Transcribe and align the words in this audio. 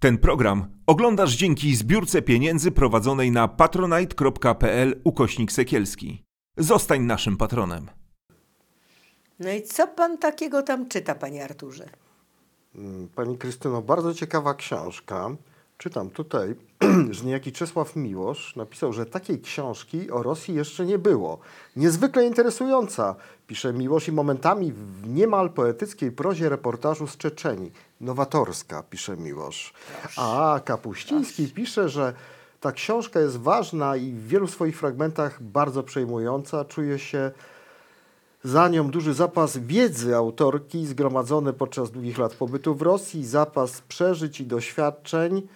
Ten 0.00 0.18
program 0.18 0.66
oglądasz 0.86 1.36
dzięki 1.36 1.76
zbiórce 1.76 2.22
pieniędzy 2.22 2.70
prowadzonej 2.70 3.30
na 3.30 3.48
patronite.pl 3.48 5.00
ukośnik 5.04 5.52
sekielski. 5.52 6.24
Zostań 6.56 7.02
naszym 7.02 7.36
patronem. 7.36 7.90
No 9.38 9.52
i 9.52 9.62
co 9.62 9.86
pan 9.88 10.18
takiego 10.18 10.62
tam 10.62 10.88
czyta, 10.88 11.14
panie 11.14 11.44
Arturze? 11.44 11.88
Mm, 12.74 13.08
Pani 13.08 13.38
Krystyno, 13.38 13.82
bardzo 13.82 14.14
ciekawa 14.14 14.54
książka. 14.54 15.30
Czytam 15.78 16.10
tutaj, 16.10 16.54
że 17.10 17.24
niejaki 17.24 17.52
Czesław 17.52 17.96
Miłosz 17.96 18.56
napisał, 18.56 18.92
że 18.92 19.06
takiej 19.06 19.40
książki 19.40 20.10
o 20.10 20.22
Rosji 20.22 20.54
jeszcze 20.54 20.86
nie 20.86 20.98
było. 20.98 21.38
Niezwykle 21.76 22.26
interesująca, 22.26 23.14
pisze 23.46 23.72
Miłosz 23.72 24.08
i 24.08 24.12
momentami 24.12 24.72
w 24.72 25.08
niemal 25.08 25.50
poetyckiej 25.50 26.12
prozie 26.12 26.48
reportażu 26.48 27.06
z 27.06 27.16
Czeczenii. 27.16 27.72
Nowatorska, 28.00 28.82
pisze 28.82 29.16
Miłosz. 29.16 29.72
A 30.16 30.60
Kapuściński 30.64 31.48
pisze, 31.48 31.88
że 31.88 32.12
ta 32.60 32.72
książka 32.72 33.20
jest 33.20 33.36
ważna 33.36 33.96
i 33.96 34.12
w 34.12 34.28
wielu 34.28 34.46
swoich 34.46 34.78
fragmentach 34.78 35.42
bardzo 35.42 35.82
przejmująca. 35.82 36.64
Czuje 36.64 36.98
się 36.98 37.30
za 38.44 38.68
nią 38.68 38.90
duży 38.90 39.14
zapas 39.14 39.58
wiedzy 39.58 40.16
autorki 40.16 40.86
zgromadzony 40.86 41.52
podczas 41.52 41.90
długich 41.90 42.18
lat 42.18 42.34
pobytu 42.34 42.74
w 42.74 42.82
Rosji, 42.82 43.26
zapas 43.26 43.80
przeżyć 43.80 44.40
i 44.40 44.46
doświadczeń. 44.46 45.48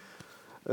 Y, 0.70 0.72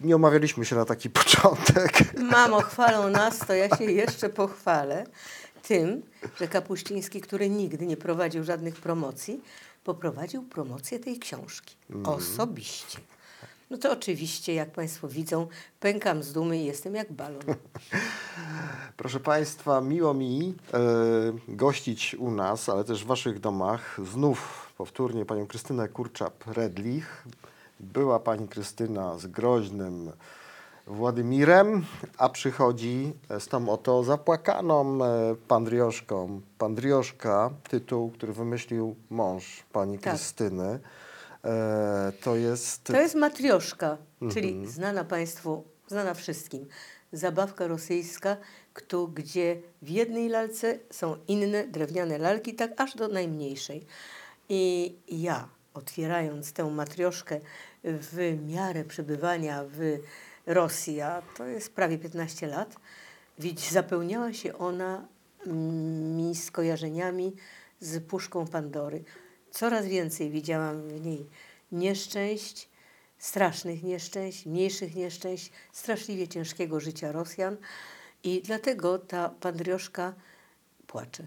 Nie 0.00 0.16
omawialiśmy 0.16 0.64
się 0.64 0.76
na 0.76 0.84
taki 0.84 1.10
początek. 1.20 2.18
Mamo, 2.18 2.60
chwalą 2.60 3.10
nas, 3.10 3.38
to 3.38 3.54
ja 3.54 3.76
się 3.76 3.84
jeszcze 3.84 4.28
pochwalę 4.28 5.04
tym, 5.62 6.02
że 6.36 6.48
Kapuściński, 6.48 7.20
który 7.20 7.50
nigdy 7.50 7.86
nie 7.86 7.96
prowadził 7.96 8.44
żadnych 8.44 8.76
promocji, 8.76 9.40
poprowadził 9.84 10.42
promocję 10.42 10.98
tej 10.98 11.18
książki. 11.18 11.76
Osobiście. 12.04 12.98
No 13.70 13.78
to 13.78 13.92
oczywiście, 13.92 14.54
jak 14.54 14.70
Państwo 14.70 15.08
widzą, 15.08 15.46
pękam 15.80 16.22
z 16.22 16.32
dumy 16.32 16.58
i 16.58 16.64
jestem 16.64 16.94
jak 16.94 17.12
balon. 17.12 17.42
Proszę 18.96 19.20
Państwa, 19.20 19.80
miło 19.80 20.14
mi 20.14 20.54
e, 20.74 20.78
gościć 21.48 22.14
u 22.18 22.30
nas, 22.30 22.68
ale 22.68 22.84
też 22.84 23.04
w 23.04 23.06
Waszych 23.06 23.40
domach 23.40 24.00
znów 24.12 24.68
powtórnie 24.76 25.24
panią 25.24 25.46
Krystynę 25.46 25.88
Kurczap-Redlich. 25.88 27.06
Była 27.80 28.20
Pani 28.20 28.48
Krystyna 28.48 29.18
z 29.18 29.26
groźnym 29.26 30.12
Władimirem, 30.86 31.84
a 32.18 32.28
przychodzi 32.28 33.12
z 33.38 33.48
tą 33.48 33.68
oto 33.68 34.04
zapłakaną 34.04 35.04
e, 35.04 35.34
Pandrioszką. 35.48 36.40
Pandrioszka, 36.58 37.50
tytuł, 37.68 38.10
który 38.10 38.32
wymyślił 38.32 38.96
mąż 39.10 39.62
Pani 39.72 39.98
Tak. 39.98 40.14
Krystyny. 40.14 40.80
E, 41.44 42.12
to 42.22 42.36
jest... 42.36 42.84
To 42.84 43.00
jest 43.00 43.14
matrioszka, 43.14 43.96
czyli 44.32 44.66
znana 44.66 45.04
Państwu, 45.04 45.64
znana 45.86 46.14
wszystkim. 46.14 46.66
Zabawka 47.12 47.66
rosyjska, 47.66 48.36
kto, 48.74 49.06
gdzie 49.06 49.62
w 49.82 49.88
jednej 49.88 50.28
lalce 50.28 50.78
są 50.90 51.16
inne 51.28 51.66
drewniane 51.66 52.18
lalki, 52.18 52.54
tak 52.54 52.80
aż 52.80 52.96
do 52.96 53.08
najmniejszej. 53.08 53.86
I 54.48 54.94
ja, 55.08 55.48
otwierając 55.74 56.52
tę 56.52 56.70
matrioszkę 56.70 57.40
w 57.84 58.38
miarę 58.46 58.84
przebywania 58.84 59.64
w 59.64 59.98
Rosji, 60.46 61.00
a 61.00 61.22
to 61.36 61.46
jest 61.46 61.74
prawie 61.74 61.98
15 61.98 62.46
lat, 62.46 62.76
widz, 63.38 63.70
zapełniała 63.70 64.32
się 64.32 64.58
ona 64.58 65.08
mm, 65.46 66.16
mi 66.16 66.34
skojarzeniami 66.34 67.32
z 67.80 68.04
puszką 68.04 68.46
Pandory. 68.46 69.04
Coraz 69.50 69.86
więcej 69.86 70.30
widziałam 70.30 70.82
w 70.82 71.04
niej 71.04 71.26
nieszczęść, 71.72 72.68
strasznych 73.18 73.82
nieszczęść, 73.82 74.46
mniejszych 74.46 74.94
nieszczęść, 74.94 75.52
straszliwie 75.72 76.28
ciężkiego 76.28 76.80
życia 76.80 77.12
Rosjan 77.12 77.56
i 78.24 78.42
dlatego 78.44 78.98
ta 78.98 79.28
Pandrioszka 79.28 80.14
płacze. 80.86 81.26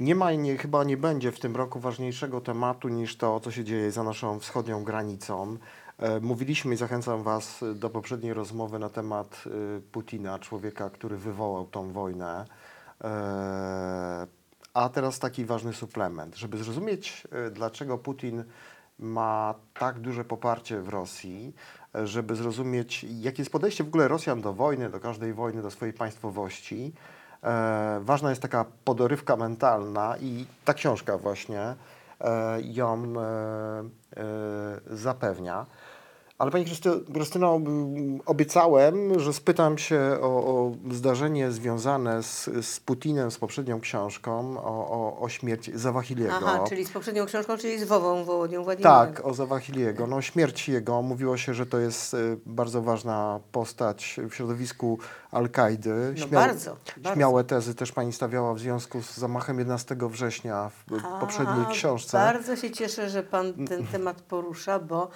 Nie 0.00 0.14
ma 0.14 0.32
i 0.32 0.38
nie, 0.38 0.58
chyba 0.58 0.84
nie 0.84 0.96
będzie 0.96 1.32
w 1.32 1.40
tym 1.40 1.56
roku 1.56 1.80
ważniejszego 1.80 2.40
tematu 2.40 2.88
niż 2.88 3.16
to, 3.16 3.40
co 3.40 3.50
się 3.50 3.64
dzieje 3.64 3.92
za 3.92 4.02
naszą 4.02 4.40
wschodnią 4.40 4.84
granicą. 4.84 5.58
E, 5.98 6.20
Mówiliśmy 6.20 6.74
i 6.74 6.76
zachęcam 6.76 7.22
Was 7.22 7.64
do 7.74 7.90
poprzedniej 7.90 8.34
rozmowy 8.34 8.78
na 8.78 8.88
temat 8.88 9.44
y, 9.46 9.80
Putina, 9.92 10.38
człowieka, 10.38 10.90
który 10.90 11.16
wywołał 11.16 11.66
tą 11.66 11.92
wojnę. 11.92 12.46
E, 13.04 14.26
A 14.74 14.88
teraz 14.88 15.18
taki 15.18 15.44
ważny 15.44 15.72
suplement. 15.72 16.36
Żeby 16.36 16.58
zrozumieć, 16.58 17.26
y, 17.48 17.50
dlaczego 17.50 17.98
Putin 17.98 18.44
ma 18.98 19.54
tak 19.78 19.98
duże 20.00 20.24
poparcie 20.24 20.80
w 20.80 20.88
Rosji, 20.88 21.54
e, 21.94 22.06
żeby 22.06 22.34
zrozumieć, 22.36 23.06
jakie 23.20 23.42
jest 23.42 23.52
podejście 23.52 23.84
w 23.84 23.88
ogóle 23.88 24.08
Rosjan 24.08 24.40
do 24.40 24.52
wojny, 24.52 24.90
do 24.90 25.00
każdej 25.00 25.34
wojny, 25.34 25.62
do 25.62 25.70
swojej 25.70 25.94
państwowości, 25.94 26.92
e, 27.42 28.00
ważna 28.02 28.30
jest 28.30 28.42
taka 28.42 28.64
podorywka 28.84 29.36
mentalna 29.36 30.16
i 30.20 30.46
ta 30.64 30.74
książka 30.74 31.18
właśnie 31.18 31.60
e, 32.20 32.60
ją 32.62 33.02
e, 33.02 33.22
e, 34.16 34.96
zapewnia. 34.96 35.66
Ale 36.38 36.50
Pani 36.50 36.64
Krysty- 36.64 37.12
Krystyno, 37.14 37.60
obiecałem, 38.26 39.20
że 39.20 39.32
spytam 39.32 39.78
się 39.78 40.00
o, 40.20 40.26
o 40.26 40.72
zdarzenie 40.90 41.50
związane 41.50 42.22
z, 42.22 42.50
z 42.66 42.80
Putinem, 42.80 43.30
z 43.30 43.38
poprzednią 43.38 43.80
książką, 43.80 44.56
o, 44.58 44.90
o, 44.90 45.20
o 45.20 45.28
śmierć 45.28 45.70
Zawachiliego. 45.74 46.32
Aha, 46.34 46.64
czyli 46.68 46.84
z 46.84 46.90
poprzednią 46.90 47.26
książką, 47.26 47.56
czyli 47.58 47.78
z 47.78 47.84
Wową 47.84 48.24
Wołodią 48.24 48.64
Władimirem. 48.64 49.14
Tak, 49.14 49.26
o 49.26 49.34
Zawachiliego. 49.34 50.06
No, 50.06 50.22
śmierć 50.22 50.68
jego. 50.68 51.02
Mówiło 51.02 51.36
się, 51.36 51.54
że 51.54 51.66
to 51.66 51.78
jest 51.78 52.14
y, 52.14 52.38
bardzo 52.46 52.82
ważna 52.82 53.40
postać 53.52 54.20
w 54.30 54.34
środowisku 54.34 54.98
Al-Kaidy. 55.30 56.14
No 56.20 56.26
bardzo, 56.26 56.76
bardzo. 56.96 57.14
Śmiałe 57.14 57.44
tezy 57.44 57.74
też 57.74 57.92
pani 57.92 58.12
stawiała 58.12 58.54
w 58.54 58.58
związku 58.58 59.02
z 59.02 59.16
zamachem 59.16 59.58
11 59.58 59.96
września 60.00 60.70
w 60.70 61.04
A, 61.04 61.20
poprzedniej 61.20 61.66
książce. 61.70 62.18
Bardzo 62.18 62.56
się 62.56 62.70
cieszę, 62.70 63.10
że 63.10 63.22
Pan 63.22 63.66
ten 63.66 63.86
temat 63.86 64.22
porusza, 64.22 64.78
bo 64.78 65.10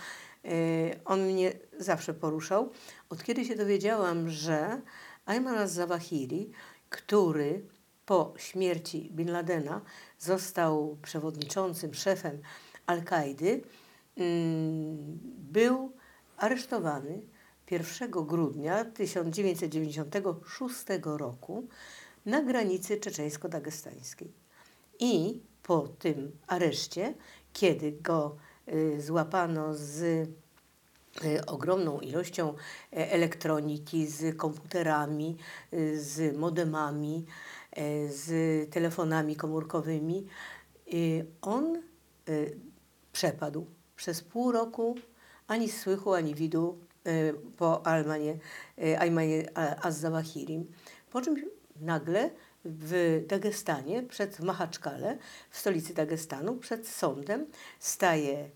on 1.04 1.26
mnie 1.26 1.52
zawsze 1.78 2.14
poruszał. 2.14 2.70
Od 3.08 3.22
kiedy 3.22 3.44
się 3.44 3.56
dowiedziałam, 3.56 4.28
że 4.28 4.80
Ayman 5.26 5.58
al-Zawahiri, 5.58 6.50
który 6.90 7.66
po 8.06 8.34
śmierci 8.36 9.10
Bin 9.12 9.30
Ladena 9.30 9.80
został 10.18 10.98
przewodniczącym, 11.02 11.94
szefem 11.94 12.40
Al-Kaidy, 12.86 13.62
mm, 14.16 15.18
był 15.52 15.92
aresztowany 16.36 17.22
1 17.70 18.24
grudnia 18.24 18.84
1996 18.84 21.18
roku 21.18 21.68
na 22.26 22.42
granicy 22.42 22.96
czeczeńsko-dagestańskiej. 22.96 24.32
I 24.98 25.40
po 25.62 25.88
tym 25.88 26.32
areszcie, 26.46 27.14
kiedy 27.52 27.92
go 27.92 28.36
y, 28.36 28.49
złapano 28.98 29.74
z 29.74 30.02
y, 31.24 31.46
ogromną 31.46 32.00
ilością 32.00 32.54
e, 32.92 33.12
elektroniki, 33.12 34.06
z 34.06 34.36
komputerami, 34.36 35.36
y, 35.72 36.00
z 36.00 36.36
modemami, 36.36 37.26
e, 37.72 38.08
z 38.08 38.70
telefonami 38.70 39.36
komórkowymi, 39.36 40.26
y, 40.94 41.26
on 41.42 41.82
y, 42.28 42.58
przepadł. 43.12 43.66
Przez 43.96 44.22
pół 44.22 44.52
roku 44.52 44.94
ani 45.48 45.68
słychu, 45.68 46.14
ani 46.14 46.34
widu 46.34 46.78
y, 47.06 47.34
po 47.58 47.86
Almanie, 47.86 48.38
y, 48.78 48.98
Aymanie 48.98 49.58
Az-Zawahirim. 49.82 50.72
Po 51.10 51.20
czym 51.20 51.36
nagle 51.80 52.30
w 52.64 53.22
Dagestanie, 53.26 54.02
przed 54.02 54.36
w 54.36 54.40
Mahaczkale, 54.40 55.18
w 55.50 55.58
stolicy 55.58 55.94
Dagestanu, 55.94 56.56
przed 56.56 56.88
sądem 56.88 57.46
staje 57.78 58.38
y, 58.38 58.50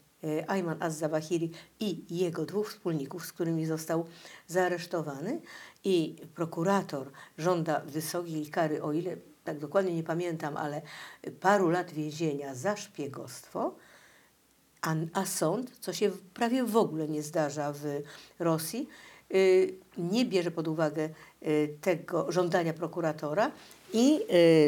Ayman 0.47 0.83
Az-Zawahiri 0.83 1.51
i 1.81 2.17
jego 2.19 2.47
dwóch 2.47 2.71
wspólników, 2.71 3.27
z 3.27 3.33
którymi 3.33 3.67
został 3.67 4.07
zaaresztowany. 4.47 5.41
I 5.85 6.17
prokurator 6.35 7.11
żąda 7.39 7.81
wysokiej 7.81 8.47
kary, 8.47 8.83
o 8.83 8.93
ile 8.93 9.17
tak 9.45 9.59
dokładnie 9.59 9.95
nie 9.95 10.03
pamiętam, 10.03 10.57
ale 10.57 10.83
paru 11.41 11.71
lat 11.71 11.93
więzienia 11.93 12.55
za 12.55 12.77
szpiegostwo, 12.77 13.75
a, 14.83 14.95
a 15.13 15.27
sąd, 15.27 15.79
co 15.81 15.93
się 15.93 16.11
prawie 16.35 16.65
w 16.65 16.77
ogóle 16.77 17.09
nie 17.09 17.23
zdarza 17.23 17.73
w 17.73 18.03
Rosji, 18.39 18.89
y, 19.35 19.75
nie 19.99 20.25
bierze 20.25 20.51
pod 20.51 20.69
uwagę 20.69 21.09
y, 21.43 21.79
tego 21.81 22.33
żądania 22.33 22.73
prokuratora 22.73 23.51
i 23.93 24.21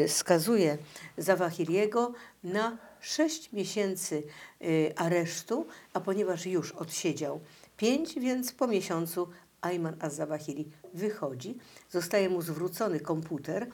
y, 0.03 0.09
skazuje 0.09 0.77
Zawahiriego 1.17 2.13
na 2.43 2.77
6 3.07 3.53
miesięcy 3.53 4.23
y, 4.61 4.93
aresztu, 4.95 5.67
a 5.93 5.99
ponieważ 5.99 6.45
już 6.45 6.71
odsiedział 6.71 7.39
5, 7.77 8.19
więc 8.19 8.51
po 8.51 8.67
miesiącu 8.67 9.27
Ayman 9.61 9.95
Az-Zawahiri 9.99 10.71
wychodzi, 10.93 11.57
zostaje 11.89 12.29
mu 12.29 12.41
zwrócony 12.41 12.99
komputer 12.99 13.67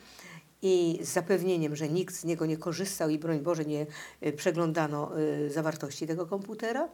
i 0.62 1.00
z 1.02 1.10
zapewnieniem, 1.10 1.76
że 1.76 1.90
nikt 1.90 2.16
z 2.16 2.24
niego 2.24 2.46
nie 2.46 2.58
korzystał 2.58 3.10
i 3.10 3.20
broń 3.20 3.40
Boże 3.40 3.66
nie 3.66 3.86
y, 4.24 4.34
przeglądano 4.34 5.20
y, 5.20 5.50
zawartości 5.50 6.08
tego 6.08 6.26
komputera. 6.26 6.90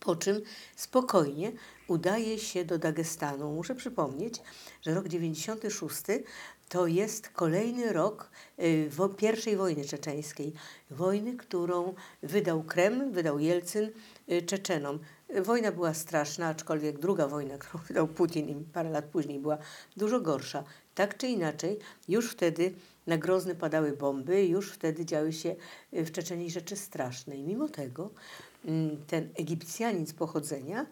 Po 0.00 0.16
czym 0.16 0.40
spokojnie 0.76 1.52
udaje 1.88 2.38
się 2.38 2.64
do 2.64 2.78
Dagestanu. 2.78 3.52
Muszę 3.52 3.74
przypomnieć, 3.74 4.34
że 4.82 4.94
rok 4.94 5.08
96 5.08 6.02
to 6.68 6.86
jest 6.86 7.28
kolejny 7.28 7.92
rok 7.92 8.30
y, 8.60 8.90
pierwszej 9.16 9.56
wojny 9.56 9.84
czeczeńskiej. 9.84 10.52
Wojny, 10.90 11.36
którą 11.36 11.94
wydał 12.22 12.62
Kreml, 12.62 13.10
wydał 13.10 13.38
Jelcyn 13.38 13.90
y, 14.32 14.42
Czeczenom. 14.42 14.98
Wojna 15.42 15.72
była 15.72 15.94
straszna, 15.94 16.46
aczkolwiek 16.46 16.98
druga 16.98 17.28
wojna, 17.28 17.58
którą 17.62 17.84
wydał 17.84 18.08
Putin 18.08 18.48
i 18.48 18.64
parę 18.64 18.90
lat 18.90 19.04
później 19.04 19.40
była 19.40 19.58
dużo 19.96 20.20
gorsza. 20.20 20.64
Tak 20.94 21.16
czy 21.16 21.28
inaczej, 21.28 21.78
już 22.08 22.30
wtedy 22.30 22.74
na 23.06 23.18
Grozny 23.18 23.54
padały 23.54 23.92
bomby, 23.92 24.46
już 24.46 24.72
wtedy 24.72 25.04
działy 25.04 25.32
się 25.32 25.56
y, 25.94 26.04
w 26.04 26.12
Czeczeniu 26.12 26.50
rzeczy 26.50 26.76
straszne. 26.76 27.36
I 27.36 27.42
mimo 27.42 27.68
tego 27.68 28.10
mm, 28.64 29.04
ten 29.06 29.28
Egipcjanin 29.34 30.06
z 30.06 30.12
pochodzenia, 30.12 30.86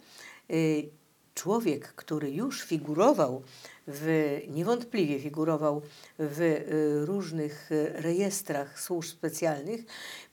człowiek, 1.34 1.92
który 1.94 2.30
już 2.30 2.62
figurował 2.62 3.42
w, 3.86 4.38
niewątpliwie 4.48 5.20
figurował 5.20 5.82
w 6.18 6.40
y, 6.40 7.06
różnych 7.06 7.72
y, 7.72 7.92
rejestrach 7.94 8.80
służb 8.80 9.10
specjalnych, 9.10 9.80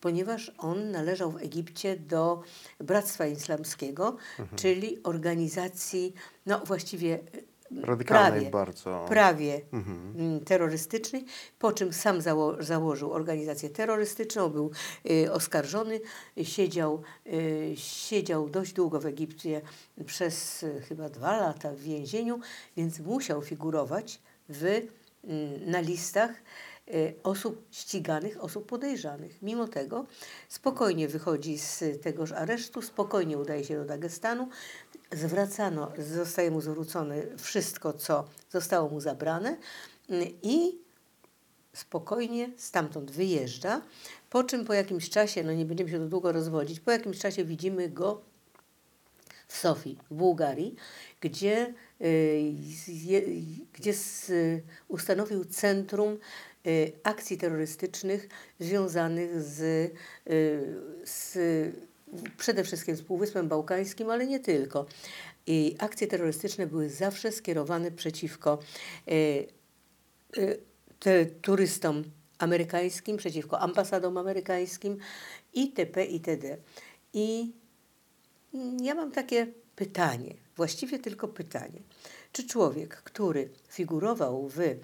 ponieważ 0.01 0.51
on 0.57 0.92
należał 0.92 1.31
w 1.31 1.38
Egipcie 1.38 1.96
do 1.98 2.44
Bractwa 2.80 3.28
Islamskiego, 3.28 4.18
czyli 4.56 5.04
organizacji, 5.04 6.13
no 6.46 6.60
właściwie 6.66 7.19
Radykalnej 7.81 8.31
prawie, 8.31 8.50
bardzo. 8.50 9.06
prawie 9.10 9.62
Mhm. 9.74 10.13
mm, 10.18 10.45
terrorystycznej, 10.45 11.25
po 11.60 11.71
czym 11.71 11.94
sam 11.94 12.21
zało 12.21 12.63
założył 12.63 13.13
organizację 13.13 13.69
terrorystyczną, 13.69 14.50
był 14.50 14.71
y, 15.12 15.31
oskarżony, 15.31 16.00
siedział, 16.44 17.01
y, 17.27 17.74
siedział 17.75 18.50
dość 18.50 18.74
długo 18.74 19.00
w 19.00 19.06
Egipcie, 19.06 19.62
przez 20.06 20.63
y, 20.63 20.81
chyba 20.81 21.10
dwa 21.10 21.38
lata 21.38 21.71
w 21.71 21.80
więzieniu, 21.80 22.39
więc 22.77 23.00
musiał 23.00 23.42
figurować 23.42 24.19
w, 24.50 24.63
mm, 24.66 25.71
na 25.71 25.80
listach 25.80 26.31
y, 26.94 27.13
osób 27.24 27.66
ściganych, 27.71 28.44
osób 28.44 28.66
podejrzanych. 28.66 29.42
Mimo 29.42 29.68
tego 29.68 30.06
spokojnie 30.50 31.07
wychodzi 31.07 31.57
z 31.57 31.83
tegoż 32.01 32.31
aresztu, 32.31 32.81
spokojnie 32.81 33.38
udaje 33.38 33.63
się 33.63 33.75
do 33.75 33.86
Dagestanu, 33.86 34.50
zwracano, 35.11 35.91
zostaje 35.97 36.51
mu 36.51 36.61
zwrócone 36.61 37.23
wszystko, 37.38 37.94
co 37.94 38.27
zostało 38.50 38.89
mu 38.89 39.01
zabrane 39.01 39.57
mm, 40.09 40.27
i 40.44 40.77
spokojnie 41.73 42.50
stamtąd 42.57 43.11
wyjeżdża, 43.11 43.81
po 44.29 44.44
czym 44.44 44.65
po 44.65 44.73
jakimś 44.73 45.09
czasie, 45.09 45.44
no 45.44 45.53
nie 45.53 45.65
będziemy 45.65 45.89
się 45.89 46.00
tu 46.00 46.07
długo 46.07 46.31
rozwodzić, 46.31 46.79
po 46.79 46.91
jakimś 46.91 47.19
czasie 47.19 47.45
widzimy 47.45 47.89
go 47.89 48.21
w 49.47 49.57
Sofii, 49.57 49.97
w 50.11 50.13
Bułgarii, 50.13 50.75
gdzie, 51.21 51.73
y, 52.01 52.53
gdzie 53.73 53.91
s, 53.91 54.31
ustanowił 54.88 55.45
centrum 55.45 56.17
y, 56.67 56.91
akcji 57.03 57.38
terrorystycznych 57.38 58.29
związanych 58.59 59.41
z, 59.41 59.59
y, 59.61 59.91
z 61.03 61.38
przede 62.38 62.63
wszystkim 62.63 62.95
z 62.95 63.01
Półwyspem 63.01 63.47
Bałkańskim, 63.47 64.09
ale 64.09 64.27
nie 64.27 64.39
tylko. 64.39 64.85
I 65.47 65.75
akcje 65.79 66.07
terrorystyczne 66.07 66.67
były 66.67 66.89
zawsze 66.89 67.31
skierowane 67.31 67.91
przeciwko 67.91 68.59
y, 69.11 69.47
te, 71.00 71.25
turystom 71.25 72.03
amerykańskim, 72.38 73.17
przeciwko 73.17 73.59
ambasadom 73.59 74.17
amerykańskim 74.17 74.97
itp. 75.53 76.06
itd. 76.06 76.57
I 77.13 77.51
ja 78.81 78.95
mam 78.95 79.11
takie 79.11 79.47
pytanie, 79.75 80.33
właściwie 80.56 81.00
tylko 81.00 81.27
pytanie. 81.27 81.81
Czy 82.31 82.47
człowiek, 82.47 82.95
który 82.95 83.50
figurował 83.69 84.50
w 84.50 84.59
e, 84.59 84.75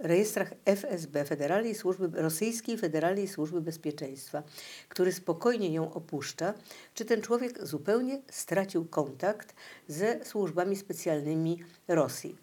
rejestrach 0.00 0.52
FSB, 0.64 1.24
Federalnej 1.24 1.74
Służby, 1.74 2.22
Rosyjskiej 2.22 2.78
Federalnej 2.78 3.28
Służby 3.28 3.60
Bezpieczeństwa, 3.60 4.42
który 4.88 5.12
spokojnie 5.12 5.72
ją 5.72 5.92
opuszcza, 5.92 6.54
czy 6.94 7.04
ten 7.04 7.22
człowiek 7.22 7.66
zupełnie 7.66 8.22
stracił 8.30 8.84
kontakt 8.84 9.54
ze 9.88 10.24
służbami 10.24 10.76
specjalnymi 10.76 11.58
Rosji? 11.88 12.36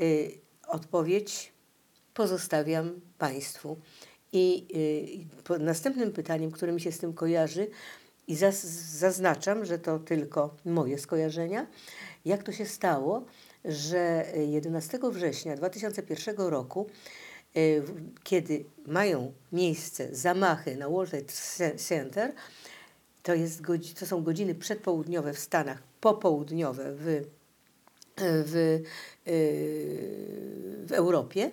Y, 0.00 0.38
odpowiedź 0.68 1.52
pozostawiam 2.14 3.00
Państwu. 3.18 3.76
I 4.32 4.66
y, 5.54 5.58
następnym 5.58 6.12
pytaniem, 6.12 6.50
które 6.50 6.72
mi 6.72 6.80
się 6.80 6.92
z 6.92 6.98
tym 6.98 7.12
kojarzy, 7.12 7.70
i 8.28 8.36
zaz, 8.36 8.64
zaznaczam, 8.98 9.64
że 9.64 9.78
to 9.78 9.98
tylko 9.98 10.56
moje 10.64 10.98
skojarzenia, 10.98 11.66
jak 12.24 12.42
to 12.42 12.52
się 12.52 12.66
stało, 12.66 13.24
że 13.66 14.26
11 14.48 14.98
września 15.12 15.56
2001 15.56 16.36
roku, 16.36 16.86
y, 17.56 17.82
kiedy 18.24 18.64
mają 18.86 19.32
miejsce 19.52 20.14
zamachy 20.14 20.76
na 20.76 20.88
World 20.88 21.10
Trade 21.10 21.78
Center, 21.78 22.32
to, 23.22 23.34
jest, 23.34 23.62
to 23.98 24.06
są 24.06 24.22
godziny 24.22 24.54
przedpołudniowe 24.54 25.34
w 25.34 25.38
Stanach, 25.38 25.82
popołudniowe 26.00 26.94
w, 26.94 27.22
w, 28.18 28.82
w 30.86 30.92
Europie. 30.92 31.50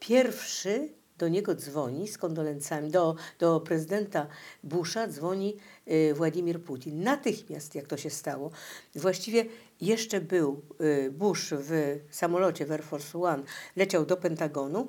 Pierwszy 0.00 0.88
do 1.18 1.28
niego 1.28 1.54
dzwoni 1.54 2.08
z 2.08 2.18
kondolencjami, 2.18 2.90
do, 2.90 3.16
do 3.38 3.60
prezydenta 3.60 4.26
Busha 4.62 5.08
dzwoni 5.08 5.56
y, 5.88 6.14
Władimir 6.14 6.62
Putin. 6.62 7.02
Natychmiast, 7.02 7.74
jak 7.74 7.86
to 7.86 7.96
się 7.96 8.10
stało. 8.10 8.50
Właściwie 8.94 9.44
jeszcze 9.80 10.20
był 10.20 10.62
y, 10.80 11.10
Bush 11.10 11.50
w 11.50 11.98
samolocie 12.10 12.66
w 12.66 12.72
Air 12.72 12.82
Force 12.84 13.18
One, 13.18 13.42
leciał 13.76 14.06
do 14.06 14.16
Pentagonu. 14.16 14.88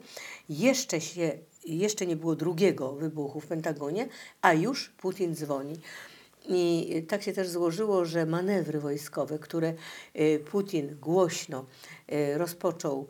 Jeszcze, 0.49 1.01
się, 1.01 1.31
jeszcze 1.65 2.05
nie 2.05 2.15
było 2.15 2.35
drugiego 2.35 2.93
wybuchu 2.93 3.39
w 3.39 3.47
Pentagonie, 3.47 4.07
a 4.41 4.53
już 4.53 4.89
Putin 4.89 5.35
dzwoni. 5.35 5.75
I 6.47 7.03
tak 7.07 7.23
się 7.23 7.33
też 7.33 7.49
złożyło, 7.49 8.05
że 8.05 8.25
manewry 8.25 8.79
wojskowe, 8.79 9.39
które 9.39 9.73
y, 10.19 10.39
Putin 10.51 10.97
głośno 11.01 11.65
y, 12.11 12.37
rozpoczął 12.37 13.07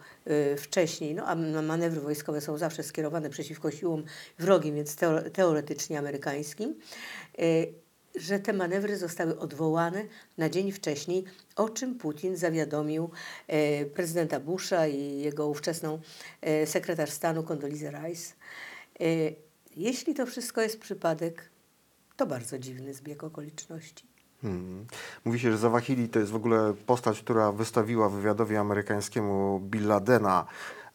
wcześniej, 0.58 1.16
no 1.16 1.26
a 1.26 1.36
manewry 1.62 2.02
wojskowe 2.02 2.42
są 2.42 2.58
zawsze 2.58 2.84
skierowane 2.84 3.30
przeciwko 3.30 3.72
siłom 3.72 4.04
wrogim, 4.40 4.76
więc 4.76 4.96
teo- 4.96 5.30
teoretycznie 5.32 6.00
amerykańskim, 6.00 6.76
że 8.18 8.40
te 8.40 8.54
manewry 8.54 8.98
zostały 8.98 9.40
odwołane 9.40 10.06
na 10.38 10.50
dzień 10.50 10.72
wcześniej, 10.72 11.24
o 11.56 11.70
czym 11.70 11.96
Putin 11.96 12.38
zawiadomił 12.38 13.10
e, 13.48 13.86
prezydenta 13.86 14.40
Busha 14.40 14.88
i 14.88 15.20
jego 15.20 15.48
ówczesną 15.48 16.00
e, 16.42 16.68
sekretarz 16.68 17.10
stanu 17.10 17.44
Condoleezza 17.44 17.90
Rice. 17.90 18.34
E, 19.00 19.06
jeśli 19.76 20.14
to 20.14 20.26
wszystko 20.26 20.62
jest 20.62 20.80
przypadek, 20.80 21.50
to 22.18 22.26
bardzo 22.26 22.60
dziwny 22.60 22.94
zbieg 22.94 23.24
okoliczności. 23.24 24.06
Hmm. 24.42 24.86
Mówi 25.26 25.40
się, 25.40 25.52
że 25.52 25.58
Zawahiri 25.58 26.10
to 26.10 26.20
jest 26.20 26.32
w 26.32 26.36
ogóle 26.36 26.74
postać, 26.86 27.20
która 27.20 27.52
wystawiła 27.52 28.10
wywiadowi 28.10 28.56
amerykańskiemu 28.56 29.60
Bill 29.60 29.88
Ladena. 29.88 30.46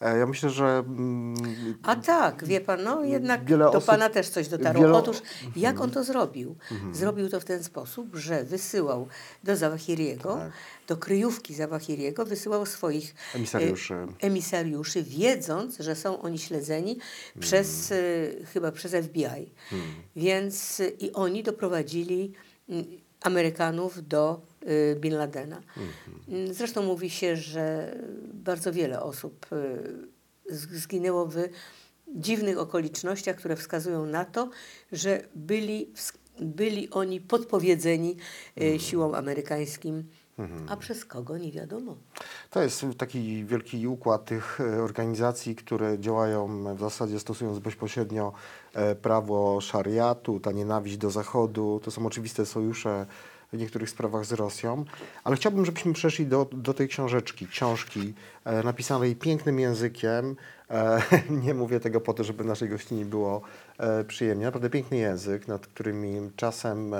E, 0.01 0.17
Ja 0.17 0.25
myślę, 0.25 0.49
że 0.49 0.65
mm, 0.87 1.35
A 1.83 1.95
tak, 1.95 2.45
wie 2.45 2.61
pan, 2.61 2.83
no 2.83 3.03
jednak 3.03 3.43
do 3.57 3.69
osób- 3.71 3.85
pana 3.85 4.09
też 4.09 4.29
coś 4.29 4.47
dotarło. 4.47 4.81
wiele- 4.83 4.97
Otóż 4.97 5.17
jak 5.55 5.81
on 5.81 5.91
to 5.91 6.03
zrobił? 6.03 6.55
Zrobił 6.91 7.29
to 7.29 7.39
w 7.39 7.45
ten 7.45 7.63
sposób, 7.63 8.15
że 8.15 8.43
wysyłał 8.43 9.07
do 9.43 9.55
Zawahiriego, 9.55 10.35
Tak. 10.35 10.51
do 10.87 10.97
kryjówki 10.97 11.53
Zawahiriego, 11.55 12.25
wysyłał 12.25 12.65
swoich 12.65 13.15
Emisariuszy. 13.35 13.93
e, 13.93 14.07
emisariuszy, 14.19 15.03
wiedząc, 15.03 15.77
że 15.79 15.95
są 15.95 16.21
oni 16.21 16.39
śledzeni 16.39 16.97
przez, 17.39 17.91
e, 17.91 17.95
chyba 18.53 18.71
przez 18.71 18.91
FBI. 19.05 19.51
Więc 20.15 20.79
e, 20.79 20.87
i 20.89 21.11
oni 21.13 21.43
doprowadzili 21.43 22.33
mm, 22.69 22.85
Amerykanów 23.21 24.07
do 24.07 24.41
Bin 24.95 25.13
Ladena. 25.13 25.61
Mm, 26.29 26.53
Zresztą 26.53 26.83
mówi 26.83 27.09
się, 27.09 27.35
że 27.35 27.95
bardzo 28.33 28.71
wiele 28.73 29.01
osób 29.01 29.45
z- 30.49 30.69
zginęło 30.81 31.25
w 31.25 31.35
dziwnych 32.15 32.57
okolicznościach, 32.57 33.35
które 33.35 33.55
wskazują 33.55 34.05
na 34.05 34.25
to, 34.25 34.49
że 34.91 35.21
byli, 35.35 35.89
byli 36.39 36.89
oni 36.89 37.21
podpowiedzeni 37.21 38.17
e, 38.61 38.79
siłom 38.79 39.15
amerykańskim, 39.15 40.03
a 40.67 40.77
przez 40.77 41.05
kogo 41.05 41.37
nie 41.37 41.51
wiadomo. 41.51 41.95
To 42.49 42.61
jest 42.63 42.85
taki 42.97 43.45
wielki 43.45 43.87
układ 43.87 44.25
tych 44.25 44.59
e, 44.61 44.83
organizacji, 44.83 45.55
które 45.55 45.99
działają 45.99 46.75
w 46.75 46.79
zasadzie 46.79 47.19
stosując 47.19 47.59
bezpośrednio 47.59 48.33
e, 48.73 48.95
prawo 48.95 49.61
szariatu, 49.61 50.39
ta 50.39 50.51
nienawiść 50.51 50.97
do 50.97 51.11
Zachodu. 51.11 51.79
To 51.83 51.91
są 51.91 52.05
oczywiste 52.05 52.45
sojusze 52.45 53.05
w 53.53 53.57
niektórych 53.57 53.89
sprawach 53.89 54.25
z 54.25 54.31
Rosją. 54.31 54.85
Ale 55.23 55.35
chciałbym, 55.35 55.65
żebyśmy 55.65 55.93
przeszli 55.93 56.25
do, 56.25 56.47
do 56.51 56.73
tej 56.73 56.87
książeczki, 56.87 57.47
książki 57.47 58.13
napisanej 58.45 59.15
pięknym 59.15 59.59
językiem, 59.59 60.35
E, 60.71 61.01
nie 61.45 61.53
mówię 61.53 61.79
tego 61.79 62.01
po 62.01 62.13
to, 62.13 62.23
żeby 62.23 62.43
naszej 62.43 62.69
gościni 62.69 63.05
było 63.05 63.41
e, 63.77 64.03
przyjemnie. 64.03 64.45
Naprawdę 64.45 64.69
piękny 64.69 64.97
język, 64.97 65.47
nad 65.47 65.67
którymi 65.67 66.31
czasem 66.35 66.93
e, 66.93 66.97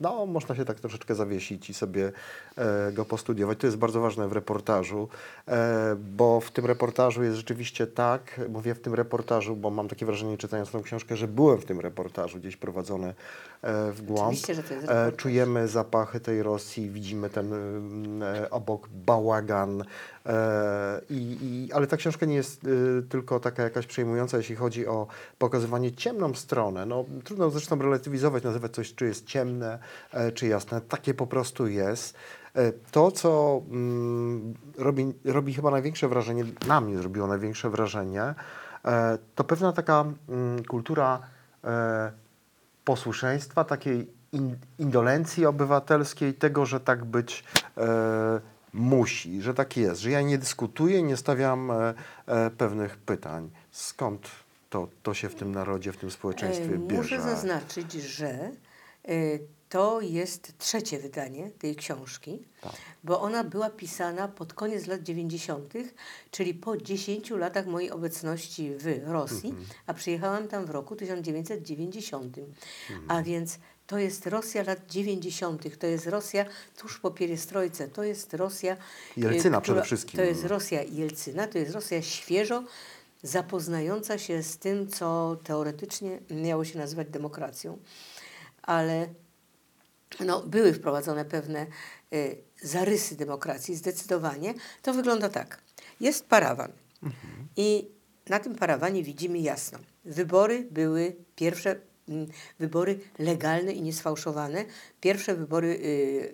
no, 0.00 0.26
można 0.26 0.54
się 0.54 0.64
tak 0.64 0.80
troszeczkę 0.80 1.14
zawiesić 1.14 1.70
i 1.70 1.74
sobie 1.74 2.12
e, 2.56 2.92
go 2.92 3.04
postudiować. 3.04 3.58
To 3.58 3.66
jest 3.66 3.76
bardzo 3.76 4.00
ważne 4.00 4.28
w 4.28 4.32
reportażu, 4.32 5.08
e, 5.48 5.96
bo 6.16 6.40
w 6.40 6.50
tym 6.50 6.66
reportażu 6.66 7.22
jest 7.22 7.36
rzeczywiście 7.36 7.86
tak, 7.86 8.40
mówię 8.48 8.74
w 8.74 8.80
tym 8.80 8.94
reportażu, 8.94 9.56
bo 9.56 9.70
mam 9.70 9.88
takie 9.88 10.06
wrażenie 10.06 10.38
czytając 10.38 10.70
tą 10.70 10.82
książkę, 10.82 11.16
że 11.16 11.28
byłem 11.28 11.58
w 11.58 11.64
tym 11.64 11.80
reportażu 11.80 12.38
gdzieś 12.38 12.56
prowadzony 12.56 13.14
e, 13.62 13.92
w 13.92 14.02
głąb. 14.02 14.28
Oczywiście, 14.28 14.54
że 14.54 14.62
to 14.62 14.74
jest 14.74 14.86
E, 14.86 14.88
reportaż. 14.88 15.22
Czujemy 15.22 15.68
zapachy 15.68 16.20
tej 16.20 16.42
Rosji, 16.42 16.90
widzimy 16.90 17.30
ten 17.30 17.52
mm, 17.52 18.22
e, 18.22 18.50
obok 18.50 18.88
bałagan. 18.88 19.84
E, 20.26 21.00
i, 21.10 21.38
i, 21.42 21.72
ale 21.72 21.86
ta 21.86 21.96
książka 21.96 22.26
nie 22.26 22.34
jest 22.34 22.64
e, 22.64 22.68
tylko 23.02 23.40
taka 23.40 23.62
jakaś 23.62 23.86
przejmująca, 23.86 24.36
jeśli 24.36 24.56
chodzi 24.56 24.86
o 24.86 25.06
pokazywanie 25.38 25.92
ciemną 25.92 26.34
stronę. 26.34 26.86
No, 26.86 27.04
trudno 27.24 27.50
zresztą 27.50 27.78
relatywizować, 27.82 28.44
nazywać 28.44 28.72
coś, 28.72 28.94
czy 28.94 29.06
jest 29.06 29.26
ciemne, 29.26 29.78
e, 30.12 30.32
czy 30.32 30.46
jasne. 30.46 30.80
Takie 30.80 31.14
po 31.14 31.26
prostu 31.26 31.66
jest. 31.66 32.16
E, 32.54 32.72
To, 32.72 33.10
co 33.10 33.62
mm, 33.70 34.54
robi, 34.78 35.12
robi 35.24 35.54
chyba 35.54 35.70
największe 35.70 36.08
wrażenie, 36.08 36.44
na 36.66 36.80
mnie 36.80 36.98
zrobiło 36.98 37.26
największe 37.26 37.70
wrażenie, 37.70 38.34
to 39.34 39.44
pewna 39.44 39.72
taka 39.72 40.04
mm, 40.28 40.64
kultura 40.64 41.20
e, 41.64 42.12
posłuszeństwa, 42.84 43.64
takiej 43.64 44.10
in, 44.32 44.56
indolencji 44.78 45.46
obywatelskiej, 45.46 46.34
tego, 46.34 46.66
że 46.66 46.80
tak 46.80 47.04
być 47.04 47.44
e, 47.76 48.40
musi, 48.76 49.42
że 49.42 49.54
tak 49.54 49.76
jest, 49.76 50.00
że 50.00 50.10
ja 50.10 50.20
nie 50.22 50.38
dyskutuję, 50.38 51.02
nie 51.02 51.16
stawiam 51.16 51.70
e, 51.70 51.94
e, 52.26 52.50
pewnych 52.50 52.96
pytań. 52.96 53.50
Skąd 53.70 54.28
to, 54.70 54.88
to 55.02 55.14
się 55.14 55.28
w 55.28 55.34
tym 55.34 55.52
narodzie, 55.52 55.92
w 55.92 55.96
tym 55.96 56.10
społeczeństwie 56.10 56.74
E, 56.74 56.78
bierze? 56.78 57.02
Muszę 57.02 57.22
zaznaczyć, 57.22 57.92
że 57.92 58.50
to 59.68 60.00
jest 60.00 60.58
trzecie 60.58 60.98
wydanie 60.98 61.50
tej 61.50 61.76
książki, 61.76 62.42
Tak. 62.60 62.72
bo 63.04 63.20
ona 63.20 63.44
była 63.44 63.70
pisana 63.70 64.28
pod 64.28 64.54
koniec 64.54 64.86
lat 64.86 65.02
90., 65.02 65.74
czyli 66.30 66.54
po 66.54 66.76
10 66.76 67.30
latach 67.30 67.66
mojej 67.66 67.90
obecności 67.90 68.70
w 68.78 69.08
Rosji, 69.08 69.48
Mhm. 69.48 69.66
a 69.86 69.94
przyjechałam 69.94 70.48
tam 70.48 70.66
w 70.66 70.70
roku 70.70 70.96
1990. 70.96 72.38
Mhm. 72.38 73.10
A 73.10 73.22
więc 73.22 73.58
to 73.86 73.98
jest 73.98 74.26
Rosja 74.26 74.62
lat 74.62 74.86
90., 74.86 75.78
to 75.78 75.86
jest 75.86 76.06
Rosja 76.06 76.44
tuż 76.76 76.98
po 76.98 77.10
pierestrojce, 77.10 77.88
to 77.88 78.04
jest 78.04 78.34
Rosja... 78.34 78.72
e, 78.72 79.20
Jelcyna 79.20 79.60
przede 79.60 79.82
wszystkim. 79.82 80.16
To 80.16 80.24
jest 80.24 80.44
Rosja 80.44 80.82
Jelcyna, 80.82 81.46
to 81.46 81.58
jest 81.58 81.72
Rosja 81.74 82.02
świeżo 82.02 82.62
zapoznająca 83.22 84.18
się 84.18 84.42
z 84.42 84.58
tym, 84.58 84.88
co 84.88 85.36
teoretycznie 85.44 86.18
miało 86.30 86.64
się 86.64 86.78
nazywać 86.78 87.08
demokracją. 87.08 87.78
Ale 88.62 89.08
no, 90.20 90.42
były 90.42 90.72
wprowadzone 90.72 91.24
pewne 91.24 91.66
y, 92.12 92.36
zarysy 92.62 93.16
demokracji, 93.16 93.76
zdecydowanie. 93.76 94.54
To 94.82 94.94
wygląda 94.94 95.28
tak. 95.28 95.60
Jest 96.00 96.26
parawan 96.26 96.72
i 97.56 97.88
na 98.28 98.38
tym 98.38 98.54
parawanie 98.54 99.02
widzimy 99.02 99.38
jasno. 99.38 99.78
Wybory 100.04 100.66
były 100.70 101.16
pierwsze 101.36 101.80
wybory 102.58 103.00
legalne 103.18 103.72
i 103.72 103.82
niesfałszowane. 103.82 104.64
Pierwsze 105.00 105.34
wybory 105.34 105.68
y, 105.68 105.74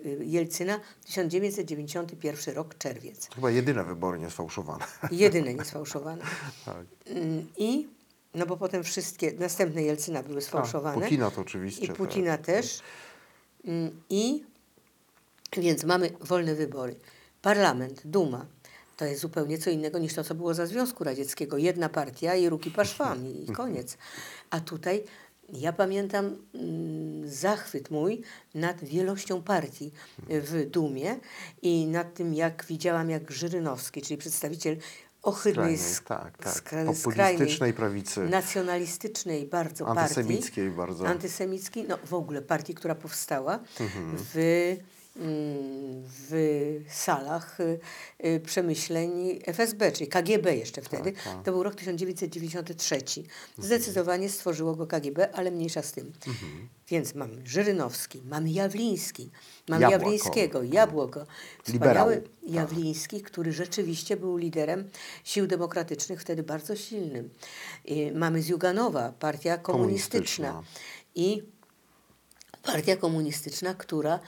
y, 0.05 0.25
Jelcyna 0.25 0.79
1991 1.05 2.55
rok, 2.55 2.77
czerwiec. 2.77 3.29
Chyba 3.35 3.51
jedyne 3.51 3.83
wybory 3.83 4.19
niesfałszowane. 4.19 4.85
Jedyne 5.11 5.53
niesfałszowane. 5.53 6.23
tak. 6.65 6.85
Mm, 7.05 7.47
I, 7.57 7.87
no 8.33 8.45
bo 8.45 8.57
potem 8.57 8.83
wszystkie, 8.83 9.33
następne 9.39 9.83
Jelcyna 9.83 10.23
były 10.23 10.41
sfałszowane. 10.41 10.97
A, 10.97 11.01
Putina 11.01 11.31
to 11.31 11.41
oczywiście. 11.41 11.85
I 11.85 11.89
Putina 11.89 12.37
też. 12.37 12.79
Mm, 13.65 14.01
I 14.09 14.43
więc 15.57 15.83
mamy 15.83 16.09
wolne 16.21 16.55
wybory. 16.55 16.95
Parlament, 17.41 18.01
Duma, 18.05 18.45
to 18.97 19.05
jest 19.05 19.21
zupełnie 19.21 19.57
co 19.57 19.69
innego 19.69 19.99
niż 19.99 20.13
to, 20.13 20.23
co 20.23 20.35
było 20.35 20.53
za 20.53 20.65
Związku 20.65 21.03
Radzieckiego. 21.03 21.57
Jedna 21.57 21.89
partia 21.89 22.35
i 22.35 22.49
ruki 22.49 22.71
paszwami 22.71 23.43
i 23.43 23.47
koniec. 23.47 23.97
A 24.49 24.59
tutaj 24.59 25.03
ja 25.53 25.73
pamiętam 25.73 26.25
mm, 26.53 27.29
zachwyt 27.29 27.91
mój 27.91 28.21
nad 28.55 28.83
wielością 28.83 29.41
partii 29.43 29.91
w 30.29 30.65
Dumie 30.69 31.19
i 31.61 31.87
nad 31.87 32.13
tym, 32.13 32.33
jak 32.33 32.65
widziałam, 32.65 33.09
jak 33.09 33.31
Żyrynowski, 33.31 34.01
czyli 34.01 34.17
przedstawiciel 34.17 34.77
ohydnej, 35.23 35.77
Skrajnej, 35.77 36.33
tak, 36.33 36.43
tak. 36.43 36.63
skra- 36.63 36.85
Populistycznej 36.85 37.73
prawicy. 37.73 38.19
nacjonalistycznej 38.29 39.47
bardzo 39.47 39.85
partii. 39.85 40.01
Antysemickiej 40.01 40.69
bardzo. 40.71 41.07
Antysemickiej, 41.07 41.85
no 41.87 41.97
w 42.05 42.13
ogóle 42.13 42.41
partii, 42.41 42.73
która 42.73 42.95
powstała 42.95 43.59
Mhm. 43.79 44.15
w, 44.17 44.75
w 45.15 46.81
salach 46.89 47.59
y, 47.59 47.79
y, 48.25 48.39
przemyśleń 48.39 49.39
FSB, 49.45 49.91
czyli 49.91 50.07
KGB 50.09 50.55
jeszcze 50.55 50.81
wtedy. 50.81 51.11
Tak, 51.11 51.23
tak. 51.23 51.43
To 51.43 51.51
był 51.51 51.63
rok 51.63 51.75
1993. 51.75 52.97
Zdecydowanie 53.57 54.29
stworzyło 54.29 54.75
go 54.75 54.87
KGB, 54.87 55.31
ale 55.33 55.51
mniejsza 55.51 55.81
z 55.81 55.91
tym. 55.91 56.11
Mhm. 56.27 56.69
Więc 56.87 57.15
mamy 57.15 57.41
Żyrynowski, 57.45 58.21
mamy 58.25 58.49
Jawliński, 58.51 59.31
mamy 59.69 59.81
Jabłko. 59.81 60.01
Jawlińskiego, 60.01 60.63
Jabłoko. 60.63 61.25
Wspaniały 61.63 61.73
Liberał, 61.73 62.09
tak. 62.11 62.51
Jawliński, 62.53 63.21
który 63.21 63.51
rzeczywiście 63.51 64.17
był 64.17 64.37
liderem 64.37 64.89
sił 65.23 65.47
demokratycznych, 65.47 66.21
wtedy 66.21 66.43
bardzo 66.43 66.75
silnym. 66.75 67.29
I 67.85 68.11
mamy 68.11 68.41
Zjuganowa, 68.41 69.13
partia 69.19 69.57
komunistyczna. 69.57 70.47
Komunistyczna. 70.47 70.93
I 71.15 71.43
partia 72.63 72.97
komunistyczna, 72.97 73.73
która 73.73 74.19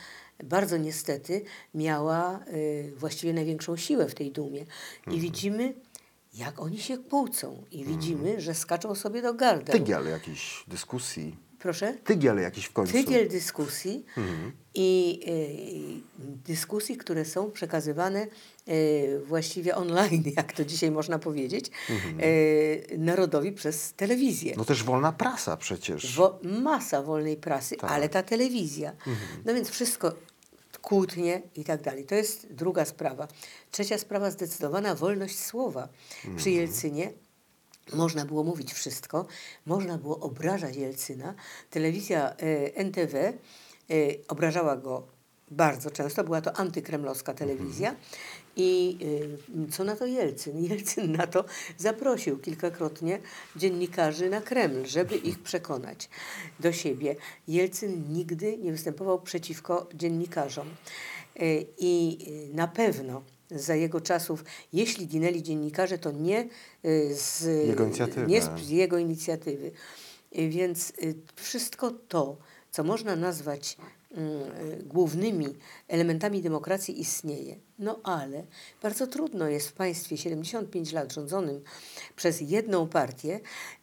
bardzo 0.44 0.78
niestety 0.78 1.42
miała 1.74 2.40
y, 2.54 2.94
właściwie 2.98 3.34
największą 3.34 3.78
siłę 3.78 4.10
w 4.10 4.16
tej 4.16 4.32
dumie. 4.32 4.62
Mhm. 4.98 5.18
I 5.18 5.20
widzimy, 5.20 5.74
jak 6.34 6.60
oni 6.60 6.80
się 6.80 6.98
kłócą. 6.98 7.64
I 7.72 7.86
widzimy, 7.86 8.42
że 8.42 8.54
skaczą 8.56 8.96
sobie 8.96 9.22
do 9.22 9.34
gardeł. 9.34 9.76
Tygiel 9.76 10.08
jakiejś 10.08 10.64
dyskusji. 10.68 11.36
Proszę? 11.60 11.94
Tygiel 12.04 12.38
jakiś 12.38 12.66
w 12.66 12.74
końcu. 12.74 12.94
Tygiel 12.94 13.30
dyskusji 13.30 14.06
Mhm. 14.18 14.52
i 14.76 15.20
y, 16.20 16.26
dyskusji, 16.48 16.98
które 16.98 17.26
są 17.26 17.52
przekazywane 17.52 18.28
właściwie 19.26 19.76
online, 19.76 20.24
jak 20.38 20.54
to 20.54 20.66
dzisiaj 20.66 20.92
można 20.92 21.20
powiedzieć, 21.20 21.66
y, 22.22 22.96
narodowi 22.98 23.52
przez 23.52 23.94
telewizję. 23.94 24.54
No 24.58 24.66
też 24.66 24.84
wolna 24.84 25.12
prasa 25.12 25.58
przecież. 25.58 26.16
Wo- 26.16 26.40
masa 26.44 27.02
wolnej 27.02 27.38
prasy, 27.38 27.76
Tak. 27.76 27.92
ale 27.92 28.10
ta 28.10 28.24
telewizja. 28.24 28.94
No 29.46 29.54
więc 29.54 29.70
wszystko 29.70 30.14
kłótnie 30.82 31.42
i 31.56 31.64
tak 31.64 31.82
dalej. 31.82 32.06
To 32.06 32.16
jest 32.16 32.54
druga 32.54 32.86
sprawa. 32.86 33.28
Trzecia 33.72 33.98
sprawa, 33.98 34.32
zdecydowana 34.32 34.96
wolność 34.96 35.40
słowa. 35.40 35.88
Przy 36.38 36.52
Jelcynie 36.52 37.12
można 37.94 38.26
było 38.26 38.44
mówić 38.44 38.74
wszystko, 38.74 39.26
można 39.66 39.98
było 39.98 40.20
obrażać 40.20 40.76
Jelcyna. 40.76 41.34
Telewizja 41.70 42.30
e, 42.36 42.76
NTW 42.76 43.18
e, 43.18 43.34
obrażała 44.28 44.78
go 44.78 45.08
bardzo 45.52 45.92
często, 45.92 46.24
była 46.24 46.42
to 46.42 46.54
antykremlowska 46.58 47.34
telewizja. 47.34 47.96
I 48.56 48.98
y, 49.68 49.72
co 49.72 49.84
na 49.84 49.96
to 49.96 50.06
Jelcyn? 50.06 50.64
Jelcyn 50.70 51.12
na 51.12 51.28
to 51.28 51.46
zaprosił 51.78 52.38
kilkakrotnie 52.38 53.20
dziennikarzy 53.56 54.30
na 54.30 54.42
Kreml, 54.42 54.86
żeby 54.86 55.16
ich 55.16 55.40
przekonać 55.40 56.10
do 56.60 56.72
siebie. 56.72 57.16
Jelcyn 57.48 58.14
nigdy 58.14 58.58
nie 58.58 58.72
występował 58.72 59.22
przeciwko 59.22 59.90
dziennikarzom. 59.94 60.68
Y, 61.42 61.66
I 61.78 62.18
y, 62.52 62.56
na 62.56 62.68
pewno 62.68 63.22
za 63.52 63.76
jego 63.76 64.02
czasów, 64.02 64.44
jeśli 64.74 65.08
ginęli 65.08 65.44
dziennikarze, 65.44 65.98
to 65.98 66.12
nie 66.12 66.48
z 67.12 67.44
Jego 67.68 67.84
inicjatywy. 67.84 68.28
Nie 68.28 68.42
z 68.42 68.70
jego 68.70 68.98
inicjatywy. 68.98 69.72
Więc 70.32 70.94
wszystko 71.36 71.92
to, 71.92 72.38
co 72.72 72.84
można 72.84 73.16
nazwać 73.16 73.78
głównymi 74.84 75.48
elementami 75.88 76.42
demokracji 76.42 77.00
istnieje. 77.02 77.56
No 77.80 78.00
ale 78.04 78.44
bardzo 78.82 79.08
trudno 79.08 79.48
jest 79.48 79.70
w 79.70 79.74
państwie 79.74 80.18
75 80.18 80.92
lat 80.92 81.14
rządzonym 81.14 81.62
przez 82.16 82.42
jedną 82.42 82.88
partię 82.88 83.40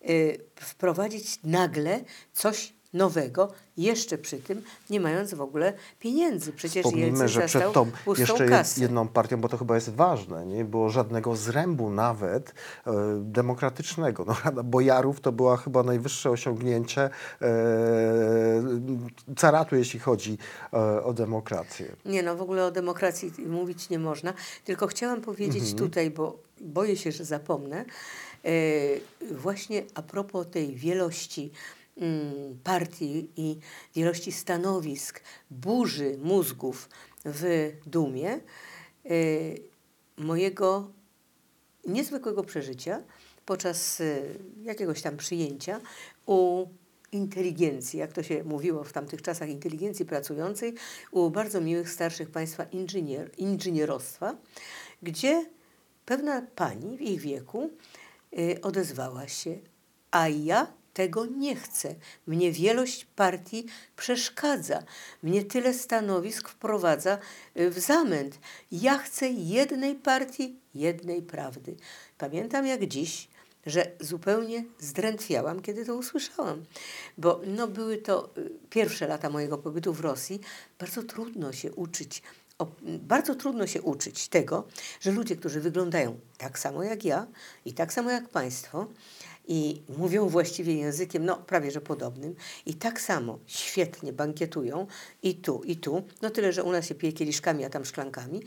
y, 0.09 0.39
wprowadzić 0.57 1.39
nagle 1.45 2.05
coś 2.33 2.75
nowego, 2.93 3.53
jeszcze 3.77 4.19
przy 4.19 4.39
tym 4.39 4.63
nie 4.91 5.01
mając 5.01 5.35
w 5.35 5.41
ogóle 5.41 5.73
pieniędzy. 6.01 6.53
Przecież 6.53 6.75
Jelcyn 6.85 6.93
Wspomnijmy, 6.93 7.29
że 7.29 7.47
przed 7.47 7.73
tą 7.73 7.91
jeszcze 8.19 8.47
kasę. 8.47 8.81
jedną 8.81 9.09
partią, 9.09 9.41
bo 9.41 9.49
to 9.49 9.59
chyba 9.59 9.75
jest 9.75 9.91
ważne, 9.91 10.47
nie 10.47 10.65
było 10.65 10.91
żadnego 10.91 11.37
zrębu 11.37 11.91
nawet 11.91 12.55
e, 12.87 12.93
demokratycznego. 13.21 14.25
No, 14.25 14.37
Rada 14.45 14.63
Bojarów 14.63 15.21
to 15.21 15.33
była 15.33 15.57
chyba 15.57 15.83
najwyższe 15.83 16.31
osiągnięcie 16.31 17.03
e, 17.03 17.11
caratu, 19.37 19.77
jeśli 19.77 20.01
chodzi 20.01 20.39
e, 20.73 21.05
o 21.05 21.13
demokrację. 21.13 21.97
Nie 22.05 22.23
no, 22.23 22.37
w 22.37 22.43
ogóle 22.43 22.65
o 22.65 22.71
demokracji 22.71 23.33
mówić 23.47 23.91
nie 23.91 23.99
można. 23.99 24.33
Tylko 24.65 24.87
chciałam 24.87 25.21
powiedzieć 25.21 25.63
Mhm. 25.63 25.79
tutaj, 25.79 26.11
bo 26.11 26.39
boję 26.61 26.97
się, 26.97 27.13
że 27.13 27.25
zapomnę, 27.25 27.85
E, 28.45 29.35
właśnie 29.35 29.83
a 29.95 30.03
propos 30.03 30.47
tej 30.51 30.75
wielości 30.77 31.51
partii 32.65 33.31
i 33.37 33.59
wielości 33.95 34.33
stanowisk, 34.33 35.23
burzy 35.51 36.19
mózgów 36.23 36.89
w 37.25 37.73
Dumie, 37.87 38.31
e, 38.31 38.41
mojego 40.17 40.91
niezwykłego 41.87 42.45
przeżycia 42.45 43.03
podczas 43.47 44.01
e, 44.01 44.23
jakiegoś 44.63 45.03
tam 45.03 45.17
przyjęcia 45.17 45.81
u 46.27 46.67
inteligencji, 47.13 47.99
jak 47.99 48.13
to 48.13 48.23
się 48.23 48.45
mówiło 48.45 48.85
w 48.85 48.93
tamtych 48.93 49.23
czasach, 49.23 49.49
inteligencji 49.49 50.05
pracującej, 50.05 50.75
u 51.11 51.31
bardzo 51.31 51.61
miłych 51.61 51.91
starszych 51.91 52.31
państwa 52.31 52.65
inżynier, 52.65 53.31
inżynierostwa, 53.37 54.37
gdzie 55.03 55.47
pewna 56.07 56.47
pani 56.57 56.97
w 56.97 57.01
ich 57.01 57.21
wieku 57.21 57.71
y, 58.39 58.61
odezwała 58.63 59.29
się, 59.29 59.59
a 60.11 60.29
ja 60.29 60.82
tego 60.95 61.27
nie 61.27 61.57
chcę. 61.57 61.95
Mnie 62.27 62.53
wielość 62.53 63.05
partii 63.05 63.67
przeszkadza. 63.97 64.83
Mnie 65.23 65.45
tyle 65.45 65.75
stanowisk 65.75 66.49
wprowadza 66.49 67.19
y, 67.57 67.71
w 67.71 67.79
zamęt. 67.79 68.39
Ja 68.73 68.99
chcę 68.99 69.29
jednej 69.29 69.95
partii, 69.95 70.57
jednej 70.75 71.23
prawdy. 71.23 71.77
Pamiętam 72.19 72.67
jak 72.67 72.87
dziś, 72.87 73.29
że 73.67 73.91
zupełnie 74.01 74.65
zdrętwiałam, 74.79 75.63
kiedy 75.63 75.85
to 75.85 75.95
usłyszałam. 75.95 76.65
Bo 77.19 77.41
no, 77.47 77.69
były 77.69 77.97
to 77.97 78.31
y, 78.39 78.51
pierwsze 78.71 79.07
lata 79.07 79.31
mojego 79.31 79.59
pobytu 79.59 79.93
w 79.93 80.01
Rosji. 80.01 80.41
Bardzo 80.79 81.03
trudno 81.03 81.53
się 81.53 81.73
uczyć 81.73 82.23
bardzo 82.85 83.35
trudno 83.35 83.67
się 83.67 83.83
uczyć 83.83 84.29
tego, 84.29 84.65
że 85.01 85.13
ludzie, 85.13 85.37
którzy 85.37 85.61
wyglądają 85.61 86.19
tak 86.39 86.59
samo 86.59 86.83
jak 86.83 87.05
ja 87.05 87.27
i 87.65 87.73
tak 87.73 87.93
samo 87.93 88.11
jak 88.11 88.29
Państwo 88.29 88.87
i 89.49 89.83
mówią 89.99 90.29
właściwie 90.29 90.75
językiem, 90.75 91.25
no 91.25 91.37
prawie 91.37 91.71
że 91.71 91.81
podobnym. 91.81 92.35
I 92.67 92.75
tak 92.75 93.01
samo 93.01 93.39
świetnie 93.47 94.13
bankietują. 94.13 94.87
I 95.23 95.35
tu, 95.35 95.63
i 95.65 95.77
tu, 95.77 96.03
no 96.23 96.31
tyle, 96.31 96.53
że 96.53 96.65
u 96.65 96.73
nas 96.73 96.87
się 96.87 96.95
pije 96.95 97.13
kieliszkami, 97.13 97.65
a 97.65 97.71
tam 97.71 97.85
szklankami, 97.85 98.43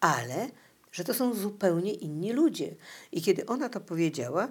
ale 0.00 0.48
że 0.92 1.04
to 1.04 1.14
są 1.14 1.34
zupełnie 1.34 1.92
inni 1.92 2.32
ludzie. 2.32 2.76
I 3.12 3.22
kiedy 3.22 3.46
ona 3.46 3.68
to 3.68 3.80
powiedziała, 3.80 4.48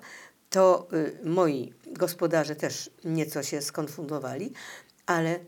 to 0.49 0.87
y, 0.93 1.19
moi 1.23 1.73
gospodarze 1.85 2.55
też 2.55 2.89
nieco 3.03 3.43
się 3.43 3.61
skonfundowali, 3.61 4.53
ale 5.05 5.39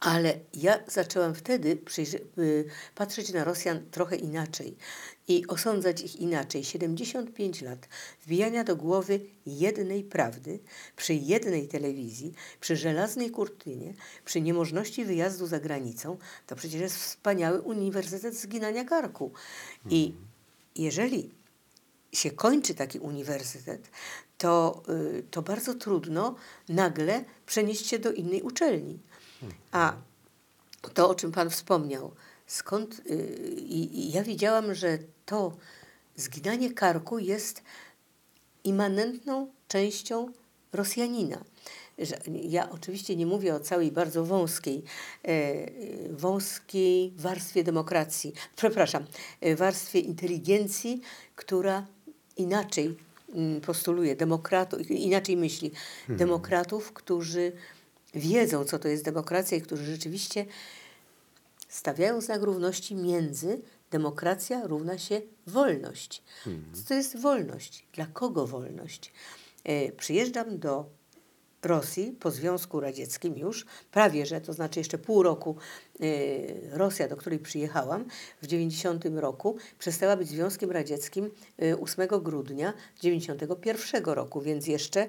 ale 0.00 0.38
ja 0.54 0.78
zaczęłam 0.86 1.34
wtedy 1.34 1.78
y, 2.38 2.64
patrzeć 2.94 3.32
na 3.32 3.44
Rosjan 3.44 3.90
trochę 3.90 4.16
inaczej 4.16 4.76
i 5.28 5.46
osądzać 5.46 6.00
ich 6.00 6.16
inaczej. 6.16 6.64
75 6.64 7.62
lat 7.62 7.88
wbijania 8.22 8.64
do 8.64 8.76
głowy 8.76 9.20
jednej 9.46 10.04
prawdy 10.04 10.58
przy 10.96 11.14
jednej 11.14 11.68
telewizji, 11.68 12.34
przy 12.60 12.76
żelaznej 12.76 13.30
kurtynie, 13.30 13.94
przy 14.24 14.40
niemożności 14.40 15.04
wyjazdu 15.04 15.46
za 15.46 15.60
granicą, 15.60 16.16
to 16.46 16.56
przecież 16.56 16.80
jest 16.80 16.96
wspaniały 16.96 17.60
uniwersytet 17.60 18.36
zginania 18.36 18.84
karku. 18.84 19.32
I 19.90 20.06
mhm. 20.06 20.26
jeżeli 20.76 21.30
się 22.12 22.30
kończy 22.30 22.74
taki 22.74 22.98
uniwersytet, 22.98 23.90
to, 24.38 24.82
y, 24.88 25.24
to 25.30 25.42
bardzo 25.42 25.74
trudno 25.74 26.34
nagle 26.68 27.24
przenieść 27.46 27.86
się 27.86 27.98
do 27.98 28.12
innej 28.12 28.42
uczelni. 28.42 28.98
A 29.72 29.96
to, 30.94 31.08
o 31.08 31.14
czym 31.14 31.32
Pan 31.32 31.50
wspomniał, 31.50 32.12
skąd. 32.46 33.00
Y, 33.10 33.14
I, 33.58 34.12
ja 34.12 34.22
widziałam, 34.22 34.74
że 34.74 34.98
to 35.26 35.56
zginanie 36.16 36.74
karku 36.74 37.18
jest 37.18 37.62
immanentną 38.64 39.48
częścią 39.68 40.32
Rosjanina. 40.72 41.44
Ja 42.42 42.70
oczywiście 42.70 43.16
nie 43.16 43.26
mówię 43.26 43.54
o 43.54 43.60
całej 43.60 43.92
bardzo 43.92 44.24
wąskiej, 44.24 44.82
e, 45.22 45.54
wąskiej 46.10 47.12
warstwie 47.16 47.64
demokracji, 47.64 48.32
przepraszam, 48.56 49.04
e, 49.40 49.56
warstwie 49.56 50.00
inteligencji, 50.00 51.00
która 51.36 51.86
inaczej 52.36 52.96
mm, 53.34 53.60
postuluje 53.60 54.16
demokratów, 54.16 54.90
inaczej 54.90 55.36
myśli. 55.36 55.70
Hmm. 56.06 56.18
Demokratów, 56.18 56.92
którzy 56.92 57.52
wiedzą, 58.14 58.64
co 58.64 58.78
to 58.78 58.88
jest 58.88 59.04
demokracja 59.04 59.58
i 59.58 59.62
którzy 59.62 59.84
rzeczywiście 59.84 60.46
stawiają 61.74 62.20
znak 62.20 62.42
równości 62.42 62.94
między 62.94 63.60
demokracja 63.90 64.66
równa 64.66 64.98
się 64.98 65.20
wolność. 65.46 66.22
Hmm. 66.44 66.64
Co 66.72 66.88
to 66.88 66.94
jest 66.94 67.20
wolność? 67.20 67.86
Dla 67.92 68.06
kogo 68.06 68.46
wolność? 68.46 69.12
E, 69.64 69.92
przyjeżdżam 69.92 70.58
do 70.58 70.86
Rosji 71.62 72.16
po 72.20 72.30
Związku 72.30 72.80
Radzieckim 72.80 73.38
już, 73.38 73.66
prawie 73.90 74.26
że, 74.26 74.40
to 74.40 74.52
znaczy 74.52 74.80
jeszcze 74.80 74.98
pół 74.98 75.22
roku 75.22 75.56
e, 76.00 76.04
Rosja, 76.78 77.08
do 77.08 77.16
której 77.16 77.38
przyjechałam 77.38 78.04
w 78.42 78.46
90 78.46 79.04
roku, 79.14 79.56
przestała 79.78 80.16
być 80.16 80.28
Związkiem 80.28 80.70
Radzieckim 80.70 81.30
e, 81.62 81.80
8 81.80 82.08
grudnia 82.08 82.72
91 83.00 84.04
roku, 84.04 84.40
więc 84.40 84.66
jeszcze 84.66 85.08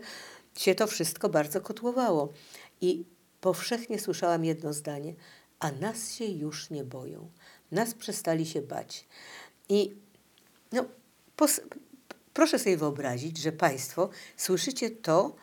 się 0.58 0.76
to 0.76 0.88
wszystko 0.88 1.30
bardzo 1.30 1.62
kotłowało. 1.62 2.34
I 2.82 3.06
powszechnie 3.42 4.00
słyszałam 4.00 4.46
jedno 4.46 4.74
zdanie, 4.74 5.14
a 5.60 5.72
nas 5.72 6.14
się 6.14 6.26
już 6.26 6.70
nie 6.70 6.84
boją. 6.84 7.30
Nas 7.72 7.94
przestali 7.94 8.46
się 8.46 8.62
bać. 8.62 9.06
I 9.70 9.96
no, 10.72 10.86
proszę 12.34 12.60
sobie 12.60 12.78
wyobrazić, 12.78 13.38
że 13.38 13.52
Państwo 13.52 14.10
słyszycie 14.38 14.90
to, 14.90 15.36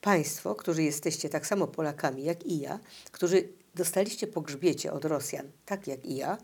Państwo, 0.00 0.54
którzy 0.54 0.82
jesteście 0.82 1.28
tak 1.28 1.46
samo 1.46 1.66
Polakami 1.66 2.24
jak 2.24 2.46
i 2.46 2.60
ja, 2.60 2.78
którzy 3.12 3.48
dostaliście 3.74 4.26
po 4.26 4.40
grzbiecie 4.40 4.92
od 4.92 5.04
Rosjan, 5.04 5.50
tak 5.66 5.86
jak 5.86 6.06
i 6.06 6.16
ja, 6.16 6.38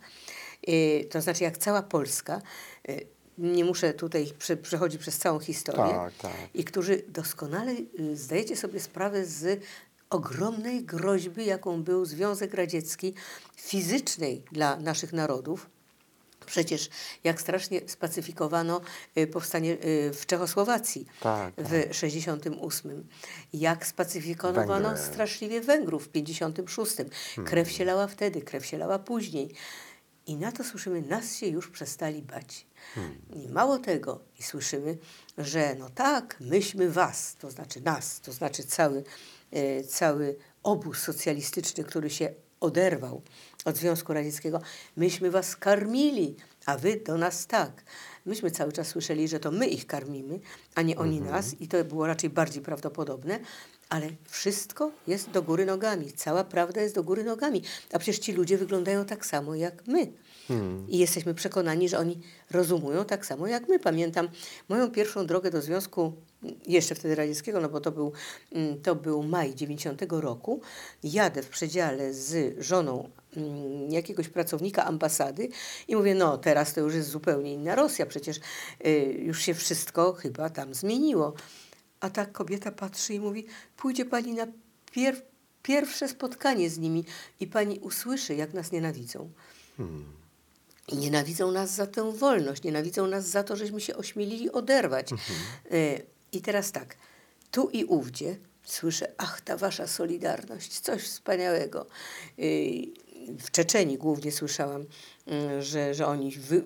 yy, 0.67 1.05
to 1.05 1.21
znaczy 1.21 1.45
jak 1.45 1.59
cała 1.59 1.83
Polska, 1.83 2.43
yy, 2.89 3.07
nie 3.39 3.65
muszę 3.65 3.95
tutaj 3.95 4.33
prze, 4.39 4.57
przechodzić 4.57 5.01
przez 5.01 5.19
całą 5.19 5.39
historię, 5.39 5.93
tak, 5.93 6.15
tak. 6.19 6.33
i 6.55 6.65
którzy 6.65 7.03
doskonale 7.09 7.73
y, 7.73 8.17
zdajecie 8.17 8.57
sobie 8.57 8.81
sprawę 8.81 9.27
z 9.27 9.63
ogromnej 10.11 10.85
groźby, 10.85 11.47
jaką 11.47 11.83
był 11.83 12.05
Związek 12.05 12.55
Radziecki, 12.55 13.15
fizycznej 13.57 14.45
dla 14.53 14.77
naszych 14.77 15.13
narodów. 15.13 15.71
Przecież 16.47 16.89
jak 17.25 17.41
strasznie 17.41 17.81
spacyfikowano 17.87 18.81
y, 19.19 19.27
powstanie 19.27 19.73
y, 19.73 20.13
w 20.15 20.27
Czechosłowacji 20.27 21.07
tak, 21.21 21.55
tak. 21.55 21.65
w 21.67 21.95
68. 21.97 23.07
Jak 23.53 23.87
spacyfikowano 23.87 24.89
Węgry. 24.89 25.05
straszliwie 25.05 25.61
Węgrów 25.61 26.05
w 26.05 26.09
56. 26.09 26.97
Hmm. 26.97 27.51
Krew 27.51 27.71
się 27.71 27.85
lała 27.85 28.07
wtedy, 28.07 28.43
krew 28.43 28.67
się 28.67 28.79
lała 28.79 28.99
później. 28.99 29.55
I 30.27 30.37
na 30.37 30.53
to 30.53 30.65
słyszymy, 30.65 31.03
nas 31.03 31.37
się 31.37 31.47
już 31.47 31.71
przestali 31.71 32.23
bać. 32.23 32.67
Hmm. 32.95 33.19
I 33.35 33.49
mało 33.49 33.79
tego, 33.79 34.21
i 34.39 34.43
słyszymy, 34.43 34.99
że 35.39 35.75
no 35.79 35.91
tak, 35.91 36.37
myśmy 36.41 36.91
was, 36.91 37.37
to 37.37 37.51
znaczy 37.51 37.81
nas, 37.81 38.21
to 38.21 38.33
znaczy 38.33 38.65
cały, 38.65 39.05
cały 39.89 40.37
obóz 40.63 40.99
socjalistyczny, 40.99 41.85
który 41.85 42.11
się 42.11 42.35
oderwał 42.61 43.23
od 43.65 43.77
Związku 43.77 44.13
Radzieckiego, 44.13 44.61
myśmy 44.97 45.31
was 45.31 45.57
karmili, 45.57 46.37
a 46.67 46.79
wy 46.79 47.01
do 47.07 47.19
nas 47.19 47.47
tak. 47.47 47.83
Myśmy 48.27 48.51
cały 48.51 48.73
czas 48.73 48.89
słyszeli, 48.89 49.29
że 49.29 49.41
to 49.41 49.51
my 49.51 49.67
ich 49.67 49.87
karmimy, 49.87 50.41
a 50.75 50.83
nie 50.83 50.99
oni 50.99 51.17
mhm. 51.17 51.37
nas, 51.37 51.61
i 51.61 51.69
to 51.69 51.85
było 51.85 52.07
raczej 52.07 52.31
bardziej 52.31 52.63
prawdopodobne, 52.63 53.41
ale 53.89 54.09
wszystko 54.29 54.93
jest 55.07 55.31
do 55.31 55.43
góry 55.43 55.67
nogami, 55.67 56.13
cała 56.13 56.45
prawda 56.45 56.81
jest 56.81 56.95
do 56.95 57.03
góry 57.03 57.25
nogami, 57.25 57.63
a 57.93 57.99
przecież 57.99 58.19
ci 58.19 58.33
ludzie 58.33 58.59
wyglądają 58.59 59.05
tak 59.05 59.27
samo 59.27 59.55
jak 59.55 59.87
my. 59.87 60.13
Hmm. 60.49 60.87
I 60.89 60.99
jesteśmy 60.99 61.35
przekonani, 61.35 61.89
że 61.89 61.99
oni 61.99 62.21
rozumują 62.51 63.05
tak 63.05 63.27
samo 63.27 63.47
jak 63.47 63.69
my. 63.69 63.79
Pamiętam 63.79 64.29
moją 64.69 64.91
pierwszą 64.91 65.27
drogę 65.27 65.51
do 65.51 65.63
Związku, 65.63 66.13
jeszcze 66.67 66.95
wtedy 66.95 67.15
radzieckiego, 67.15 67.61
no 67.61 67.69
bo 67.69 67.81
to 67.81 67.93
był, 67.93 68.13
mm, 68.53 68.83
to 68.83 68.95
był 68.95 69.23
maj 69.23 69.55
90 69.55 70.21
roku. 70.21 70.61
Jadę 71.03 71.43
w 71.43 71.49
przedziale 71.49 72.15
z 72.15 72.59
żoną 72.63 73.11
mm, 73.37 73.93
jakiegoś 73.93 74.29
pracownika 74.29 74.85
ambasady 74.85 75.49
i 75.89 75.97
mówię, 75.97 76.15
no 76.15 76.39
teraz 76.39 76.75
to 76.75 76.81
już 76.81 76.95
jest 76.95 77.09
zupełnie 77.09 77.55
inna 77.55 77.75
Rosja, 77.75 78.07
przecież 78.07 78.41
y, 78.87 78.91
już 79.19 79.43
się 79.43 79.55
wszystko 79.55 80.13
chyba 80.13 80.51
tam 80.51 80.75
zmieniło. 80.75 81.35
A 82.01 82.11
ta 82.11 82.27
kobieta 82.27 82.73
patrzy 82.73 83.15
i 83.15 83.21
mówi, 83.21 83.47
pójdzie 83.77 84.05
pani 84.05 84.35
na 84.35 84.47
pier 84.93 85.23
pierwsze 85.63 86.09
spotkanie 86.09 86.71
z 86.71 86.79
nimi 86.79 87.05
i 87.41 87.47
pani 87.47 87.79
usłyszy, 87.79 88.35
jak 88.35 88.55
nas 88.55 88.73
nienawidzą. 88.73 89.31
Hmm. 89.77 90.05
I 90.89 90.97
nienawidzą 90.97 91.53
nas 91.53 91.75
za 91.75 91.87
tę 91.87 92.13
wolność, 92.13 92.63
nienawidzą 92.63 93.07
nas 93.07 93.27
za 93.27 93.43
to, 93.43 93.57
żeśmy 93.57 93.81
się 93.81 93.97
ośmielili 93.97 94.53
oderwać. 94.53 95.13
Mhm. 95.13 95.39
I 96.33 96.41
teraz 96.41 96.73
tak, 96.73 96.97
tu 97.51 97.69
i 97.73 97.85
ówdzie 97.85 98.37
słyszę, 98.65 99.13
ach, 99.19 99.41
ta 99.41 99.57
wasza 99.57 99.87
solidarność, 99.87 100.81
coś 100.81 101.03
wspaniałego. 101.03 101.87
Y, 102.39 102.87
w 103.39 103.51
Czeczeni 103.51 103.99
głównie 103.99 104.33
słyszałam, 104.33 104.85
mm, 105.27 105.63
że, 105.63 105.95
że 105.95 106.07
oni, 106.07 106.31
wy, 106.31 106.63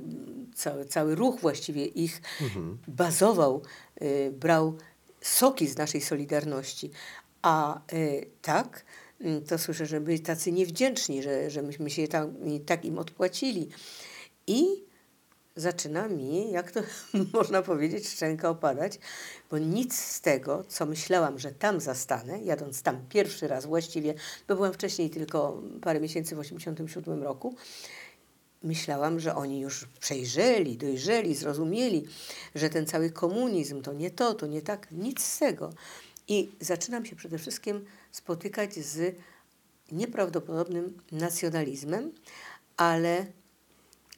cały, 0.54 0.84
cały 0.84 1.14
ruch 1.14 1.40
właściwie 1.40 1.86
ich 1.86 2.22
bazował, 2.88 3.62
y, 4.02 4.32
brał 4.40 4.78
soki 5.20 5.66
z 5.66 5.76
naszej 5.76 6.00
Solidarności. 6.00 6.90
A 7.42 7.80
tak, 8.42 8.84
to 9.48 9.58
słyszę, 9.58 9.86
że 9.86 10.00
byli 10.00 10.20
tacy 10.20 10.52
niewdzięczni, 10.52 11.22
że, 11.22 11.50
że 11.50 11.62
myśmy 11.62 11.90
się 11.90 12.08
tam, 12.08 12.34
tak 12.66 12.84
im 12.84 12.98
odpłacili. 12.98 13.68
I 14.46 14.83
zaczyna 15.56 16.08
mi, 16.08 16.50
jak 16.50 16.70
to 16.70 16.80
można 17.38 17.62
powiedzieć, 17.62 18.08
szczęka 18.08 18.48
opadać, 18.48 18.98
bo 19.50 19.58
nic 19.58 19.98
z 19.98 20.20
tego, 20.20 20.64
co 20.68 20.86
myślałam, 20.86 21.38
że 21.38 21.52
tam 21.52 21.80
zastanę, 21.80 22.42
jadąc 22.42 22.82
tam 22.82 23.06
pierwszy 23.08 23.48
raz 23.48 23.66
właściwie, 23.66 24.14
bo 24.48 24.54
byłam 24.54 24.72
wcześniej 24.72 25.10
tylko 25.10 25.62
parę 25.82 26.00
miesięcy 26.00 26.36
w 26.36 26.38
1987 26.38 27.22
roku, 27.22 27.56
myślałam, 28.62 29.20
że 29.20 29.34
oni 29.34 29.60
już 29.60 29.86
przejrzeli, 30.00 30.76
dojrzeli, 30.76 31.34
zrozumieli, 31.34 32.06
że 32.54 32.70
ten 32.70 32.86
cały 32.86 33.10
komunizm 33.10 33.82
to 33.82 33.92
nie 33.92 34.10
to, 34.10 34.34
to 34.34 34.46
nie 34.46 34.62
tak, 34.62 34.90
nic 34.90 35.22
z 35.22 35.38
tego. 35.38 35.72
I 36.28 36.52
zaczynam 36.60 37.06
się 37.06 37.16
przede 37.16 37.38
wszystkim 37.38 37.84
spotykać 38.12 38.74
z 38.74 39.16
nieprawdopodobnym 39.92 41.00
nacjonalizmem, 41.12 42.12
ale 42.76 43.26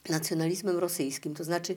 nacjonalizmem 0.09 0.79
rosyjskim. 0.79 1.35
To 1.35 1.45
znaczy, 1.45 1.77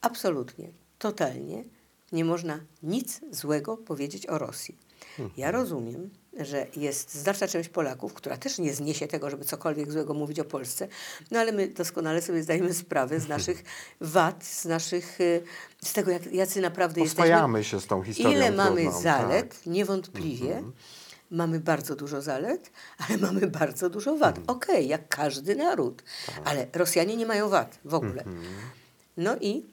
absolutnie, 0.00 0.70
totalnie 0.98 1.64
nie 2.12 2.24
można 2.24 2.60
nic 2.82 3.20
złego 3.30 3.76
powiedzieć 3.76 4.26
o 4.26 4.38
Rosji. 4.38 4.76
Ja 5.36 5.50
rozumiem, 5.50 6.10
że 6.40 6.66
jest 6.76 7.14
znaczna 7.14 7.48
część 7.48 7.68
Polaków, 7.68 8.14
która 8.14 8.36
też 8.36 8.58
nie 8.58 8.74
zniesie 8.74 9.06
tego, 9.06 9.30
żeby 9.30 9.44
cokolwiek 9.44 9.92
złego 9.92 10.14
mówić 10.14 10.40
o 10.40 10.44
Polsce, 10.44 10.88
no 11.30 11.40
ale 11.40 11.52
my 11.52 11.68
doskonale 11.68 12.22
sobie 12.22 12.42
zdajemy 12.42 12.74
sprawę 12.74 13.20
z 13.20 13.28
naszych 13.28 13.64
wad, 14.00 14.44
z 14.44 14.64
naszych, 14.64 15.20
y, 15.20 15.42
z 15.84 15.92
tego, 15.92 16.10
jak, 16.10 16.32
jacy 16.32 16.60
naprawdę 16.60 17.00
jesteśmy. 17.00 17.24
Oswajamy 17.24 17.64
się 17.64 17.80
z 17.80 17.86
tą 17.86 18.02
historią. 18.02 18.36
Ile 18.36 18.52
mamy 18.52 18.82
trudną, 18.82 19.00
zalet, 19.00 19.48
tak. 19.48 19.66
niewątpliwie. 19.66 20.62
Mamy 21.32 21.60
bardzo 21.60 21.96
dużo 21.96 22.22
zalet, 22.22 22.70
ale 22.98 23.18
mamy 23.26 23.46
bardzo 23.46 23.90
dużo 23.90 24.16
wad. 24.16 24.38
Okej, 24.46 24.88
jak 24.88 25.08
każdy 25.08 25.56
naród, 25.56 26.02
ale 26.44 26.66
Rosjanie 26.72 27.16
nie 27.16 27.26
mają 27.26 27.48
wad 27.48 27.78
w 27.84 27.94
ogóle. 27.94 28.24
No 29.16 29.36
i, 29.40 29.66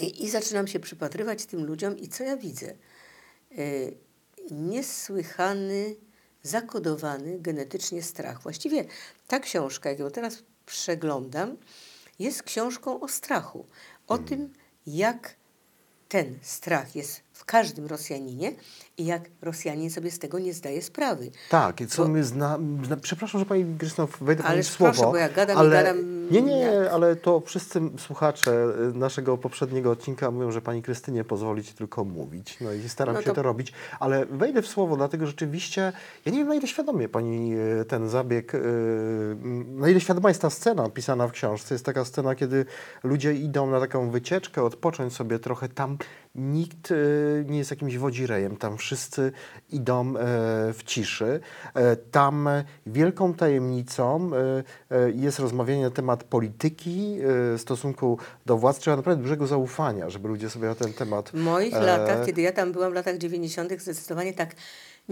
i, 0.00 0.24
i 0.24 0.30
zaczynam 0.30 0.66
się 0.66 0.80
przypatrywać 0.80 1.46
tym 1.46 1.64
ludziom 1.64 1.98
i 1.98 2.08
co 2.08 2.24
ja 2.24 2.36
widzę? 2.36 2.74
Y, 3.58 3.96
niesłychany, 4.50 5.96
zakodowany 6.42 7.38
genetycznie 7.40 8.02
strach. 8.02 8.42
Właściwie 8.42 8.84
ta 9.28 9.40
książka, 9.40 9.90
jak 9.90 9.98
ją 9.98 10.10
teraz 10.10 10.42
przeglądam, 10.66 11.56
jest 12.18 12.42
książką 12.42 13.00
o 13.00 13.08
strachu. 13.08 13.66
O 14.06 14.18
tym, 14.18 14.52
jak 14.86 15.36
ten 16.08 16.38
strach 16.42 16.96
jest 16.96 17.20
w 17.32 17.44
każdym 17.44 17.86
Rosjaninie 17.86 18.52
i 18.98 19.04
jak 19.06 19.22
Rosjanin 19.42 19.90
sobie 19.90 20.10
z 20.10 20.18
tego 20.18 20.38
nie 20.38 20.54
zdaje 20.54 20.82
sprawy. 20.82 21.30
Tak, 21.50 21.80
i 21.80 21.86
co 21.86 22.02
Bo- 22.02 22.08
my 22.08 22.24
zna, 22.24 22.58
zna... 22.84 22.96
Przepraszam, 22.96 23.38
że 23.40 23.46
Pani 23.46 23.78
Krystynow 23.78 24.18
wejdę 24.20 24.42
Pani 24.42 24.62
słowo. 24.64 24.92
proszę, 24.92 25.06
bo 25.10 25.16
ja 25.16 25.28
gadam 25.28 25.56
i 25.56 25.60
ale... 25.60 25.70
gadam 25.70 26.28
Nie, 26.30 26.42
nie, 26.42 26.58
jak- 26.58 26.92
ale 26.92 27.16
to 27.16 27.40
wszyscy 27.40 27.80
słuchacze 27.98 28.66
y, 28.94 28.98
naszego 28.98 29.38
poprzedniego 29.38 29.90
odcinka 29.90 30.30
mówią, 30.30 30.50
że 30.50 30.62
Pani 30.62 30.82
Krystynie 30.82 31.24
pozwolić 31.24 31.72
tylko 31.72 32.04
mówić. 32.04 32.56
No 32.60 32.72
i 32.72 32.88
staram 32.88 33.14
No 33.14 33.20
się 33.20 33.26
to- 33.26 33.34
to 33.34 33.42
robić, 33.42 33.72
ale 34.00 34.26
wejdę 34.26 34.62
w 34.62 34.66
słowo, 34.66 34.96
dlatego 34.96 35.26
rzeczywiście, 35.26 35.92
ja 36.26 36.32
nie 36.32 36.38
wiem 36.38 36.48
na 36.48 36.54
ile 36.54 36.66
świadomie 36.68 37.08
Pani 37.08 37.54
y, 37.80 37.84
ten 37.84 38.08
zabieg, 38.08 38.54
y, 38.54 38.60
na 39.66 39.88
ile 39.88 40.00
świadoma 40.00 40.28
jest 40.28 40.42
ta 40.42 40.50
scena 40.50 40.90
pisana 40.90 41.28
w 41.28 41.32
książce. 41.32 41.74
Jest 41.74 41.84
taka 41.84 42.04
scena, 42.04 42.34
kiedy 42.34 42.64
ludzie 43.04 43.34
idą 43.34 43.70
na 43.70 43.80
taką 43.80 44.10
wycieczkę, 44.10 44.62
odpocząć 44.62 45.12
sobie 45.12 45.38
trochę 45.38 45.68
tam. 45.68 45.98
Nikt 46.34 46.90
y, 46.90 47.44
nie 47.48 47.58
jest 47.58 47.70
jakimś 47.70 47.96
wodzirejem, 47.98 48.56
tam 48.56 48.78
wszyscy 48.78 49.32
idą 49.70 50.08
e, 50.08 50.12
w 50.72 50.82
ciszy. 50.84 51.40
E, 51.74 51.96
Tam 51.96 52.48
e, 52.48 52.64
wielką 52.86 53.34
tajemnicą 53.34 54.30
e, 54.90 54.96
e, 54.96 55.10
jest 55.10 55.38
rozmawianie 55.38 55.82
na 55.82 55.90
temat 55.90 56.24
polityki, 56.24 57.18
e, 57.54 57.58
stosunku 57.58 58.18
do 58.46 58.56
władz. 58.56 58.78
Trzeba 58.78 58.96
naprawdę 58.96 59.22
dużego 59.22 59.46
zaufania, 59.46 60.10
żeby 60.10 60.28
ludzie 60.28 60.50
sobie 60.50 60.68
na 60.68 60.74
ten 60.74 60.92
temat... 60.92 61.30
W 61.30 61.34
moich 61.34 61.74
e, 61.74 61.80
latach, 61.80 62.26
kiedy 62.26 62.42
ja 62.42 62.52
tam 62.52 62.72
byłam 62.72 62.92
w 62.92 62.94
latach 62.94 63.18
90., 63.18 63.72
zdecydowanie 63.82 64.32
tak. 64.32 64.54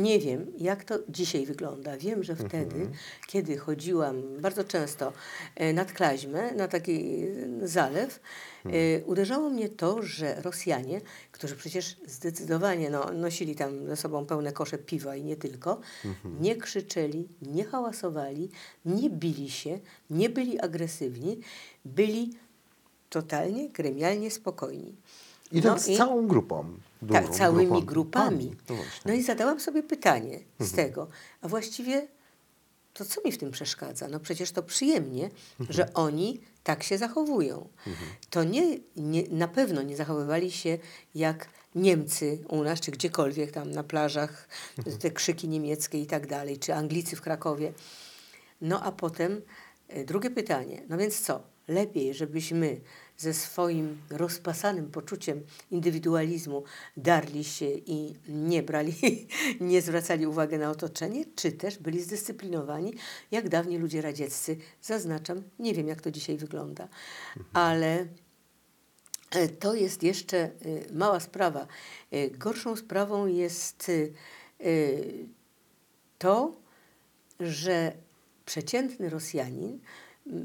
Nie 0.01 0.19
wiem, 0.19 0.47
jak 0.59 0.85
to 0.85 0.99
dzisiaj 1.09 1.47
wygląda. 1.47 1.97
Wiem, 1.97 2.23
że 2.25 2.37
wtedy, 2.37 2.89
kiedy 3.27 3.57
chodziłam 3.59 4.23
bardzo 4.41 4.65
często 4.65 5.13
e, 5.57 5.73
nad 5.73 5.93
Klaźmę, 5.93 6.55
na 6.55 6.69
taki 6.69 7.23
e, 7.63 7.69
zalew, 7.69 8.21
e, 8.67 8.71
uderzało 9.05 9.51
mnie 9.51 9.69
to, 9.69 10.03
że 10.03 10.43
Rosjanie, 10.43 11.01
którzy 11.33 11.57
przecież 11.57 11.97
zdecydowanie 12.07 12.91
no, 12.91 13.13
nosili 13.13 13.55
tam 13.57 13.87
ze 13.87 13.97
sobą 13.97 14.27
pełne 14.27 14.53
kosze 14.53 14.79
piwa 14.79 15.17
i 15.17 15.25
nie 15.25 15.37
tylko, 15.37 15.81
nie 16.41 16.57
krzyczeli, 16.57 17.29
nie 17.43 17.65
hałasowali, 17.65 18.51
nie 18.85 19.11
bili 19.11 19.51
się, 19.51 19.79
nie 20.11 20.31
byli 20.31 20.61
agresywni, 20.61 21.41
byli 21.85 22.31
totalnie, 23.11 23.69
gremialnie 23.69 24.31
spokojni. 24.31 24.95
I 25.53 25.63
tak 25.63 25.73
No 25.73 25.79
z 25.79 25.89
i- 25.89 25.97
całą 25.97 26.27
grupą. 26.27 26.65
Tak, 27.13 27.27
dużą 27.27 27.39
całymi 27.39 27.69
grupą. 27.69 27.87
grupami. 27.87 28.57
No. 28.71 28.77
No 29.05 29.13
i 29.13 29.23
zadałam 29.23 29.61
sobie 29.61 29.83
pytanie 29.83 30.41
z 30.61 30.73
tego, 30.73 31.09
a 31.43 31.49
właściwie 31.49 32.09
to 32.95 33.05
co 33.05 33.21
mi 33.25 33.33
w 33.33 33.39
tym 33.39 33.51
przeszkadza? 33.51 34.09
No 34.09 34.21
przecież 34.21 34.53
to 34.53 34.63
przyjemnie, 34.63 35.31
że 35.71 35.95
oni 35.95 36.41
tak 36.65 36.83
się 36.83 36.99
zachowują. 36.99 37.69
To 38.31 38.45
nie, 38.45 38.79
nie, 38.97 39.23
na 39.23 39.49
pewno 39.49 39.83
nie 39.83 39.97
zachowywali 39.97 40.51
się 40.51 40.79
jak 41.15 41.49
Niemcy 41.75 42.39
u 42.49 42.63
nas, 42.63 42.81
czy 42.81 42.91
gdziekolwiek 42.91 43.51
tam 43.51 43.71
na 43.71 43.85
plażach, 43.85 44.49
te 45.01 45.11
krzyki 45.11 45.49
niemieckie 45.49 46.01
i 46.01 46.07
tak 46.07 46.27
dalej, 46.27 46.59
czy 46.59 46.75
Anglicy 46.75 47.17
w 47.17 47.21
Krakowie. 47.21 47.73
No 48.61 48.83
a 48.83 48.93
potem 48.93 49.43
e, 49.89 50.05
drugie 50.05 50.31
pytanie. 50.31 50.83
No 50.89 50.99
więc 50.99 51.21
co? 51.21 51.43
Lepiej, 51.69 52.15
żebyśmy 52.15 52.81
ze 53.21 53.35
swoim 53.35 53.99
rozpasanym 54.11 54.91
poczuciem 54.91 55.43
indywidualizmu 55.71 56.65
darli 56.97 57.45
się 57.45 57.67
i 57.67 58.15
nie 58.29 58.63
brali, 58.63 58.95
nie 59.61 59.83
zwracali 59.83 60.27
uwagi 60.27 60.59
na 60.59 60.71
otoczenie, 60.71 61.25
czy 61.35 61.53
też 61.53 61.79
byli 61.79 62.03
zdyscyplinowani, 62.03 62.95
jak 63.31 63.49
dawniej 63.49 63.79
ludzie 63.79 64.03
radzieccy. 64.03 64.57
Zaznaczam, 64.83 65.43
nie 65.59 65.75
wiem 65.75 65.89
jak 65.89 66.01
to 66.01 66.11
dzisiaj 66.11 66.37
wygląda, 66.37 66.89
ale 67.53 68.07
E, 69.31 69.49
To 69.49 69.75
jest 69.75 70.03
jeszcze 70.03 70.39
e, 70.39 70.51
mała 70.93 71.21
sprawa. 71.21 71.67
E, 72.11 72.31
Gorszą 72.31 72.77
sprawą 72.77 73.27
jest 73.27 73.93
to, 76.19 76.53
że 77.41 77.93
przeciętny 78.45 79.11
Rosjanin, 79.11 79.81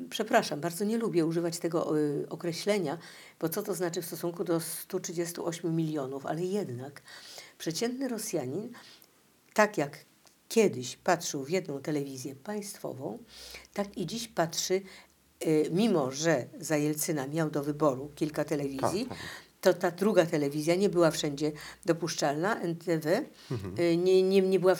przepraszam, 0.09 0.61
bardzo 0.61 0.85
nie 0.85 0.97
lubię 0.97 1.25
używać 1.25 1.59
tego 1.59 1.99
e, 1.99 2.29
określenia, 2.29 2.97
bo 3.39 3.49
co 3.49 3.63
to 3.63 3.73
znaczy 3.73 4.01
w 4.01 4.05
stosunku 4.05 4.43
do 4.43 4.59
138 4.59 5.75
milionów, 5.75 6.25
ale 6.25 6.41
jednak 6.41 7.01
przeciętny 7.57 8.07
Rosjanin, 8.07 8.71
tak 9.53 9.77
jak 9.77 9.97
kiedyś 10.49 10.97
patrzył 10.97 11.43
w 11.43 11.49
jedną 11.49 11.81
telewizję 11.81 12.35
państwową, 12.35 13.19
tak 13.73 13.97
i 13.97 14.05
dziś 14.05 14.27
patrzy, 14.27 14.81
y, 15.45 15.69
mimo 15.71 16.11
że 16.11 16.45
za 16.59 16.77
Jelcyna 16.77 17.27
miał 17.27 17.49
do 17.49 17.63
wyboru 17.63 18.11
kilka 18.15 18.45
telewizji, 18.45 19.05
Tak, 19.05 19.17
tak. 19.17 19.27
To 19.65 19.73
ta 19.73 19.91
druga 19.91 20.25
telewizja 20.25 20.75
nie 20.75 20.89
była 20.89 21.11
wszędzie 21.11 21.51
dopuszczalna, 21.85 22.61
NTV, 22.61 23.25
y, 23.79 23.97
nie, 23.97 24.23
nie, 24.23 24.41
nie 24.41 24.59
była 24.59 24.75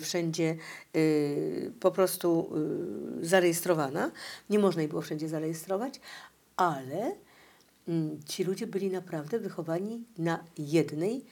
wszędzie 0.00 0.56
y, 0.96 1.72
po 1.80 1.90
prostu 1.90 2.50
y, 3.22 3.26
zarejestrowana, 3.26 4.10
nie 4.50 4.58
można 4.58 4.82
jej 4.82 4.88
było 4.88 5.02
wszędzie 5.02 5.28
zarejestrować, 5.28 6.00
ale 6.56 7.14
mm, 7.88 8.22
ci 8.26 8.44
ludzie 8.44 8.66
byli 8.66 8.90
naprawdę 8.90 9.38
wychowani 9.38 10.04
na 10.18 10.44
jednej 10.58 11.24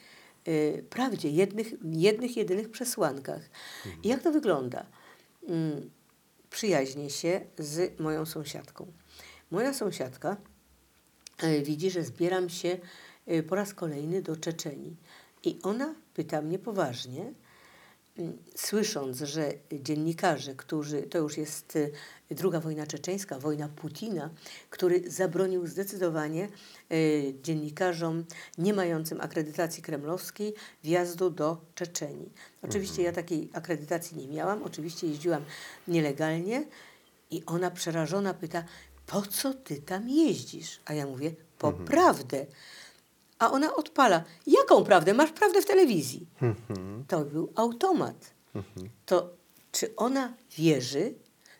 y, 0.48 0.84
prawdzie, 0.90 1.30
jednych, 1.30 1.74
jednych, 1.84 2.36
jedynych 2.36 2.70
przesłankach. 2.70 3.42
I 4.02 4.08
jak 4.08 4.22
to 4.22 4.32
wygląda? 4.32 4.86
Mm, 5.48 5.90
Przyjaźnię 6.50 7.10
się 7.10 7.40
z 7.58 8.00
moją 8.00 8.26
sąsiadką. 8.26 8.92
Moja 9.50 9.74
sąsiadka 9.74 10.36
widzi, 11.62 11.90
że 11.90 12.04
zbieram 12.04 12.48
się 12.48 12.78
e, 13.26 13.42
po 13.42 13.54
raz 13.54 13.74
kolejny 13.74 14.22
do 14.22 14.36
Czeczenii. 14.36 14.96
I 15.44 15.58
ona 15.62 15.94
pyta 16.14 16.42
mnie 16.42 16.58
poważnie, 16.58 17.32
słysząc, 18.56 19.18
że 19.18 19.52
dziennikarze, 19.72 20.54
którzy, 20.54 21.02
to 21.02 21.18
już 21.18 21.36
jest 21.36 21.76
y, 21.76 21.92
druga 22.30 22.60
wojna 22.60 22.86
czeczeńska, 22.86 23.38
wojna 23.38 23.68
Putina, 23.68 24.30
który 24.70 25.10
zabronił 25.10 25.66
zdecydowanie 25.66 26.48
dziennikarzom 27.42 28.24
nie 28.58 28.74
mającym 28.74 29.20
akredytacji 29.20 29.82
kremlowskiej 29.82 30.54
wjazdu 30.84 31.30
do 31.30 31.60
Czeczenii. 31.74 32.32
Oczywiście 32.62 33.02
ja 33.02 33.12
takiej 33.12 33.50
akredytacji 33.52 34.16
nie 34.16 34.28
miałam, 34.28 34.62
oczywiście 34.62 35.06
jeździłam 35.06 35.44
nielegalnie 35.88 36.64
i 37.30 37.42
ona 37.46 37.70
przerażona 37.70 38.34
pyta, 38.34 38.64
po 39.06 39.22
co 39.22 39.54
ty 39.54 39.76
tam 39.76 40.08
jeździsz? 40.08 40.80
A 40.84 40.94
ja 40.94 41.06
mówię, 41.06 41.34
po 41.58 41.72
prawdę. 41.72 42.46
A 43.38 43.50
ona 43.50 43.74
odpala. 43.74 44.24
Jaką 44.46 44.84
prawdę? 44.84 45.14
Masz 45.14 45.32
prawdę 45.32 45.62
w 45.62 45.66
telewizji. 45.66 46.26
To 47.08 47.24
był 47.24 47.52
automat. 47.54 48.34
To 49.06 49.30
czy 49.72 49.96
ona 49.96 50.34
wierzy? 50.56 51.14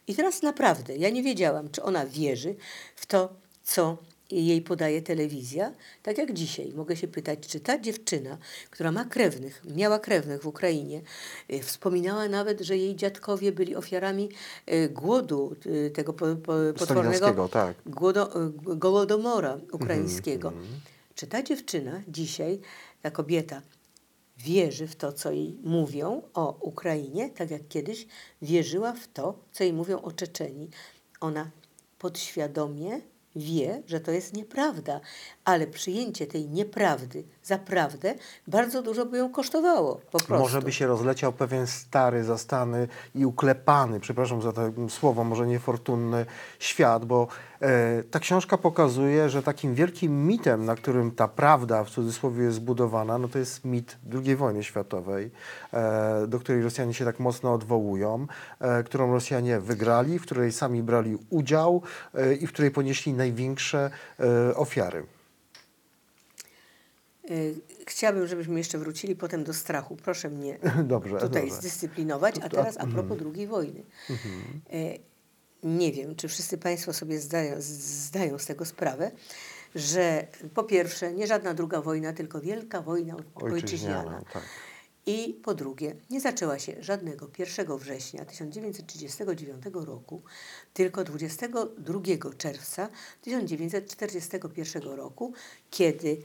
I 0.06 0.14
teraz 0.14 0.42
naprawdę, 0.42 0.96
ja 0.96 1.10
nie 1.10 1.22
wiedziałam, 1.22 1.70
czy 1.70 1.82
ona 1.82 2.06
wierzy 2.06 2.56
w 2.96 3.06
to, 3.06 3.32
co 3.62 3.96
jej 4.40 4.62
podaje 4.62 5.02
telewizja. 5.02 5.72
Tak 6.02 6.18
jak 6.18 6.32
dzisiaj 6.32 6.72
mogę 6.74 6.96
się 6.96 7.08
pytać, 7.08 7.38
czy 7.46 7.60
ta 7.60 7.78
dziewczyna, 7.78 8.38
która 8.70 8.92
ma 8.92 9.04
krewnych, 9.04 9.62
miała 9.76 9.98
krewnych 9.98 10.42
w 10.42 10.46
Ukrainie, 10.46 11.02
y, 11.52 11.62
wspominała 11.62 12.28
nawet, 12.28 12.60
że 12.60 12.76
jej 12.76 12.96
dziadkowie 12.96 13.52
byli 13.52 13.76
ofiarami 13.76 14.28
y, 14.72 14.88
głodu, 14.88 15.56
y, 15.66 15.90
tego 15.90 16.12
po, 16.12 16.26
po, 16.36 16.52
potwornego 16.78 17.48
tak. 17.48 17.76
głodo, 17.86 18.46
y, 18.46 18.76
gołodomora 18.76 19.58
ukraińskiego. 19.72 20.52
Czy 21.14 21.26
ta 21.26 21.42
dziewczyna 21.42 22.02
dzisiaj, 22.08 22.60
ta 23.02 23.10
kobieta, 23.10 23.62
wierzy 24.38 24.86
w 24.86 24.96
to, 24.96 25.12
co 25.12 25.32
jej 25.32 25.58
mówią 25.64 26.22
o 26.34 26.58
Ukrainie, 26.60 27.30
tak 27.30 27.50
jak 27.50 27.68
kiedyś 27.68 28.06
wierzyła 28.42 28.92
w 28.92 29.08
to, 29.08 29.38
co 29.52 29.64
jej 29.64 29.72
mówią 29.72 30.02
o 30.02 30.12
Czeczenii? 30.12 30.70
Ona 31.20 31.50
podświadomie 31.98 33.00
wie, 33.36 33.82
że 33.86 34.00
to 34.00 34.10
jest 34.10 34.36
nieprawda, 34.36 35.00
ale 35.44 35.66
przyjęcie 35.66 36.26
tej 36.26 36.48
nieprawdy 36.48 37.24
za 37.44 37.58
prawdę 37.58 38.14
bardzo 38.46 38.82
dużo 38.82 39.06
by 39.06 39.18
ją 39.18 39.30
kosztowało. 39.30 39.94
Po 39.94 40.18
prostu. 40.18 40.34
Może 40.34 40.62
by 40.62 40.72
się 40.72 40.86
rozleciał 40.86 41.32
pewien 41.32 41.66
stary, 41.66 42.24
zastany 42.24 42.88
i 43.14 43.26
uklepany, 43.26 44.00
przepraszam 44.00 44.42
za 44.42 44.52
to 44.52 44.62
słowo, 44.88 45.24
może 45.24 45.46
niefortunny 45.46 46.26
świat, 46.58 47.04
bo 47.04 47.26
e, 47.60 48.02
ta 48.02 48.18
książka 48.18 48.58
pokazuje, 48.58 49.28
że 49.28 49.42
takim 49.42 49.74
wielkim 49.74 50.26
mitem, 50.26 50.64
na 50.64 50.74
którym 50.74 51.10
ta 51.10 51.28
prawda 51.28 51.84
w 51.84 51.90
cudzysłowie 51.90 52.44
jest 52.44 52.56
zbudowana, 52.56 53.18
no 53.18 53.28
to 53.28 53.38
jest 53.38 53.64
mit 53.64 53.96
II 54.14 54.36
wojny 54.36 54.64
światowej, 54.64 55.30
e, 55.72 56.26
do 56.26 56.38
której 56.40 56.62
Rosjanie 56.62 56.94
się 56.94 57.04
tak 57.04 57.20
mocno 57.20 57.54
odwołują, 57.54 58.26
e, 58.60 58.82
którą 58.82 59.12
Rosjanie 59.12 59.60
wygrali, 59.60 60.18
w 60.18 60.22
której 60.22 60.52
sami 60.52 60.82
brali 60.82 61.18
udział 61.30 61.82
e, 62.14 62.34
i 62.34 62.46
w 62.46 62.52
której 62.52 62.70
ponieśli 62.70 63.12
największe 63.12 63.90
e, 64.20 64.56
ofiary. 64.56 65.06
Y, 67.32 67.54
Chciałabym, 67.86 68.26
żebyśmy 68.26 68.58
jeszcze 68.58 68.78
wrócili 68.78 69.16
potem 69.16 69.44
do 69.44 69.54
strachu. 69.54 69.96
Proszę 69.96 70.30
mnie 70.30 70.58
Dobrze, 70.84 71.18
tutaj 71.18 71.42
dobrze. 71.42 71.56
zdyscyplinować. 71.56 72.34
A 72.42 72.48
teraz 72.48 72.76
a 72.78 72.86
propos 72.86 73.18
II 73.34 73.46
wojny. 73.46 73.82
Mhm. 74.10 74.60
E, 74.72 74.98
Nie 75.62 75.92
wiem, 75.92 76.16
czy 76.16 76.28
wszyscy 76.28 76.58
Państwo 76.58 76.92
sobie 76.92 77.20
zdają, 77.20 77.60
z- 77.60 77.64
zdają 78.06 78.38
z 78.38 78.46
tego 78.46 78.64
sprawę, 78.64 79.10
że 79.74 80.26
po 80.54 80.64
pierwsze 80.64 81.12
nie 81.12 81.26
żadna 81.26 81.54
druga 81.54 81.80
wojna, 81.82 82.12
tylko 82.12 82.40
wielka 82.40 82.82
wojna 82.82 83.14
ojczyźniana. 83.34 83.54
Ojczyźniana, 83.54 84.22
tak. 84.32 84.42
I 85.06 85.40
po 85.44 85.54
drugie, 85.54 85.94
nie 86.10 86.20
zaczęła 86.20 86.58
się 86.58 86.72
żadnego 86.80 87.28
1 87.38 87.76
września 87.78 88.24
1939 88.24 89.62
roku, 89.74 90.22
tylko 90.74 91.04
22 91.04 92.00
czerwca 92.38 92.88
1941 93.22 94.82
roku, 94.82 95.32
kiedy 95.70 96.16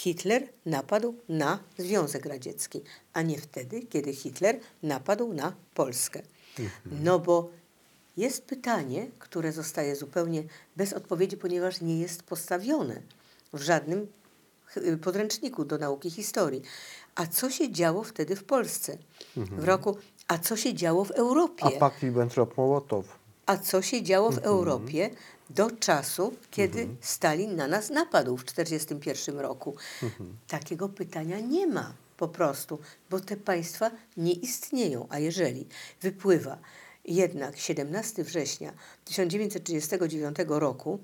Hitler 0.00 0.48
napadł 0.66 1.14
na 1.28 1.58
Związek 1.78 2.26
Radziecki, 2.26 2.80
a 3.12 3.22
nie 3.22 3.38
wtedy, 3.38 3.80
kiedy 3.82 4.12
Hitler 4.14 4.60
napadł 4.82 5.32
na 5.34 5.52
Polskę. 5.74 6.22
No 7.02 7.18
bo 7.18 7.50
jest 8.16 8.44
pytanie, 8.44 9.06
które 9.18 9.52
zostaje 9.52 9.96
zupełnie 9.96 10.44
bez 10.76 10.92
odpowiedzi, 10.92 11.36
ponieważ 11.36 11.80
nie 11.80 12.00
jest 12.00 12.22
postawione 12.22 13.02
w 13.52 13.60
żadnym 13.62 14.06
ch- 14.66 15.00
podręczniku 15.02 15.64
do 15.64 15.78
nauki 15.78 16.10
historii. 16.10 16.62
A 17.14 17.26
co 17.26 17.50
się 17.50 17.72
działo 17.72 18.02
wtedy 18.04 18.36
w 18.36 18.44
Polsce? 18.44 18.98
W 19.36 19.64
roku, 19.64 19.96
a 20.28 20.38
co 20.38 20.56
się 20.56 20.74
działo 20.74 21.04
w 21.04 21.10
Europie? 21.10 21.64
A 21.64 21.70
pakt 21.70 22.02
Ribbentrop-Mołotow. 22.02 23.02
A 23.46 23.56
co 23.56 23.82
się 23.82 24.02
działo 24.02 24.30
w 24.30 24.38
Europie 24.38 25.10
do 25.50 25.70
czasu, 25.70 26.34
kiedy 26.50 26.88
Stalin 27.00 27.56
na 27.56 27.66
nas 27.66 27.90
napadł 27.90 28.36
w 28.36 28.44
1941 28.44 29.38
roku? 29.40 29.76
Takiego 30.48 30.88
pytania 30.88 31.40
nie 31.40 31.66
ma 31.66 31.92
po 32.16 32.28
prostu, 32.28 32.78
bo 33.10 33.20
te 33.20 33.36
państwa 33.36 33.90
nie 34.16 34.32
istnieją. 34.32 35.06
A 35.10 35.18
jeżeli 35.18 35.66
wypływa 36.02 36.58
jednak 37.04 37.56
17 37.58 38.24
września 38.24 38.72
1939 39.04 40.36
roku, 40.48 40.98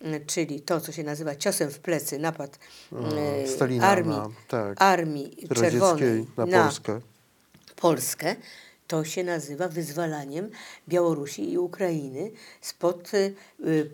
mm, 0.00 0.26
czyli 0.26 0.60
to, 0.60 0.80
co 0.80 0.92
się 0.92 1.04
nazywa 1.04 1.34
ciosem 1.36 1.70
w 1.70 1.78
plecy, 1.78 2.18
napad 2.18 2.58
e, 2.92 3.48
Stalina 3.48 3.86
armii, 3.88 4.16
na- 4.16 4.28
tak, 4.48 4.82
armii 4.82 5.48
czerwonej 5.54 6.26
na 6.36 6.46
Polskę. 6.46 7.00
Polskę, 7.76 8.36
to 8.88 9.04
się 9.04 9.24
nazywa 9.24 9.68
wyzwalaniem 9.68 10.50
Białorusi 10.88 11.52
i 11.52 11.58
Ukrainy 11.58 12.30
spod 12.60 13.14
y, 13.14 13.34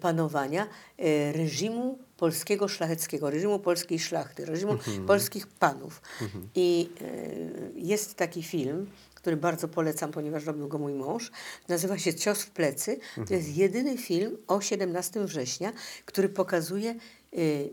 panowania 0.00 0.64
y, 0.64 1.32
reżimu 1.32 1.98
polskiego 2.16 2.68
szlacheckiego, 2.68 3.30
reżimu 3.30 3.58
polskiej 3.58 3.98
szlachty, 3.98 4.44
reżimu 4.44 4.78
polskich 5.06 5.46
panów. 5.46 6.02
I 6.54 6.90
y, 7.02 7.72
jest 7.74 8.14
taki 8.14 8.42
film, 8.42 8.90
który 9.14 9.36
bardzo 9.36 9.68
polecam, 9.68 10.10
ponieważ 10.12 10.44
robił 10.44 10.68
go 10.68 10.78
mój 10.78 10.92
mąż. 10.92 11.30
Nazywa 11.68 11.98
się 11.98 12.14
Cios 12.14 12.42
w 12.42 12.50
plecy. 12.50 12.98
To 13.28 13.34
jest 13.34 13.56
jedyny 13.56 13.98
film 13.98 14.36
o 14.46 14.60
17 14.60 15.24
września, 15.24 15.72
który 16.04 16.28
pokazuje 16.28 16.94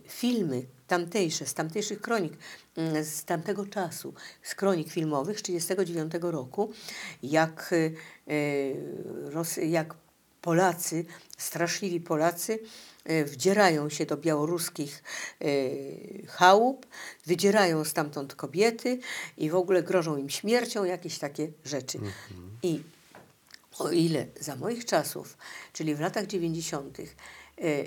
filmy 0.08 0.66
tamtejsze, 0.92 1.46
z 1.46 1.54
tamtejszych 1.54 2.02
kronik, 2.02 2.34
mm, 2.76 3.04
z 3.04 3.24
tamtego 3.24 3.66
czasu, 3.66 4.14
z 4.44 4.56
kronik 4.56 4.92
filmowych 4.92 5.40
z 5.40 5.44
1939 5.44 6.32
roku, 6.32 6.72
jak, 7.24 7.74
y, 7.74 7.96
y, 9.58 9.68
jak 9.68 9.96
Polacy, 10.42 11.06
straszliwi 11.38 12.02
Polacy, 12.02 12.60
y, 13.10 13.26
wdzierają 13.26 13.90
się 13.90 14.06
do 14.06 14.18
białoruskich 14.18 15.04
chałup, 16.28 16.86
wydzierają 17.26 17.84
stamtąd 17.84 18.36
kobiety 18.36 19.00
i 19.38 19.50
w 19.50 19.56
ogóle 19.56 19.84
grożą 19.84 20.18
im 20.18 20.30
śmiercią, 20.30 20.84
jakieś 20.84 21.20
takie 21.20 21.52
rzeczy. 21.66 22.00
I 22.64 22.84
o 23.80 23.92
ile 23.92 24.26
za 24.40 24.56
moich 24.56 24.86
czasów, 24.86 25.38
czyli 25.74 25.96
w 25.96 26.00
latach 26.00 26.28
90., 26.28 27.00
e, 27.00 27.06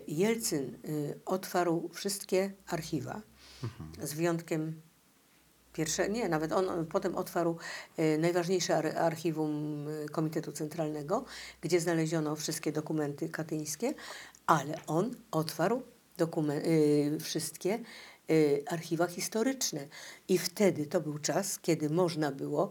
Jelcyn 0.09 0.75
e, 0.75 0.89
otwarł 1.25 1.91
wszystkie 1.93 2.53
archiwa, 2.67 3.23
z 4.03 4.15
wyjątkiem 4.15 4.83
pierwsze, 5.75 6.09
nie, 6.09 6.29
nawet 6.29 6.53
on, 6.53 6.69
on 6.69 6.87
potem 6.87 7.17
otwarł 7.17 7.57
e, 7.97 8.19
najważniejsze 8.19 8.77
ar, 8.77 8.87
archiwum 8.87 9.87
e, 9.89 10.09
Komitetu 10.09 10.53
Centralnego, 10.53 11.25
gdzie 11.61 11.81
znaleziono 11.81 12.37
wszystkie 12.37 12.73
dokumenty 12.73 13.29
katyńskie, 13.29 13.95
ale 14.47 14.87
on 14.87 15.17
otwarł 15.31 15.83
e, 16.19 16.25
wszystkie 17.21 17.73
e, 17.75 17.83
archiwa 18.73 19.07
historyczne. 19.07 19.89
I 20.29 20.39
wtedy 20.39 20.87
to 20.87 21.01
był 21.01 21.19
czas, 21.19 21.59
kiedy 21.59 21.91
można 21.91 22.33
było 22.33 22.69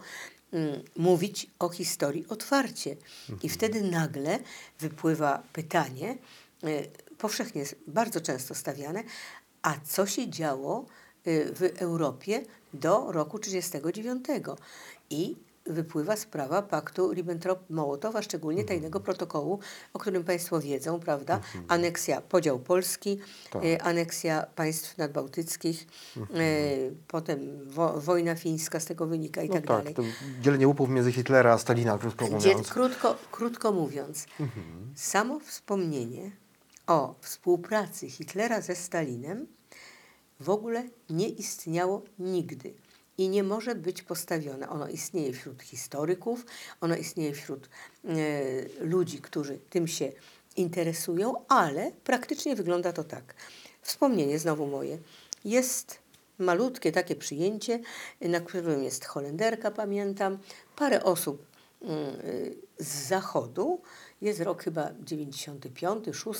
mm, 0.51 0.83
mówić 0.95 1.47
o 1.59 1.69
historii 1.69 2.27
otwarcie. 2.29 2.95
I 3.43 3.49
wtedy 3.49 3.81
nagle 3.81 4.39
wypływa 4.79 5.43
pytanie, 5.53 6.11
y, 6.11 6.42
powszechnie 7.17 7.61
jest 7.61 7.75
bardzo 7.87 8.21
często 8.21 8.55
stawiane, 8.55 9.03
a 9.61 9.73
co 9.83 10.05
się 10.05 10.29
działo 10.29 10.85
y, 11.27 11.53
w 11.55 11.81
Europie 11.81 12.43
do 12.73 13.11
roku 13.11 13.39
1939? 13.39 14.25
I 15.09 15.35
wypływa 15.65 16.15
sprawa 16.15 16.61
paktu 16.61 17.13
Ribbentrop-Mołotow, 17.13 18.15
a 18.17 18.21
szczególnie 18.21 18.63
tajnego 18.63 18.99
protokołu, 18.99 19.59
o 19.93 19.99
którym 19.99 20.23
Państwo 20.23 20.59
wiedzą, 20.59 20.99
prawda? 20.99 21.39
Aneksja, 21.67 22.21
podział 22.21 22.59
Polski, 22.59 23.19
Tak. 23.51 23.63
y, 23.65 23.81
aneksja 23.81 24.45
państw 24.55 24.97
nadbałtyckich, 24.97 25.87
y, 26.17 26.93
potem 27.07 27.39
wo, 27.69 28.01
wojna 28.01 28.35
fińska 28.35 28.79
z 28.79 28.85
tego 28.85 29.05
wynika 29.05 29.41
i 29.43 29.47
No 29.49 29.53
tak, 29.53 29.65
tak, 29.65 29.77
dalej. 29.77 29.93
to 29.95 30.01
dzielenie 30.41 30.67
łupów 30.67 30.89
między 30.89 31.11
Hitlera 31.11 31.53
a 31.53 31.57
Stalina, 31.57 31.97
krótko 31.97 32.27
mówiąc. 32.27 32.69
krótko, 32.69 33.15
krótko 33.31 33.71
mówiąc, 33.71 34.25
samo 34.95 35.39
wspomnienie 35.39 36.31
o 36.87 37.15
współpracy 37.21 38.09
Hitlera 38.09 38.61
ze 38.61 38.75
Stalinem 38.75 39.47
w 40.39 40.49
ogóle 40.49 40.83
nie 41.09 41.29
istniało 41.29 42.01
nigdy. 42.19 42.73
i 43.17 43.29
nie 43.29 43.43
może 43.43 43.75
być 43.75 44.01
postawione. 44.01 44.69
Ono 44.69 44.87
istnieje 44.87 45.33
wśród 45.33 45.63
historyków, 45.63 46.45
ono 46.81 46.95
istnieje 46.95 47.33
wśród 47.33 47.69
e, 47.69 48.85
ludzi, 48.85 49.21
którzy 49.21 49.59
tym 49.69 49.87
się 49.87 50.11
interesują, 50.55 51.47
ale 51.47 51.91
praktycznie 52.03 52.55
wygląda 52.55 52.93
to 52.93 53.03
tak. 53.03 53.33
Wspomnienie 53.81 54.39
znowu 54.39 54.67
moje. 54.67 54.97
Jest 55.45 55.99
malutkie 56.39 56.91
takie 56.91 57.15
przyjęcie, 57.15 57.79
na 58.21 58.39
którym 58.39 58.83
jest 58.83 59.05
Holenderka, 59.05 59.71
pamiętam, 59.71 60.37
parę 60.75 61.03
osób 61.03 61.45
y, 61.81 61.85
z 62.79 63.07
zachodu, 63.07 63.81
jest 64.23 64.39
rok 64.39 64.63
chyba 64.63 64.89
95, 65.01 66.05
6 66.13 66.39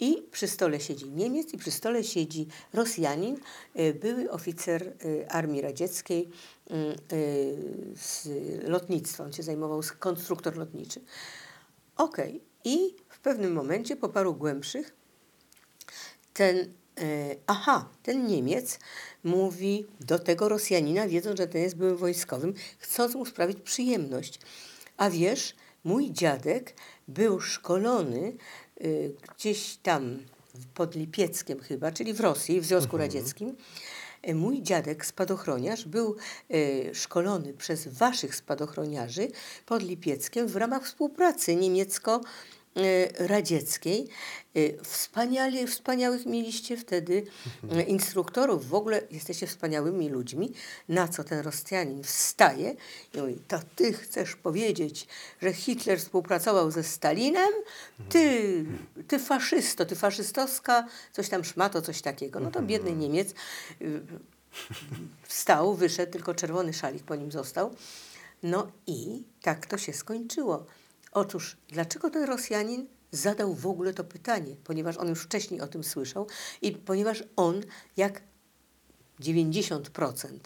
i 0.00 0.22
przy 0.30 0.48
stole 0.48 0.80
siedzi 0.80 1.10
Niemiec 1.10 1.54
i 1.54 1.58
przy 1.58 1.70
stole 1.70 2.04
siedzi 2.04 2.46
Rosjanin, 2.72 3.36
y, 3.78 3.94
były 3.94 4.30
oficer 4.30 4.82
y, 5.04 5.28
Armii 5.28 5.60
Radzieckiej 5.60 6.28
y, 6.70 6.74
y, 7.12 7.56
z 7.96 8.28
lotnictwa, 8.68 9.24
on 9.24 9.32
się 9.32 9.42
zajmował, 9.42 9.80
konstruktor 9.98 10.56
lotniczy. 10.56 11.00
Okej, 11.96 12.40
i 12.64 12.96
w 13.08 13.20
pewnym 13.20 13.52
momencie, 13.52 13.96
po 13.96 14.08
paru 14.08 14.34
głębszych, 14.34 14.96
ten, 16.34 16.58
e, 16.58 17.36
aha, 17.46 17.88
ten 18.02 18.26
Niemiec 18.26 18.78
mówi 19.24 19.86
do 20.00 20.18
tego 20.18 20.48
Rosjanina, 20.48 21.08
wiedząc, 21.08 21.38
że 21.38 21.46
ten 21.46 21.62
jest 21.62 21.76
byłym 21.76 21.96
wojskowym, 21.96 22.54
chcąc 22.78 23.14
mu 23.14 23.26
sprawić 23.26 23.60
przyjemność. 23.60 24.40
A 24.96 25.10
wiesz, 25.10 25.54
mój 25.84 26.12
dziadek 26.12 26.74
był 27.08 27.40
szkolony 27.40 28.36
y, 28.84 29.14
gdzieś 29.36 29.76
tam 29.76 30.18
pod 30.74 30.94
Lipieckiem 30.94 31.60
chyba, 31.60 31.92
czyli 31.92 32.12
w 32.12 32.20
Rosji, 32.20 32.60
w 32.60 32.64
Związku 32.64 32.96
Radzieckim. 32.96 33.56
E, 34.22 34.34
Mój 34.34 34.62
dziadek, 34.62 35.06
spadochroniarz, 35.06 35.84
był 35.84 36.16
e, 36.50 36.94
szkolony 36.94 37.54
przez 37.54 37.88
waszych 37.88 38.34
spadochroniarzy 38.34 39.28
pod 39.66 39.82
Lipieckiem 39.82 40.48
w 40.48 40.56
ramach 40.56 40.84
współpracy 40.84 41.56
niemiecko-radzieckiej. 41.56 42.61
E, 42.76 43.28
Wspaniale, 44.82 45.66
wspaniałych 45.66 46.26
mieliście 46.26 46.76
wtedy 46.76 47.26
e, 47.70 47.82
instruktorów, 47.82 48.68
w 48.68 48.74
ogóle 48.74 49.02
jesteście 49.10 49.46
wspaniałymi 49.46 50.08
ludźmi, 50.08 50.52
na 50.88 51.08
co 51.08 51.24
ten 51.24 51.40
Rosjanin 51.40 52.02
wstaje 52.02 52.74
i 53.14 53.20
mówi, 53.20 53.38
to 53.48 53.58
ty 53.76 53.92
chcesz 53.92 54.36
powiedzieć, 54.36 55.06
że 55.42 55.52
Hitler 55.52 55.98
współpracował 55.98 56.70
ze 56.70 56.82
Stalinem? 56.82 57.50
Ty, 58.08 58.64
ty 59.08 59.18
faszysto, 59.18 59.86
ty 59.86 59.96
faszystowska, 59.96 60.86
coś 61.12 61.28
tam 61.28 61.44
szmato, 61.44 61.82
coś 61.82 62.02
takiego. 62.02 62.40
No 62.40 62.50
to 62.50 62.62
biedny 62.62 62.92
Niemiec 62.92 63.34
y, 63.82 64.00
wstał, 65.22 65.74
wyszedł, 65.74 66.12
tylko 66.12 66.34
czerwony 66.34 66.72
szalik 66.72 67.02
po 67.02 67.16
nim 67.16 67.32
został. 67.32 67.74
No 68.42 68.72
i 68.86 69.22
tak 69.42 69.66
to 69.66 69.78
się 69.78 69.92
skończyło. 69.92 70.66
Otóż, 71.12 71.56
dlaczego 71.68 72.10
ten 72.10 72.24
Rosjanin 72.24 72.86
zadał 73.10 73.54
w 73.54 73.66
ogóle 73.66 73.94
to 73.94 74.04
pytanie? 74.04 74.56
Ponieważ 74.64 74.96
on 74.96 75.08
już 75.08 75.22
wcześniej 75.22 75.60
o 75.60 75.66
tym 75.66 75.84
słyszał 75.84 76.26
i 76.62 76.72
ponieważ 76.72 77.24
on, 77.36 77.62
jak 77.96 78.22
90% 79.20 80.38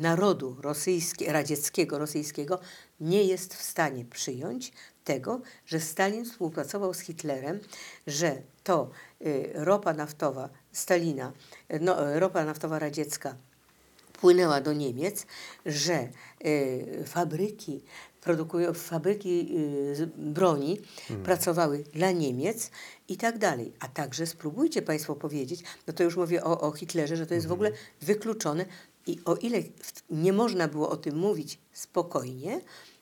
narodu 0.00 0.56
rosyjskiego, 0.60 1.32
radzieckiego, 1.32 1.98
rosyjskiego 1.98 2.60
nie 3.00 3.24
jest 3.24 3.54
w 3.54 3.62
stanie 3.62 4.04
przyjąć 4.04 4.72
tego, 5.04 5.40
że 5.66 5.80
Stalin 5.80 6.24
współpracował 6.24 6.94
z 6.94 7.00
Hitlerem, 7.00 7.60
że 8.06 8.42
to 8.64 8.90
y, 9.26 9.50
ropa 9.54 9.92
naftowa 9.92 10.48
Stalina, 10.72 11.32
y, 11.72 11.80
no, 11.80 12.14
y, 12.14 12.20
ropa 12.20 12.44
naftowa 12.44 12.78
radziecka 12.78 13.36
płynęła 14.20 14.60
do 14.60 14.72
Niemiec, 14.72 15.26
że 15.66 16.08
y, 16.46 17.04
fabryki 17.06 17.82
produkują 18.20 18.74
fabryki 18.74 19.48
y, 20.00 20.10
broni 20.16 20.80
pracowały 21.24 21.84
dla 21.92 22.10
Niemiec 22.10 22.70
i 23.08 23.16
tak 23.16 23.38
dalej. 23.38 23.72
A 23.80 23.88
także 23.88 24.26
spróbujcie 24.26 24.82
Państwo 24.82 25.16
powiedzieć, 25.16 25.62
no 25.86 25.92
to 25.92 26.02
już 26.02 26.16
mówię 26.16 26.44
o, 26.44 26.60
o 26.60 26.72
Hitlerze, 26.72 27.16
że 27.16 27.26
to 27.26 27.34
jest 27.34 27.46
w 27.46 27.52
ogóle 27.52 27.70
wykluczone 28.00 28.64
i 29.06 29.18
o 29.24 29.36
ile 29.36 29.58
nie 30.10 30.32
można 30.32 30.68
było 30.68 30.90
o 30.90 30.96
tym 30.96 31.16
mówić 31.16 31.58
spokojnie 31.72 32.60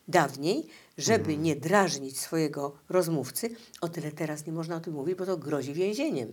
dawniej, 0.09 0.67
żeby 0.99 1.37
nie 1.37 1.57
drażnić 1.57 2.21
swojego 2.21 2.73
rozmówcy, 2.89 3.51
o 3.81 3.89
tyle 3.89 4.13
teraz 4.13 4.47
nie 4.47 4.53
można 4.53 4.77
o 4.77 4.81
tym 4.81 4.95
mówić, 4.95 5.15
bo 5.15 5.27
to 5.27 5.37
grozi 5.37 5.75
więzieniem. 5.75 6.33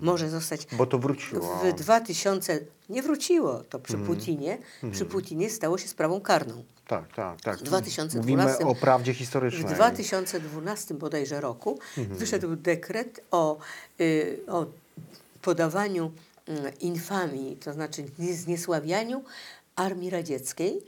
Może 0.00 0.30
zostać 0.30 0.66
Bo 0.72 0.86
to 0.86 0.98
wróciło. 0.98 1.60
w 1.64 1.72
2000 1.72 2.60
nie 2.88 3.02
wróciło 3.02 3.62
to 3.64 3.78
przy 3.78 3.98
Putinie. 3.98 4.58
Przy 4.92 5.04
Putinie 5.04 5.50
stało 5.50 5.78
się 5.78 5.88
sprawą 5.88 6.20
karną. 6.20 6.64
Tak, 6.88 7.12
tak, 7.14 7.40
tak. 7.40 7.58
W 7.58 7.62
2012 7.62 8.18
Mówimy 8.64 8.70
o 8.70 8.74
prawdzie 8.80 9.14
W 9.14 9.16
historycznej. 9.16 9.74
2012 9.74 10.94
bodajże 10.94 11.40
roku 11.40 11.78
wyszedł 11.96 12.56
dekret 12.56 13.20
o, 13.30 13.58
y, 14.00 14.38
o 14.46 14.66
podawaniu 15.42 16.12
y, 16.48 16.52
infamii, 16.80 17.56
to 17.56 17.72
znaczy 17.72 18.04
nie- 18.18 18.34
zniesławianiu 18.34 19.24
Armii 19.76 20.10
Radzieckiej 20.10 20.82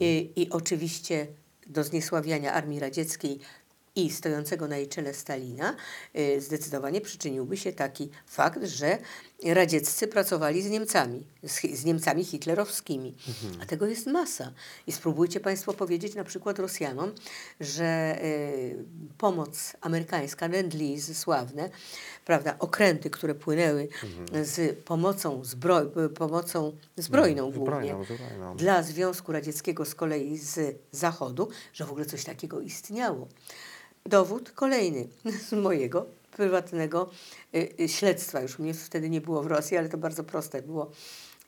I, 0.00 0.32
i 0.36 0.50
oczywiście 0.50 1.26
do 1.66 1.84
zniesławiania 1.84 2.52
Armii 2.52 2.80
Radzieckiej 2.80 3.38
i 3.96 4.10
stojącego 4.10 4.68
na 4.68 4.76
jej 4.76 4.88
czele 4.88 5.14
Stalina 5.14 5.76
y, 6.16 6.40
zdecydowanie 6.40 7.00
przyczyniłby 7.00 7.56
się 7.56 7.72
taki 7.72 8.10
fakt, 8.26 8.64
że 8.64 8.98
radzieccy 9.44 10.08
pracowali 10.08 10.62
z 10.62 10.70
Niemcami, 10.70 11.26
z, 11.42 11.60
z 11.60 11.84
Niemcami 11.84 12.24
hitlerowskimi. 12.24 13.14
A 13.62 13.66
tego 13.66 13.86
jest 13.86 14.06
masa. 14.06 14.52
I 14.86 14.92
spróbujcie 14.92 15.40
Państwo 15.40 15.72
powiedzieć 15.72 16.14
na 16.14 16.24
przykład 16.24 16.58
Rosjanom, 16.58 17.12
że 17.60 18.18
y, 18.24 18.84
pomoc 19.18 19.72
amerykańska, 19.80 20.48
Lend-Lease 20.48 21.14
sławne, 21.14 21.70
prawda, 22.24 22.56
okręty, 22.58 23.10
które 23.10 23.34
płynęły 23.34 23.88
z 24.42 24.78
pomocą, 24.84 25.42
pomocą 26.14 26.72
zbrojną 26.96 27.42
głównie, 27.52 27.64
Zbrojną, 27.64 28.04
zbrojną. 28.04 28.56
dla 28.56 28.82
Związku 28.82 29.32
Radzieckiego 29.32 29.84
z 29.84 29.94
kolei 29.94 30.38
z 30.38 30.78
Zachodu, 30.92 31.48
że 31.72 31.84
w 31.84 31.90
ogóle 31.90 32.06
coś 32.06 32.24
takiego 32.24 32.60
istniało. 32.60 33.28
Dowód 34.06 34.50
kolejny 34.50 35.08
z 35.48 35.52
mojego 35.52 36.06
prywatnego 36.36 37.10
y, 37.54 37.68
y, 37.80 37.88
śledztwa. 37.88 38.40
Już 38.40 38.58
mnie 38.58 38.74
wtedy 38.74 39.10
nie 39.10 39.20
było 39.20 39.42
w 39.42 39.46
Rosji, 39.46 39.76
ale 39.76 39.88
to 39.88 39.98
bardzo 39.98 40.24
proste 40.24 40.62
było 40.62 40.90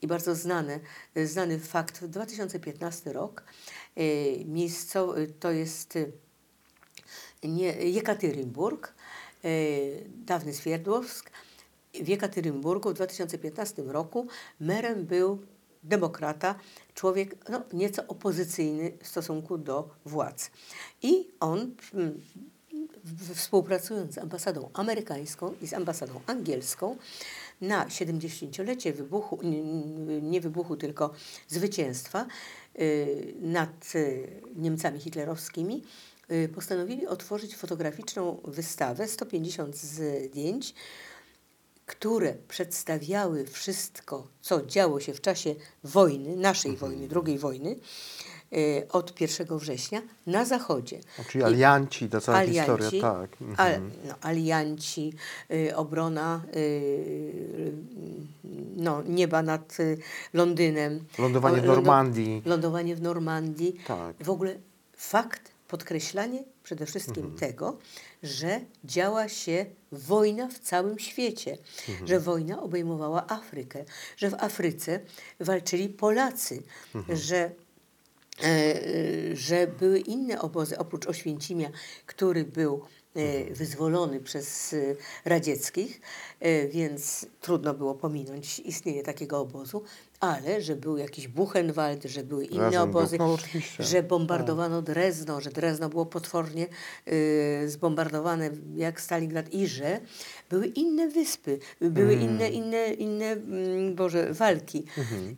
i 0.03 0.07
bardzo 0.07 0.35
znane, 0.35 0.81
y, 1.17 1.27
znany 1.27 1.59
fakt. 1.59 1.99
W 1.99 2.09
2015 2.09 3.13
rok 3.13 3.45
miejscowy, 4.45 5.27
to 5.41 5.51
jest 5.51 5.99
nie, 7.45 7.73
Jekaterynburg, 7.73 8.95
dawny 10.07 10.55
Swierdłowsk. 10.55 11.31
W 11.95 12.09
Jekaterynburgu 12.09 12.91
w 12.91 12.95
2015 12.95 13.83
roku 13.83 14.27
merem 14.61 15.07
był 15.07 15.39
demokrata, 15.87 16.55
człowiek 16.95 17.49
no, 17.49 17.63
nieco 17.73 18.07
opozycyjny 18.07 18.93
w 19.03 19.09
stosunku 19.09 19.59
do 19.59 19.89
władz. 20.05 20.51
I 21.03 21.29
on 21.41 21.75
mm, 21.95 22.21
współpracując 23.35 24.15
z 24.15 24.19
ambasadą 24.19 24.71
amerykańską 24.75 25.55
i 25.63 25.67
z 25.67 25.73
ambasadą 25.73 26.21
angielską 26.27 26.97
na 27.61 27.87
70-lecie 27.87 28.93
wybuchu, 28.93 29.39
nie, 30.23 30.41
wybuchu, 30.41 30.77
tylko 30.77 31.15
zwycięstwa 31.49 32.27
y, 32.81 33.35
nad 33.41 33.95
y, 33.95 34.41
Niemcami 34.57 35.01
hitlerowskimi, 35.01 35.83
y, 36.31 36.49
postanowili 36.55 37.07
otworzyć 37.07 37.57
fotograficzną 37.57 38.41
wystawę 38.45 39.09
150 39.09 39.77
zdjęć, 39.77 40.75
które 41.87 42.35
przedstawiały 42.49 43.47
wszystko, 43.47 44.29
co 44.41 44.67
działo 44.67 45.01
się 45.01 45.15
w 45.15 45.21
czasie 45.21 45.55
wojny, 45.85 46.37
naszej 46.37 46.77
wojny, 46.77 47.09
drugiej 47.09 47.39
wojny, 47.39 47.77
od 48.93 49.21
1 49.21 49.59
września 49.59 50.03
na 50.27 50.45
Zachodzie. 50.45 51.01
Czyli 51.29 51.45
alianci, 51.45 52.09
ta 52.09 52.21
cała 52.21 52.39
Alianci, 52.39 52.59
historia, 52.73 53.01
tak. 53.01 53.31
al, 53.57 53.73
Mhm. 53.75 53.91
no, 54.09 54.15
alianci, 54.21 55.13
y, 55.51 55.77
obrona 55.77 56.43
y, 56.57 57.73
no, 58.77 59.03
nieba 59.03 59.43
nad 59.43 59.81
y, 59.81 59.99
Londynem. 60.35 61.05
Lądowanie 61.19 61.61
w 61.61 61.65
O, 61.65 61.67
Normandii. 61.67 62.43
Lądowanie 62.47 62.97
w 62.97 63.03
Normandii. 63.03 63.77
Tak. 63.87 64.17
W 64.25 64.31
ogóle 64.31 64.57
fakt, 64.97 65.51
podkreślanie 65.69 66.45
przede 66.63 66.87
wszystkim 66.87 67.25
Mhm. 67.25 67.39
tego, 67.39 67.77
że 68.23 68.61
działa 68.85 69.29
się 69.29 69.67
wojna 69.93 70.49
w 70.49 70.59
całym 70.59 70.99
świecie, 70.99 71.59
Mhm. 71.89 72.07
że 72.09 72.21
wojna 72.21 72.63
obejmowała 72.63 73.27
Afrykę, 73.29 73.85
że 74.17 74.31
w 74.31 74.35
Afryce 74.35 75.01
walczyli 75.41 75.89
Polacy, 75.89 76.63
Mhm. 76.95 77.19
że 77.19 77.51
że 79.33 79.67
były 79.67 79.99
inne 80.01 80.41
obozy 80.41 80.79
oprócz 80.79 81.07
Oświęcimia, 81.07 81.71
który 82.07 82.45
był 82.45 82.83
e, 83.15 83.55
wyzwolony 83.55 84.21
przez 84.21 84.73
e, 84.73 84.77
radzieckich, 85.25 86.01
e, 86.41 86.69
więc 86.69 87.27
trudno 87.41 87.75
było 87.75 87.95
pominąć 87.95 88.59
istnienie 88.59 89.03
takiego 89.03 89.41
obozu, 89.41 89.83
ale 90.21 90.63
że 90.63 90.77
był 90.77 90.97
jakiś 90.97 91.29
Buchenwald, 91.29 92.05
że 92.05 92.23
były 92.23 92.45
inne 92.45 92.83
obozy, 92.83 93.19
no 93.19 93.33
oczywiście. 93.35 93.85
że 93.85 94.03
bombardowano 94.03 94.83
Drezno, 94.83 95.41
że 95.41 95.51
Drezno 95.51 95.89
było 95.89 96.07
potwornie 96.07 96.67
y, 97.09 97.65
zbombardowane 97.69 98.51
jak 98.77 99.01
Stalingrad 99.01 99.53
i 99.55 99.67
że 99.67 100.01
były 100.51 100.67
inne 100.67 101.09
wyspy, 101.09 101.59
były 101.81 102.13
Mhm. 102.13 102.31
inne, 102.31 102.49
inne, 102.49 102.87
inne 102.95 103.27
mm, 103.33 103.95
Boże, 103.95 104.33
walki. 104.35 104.85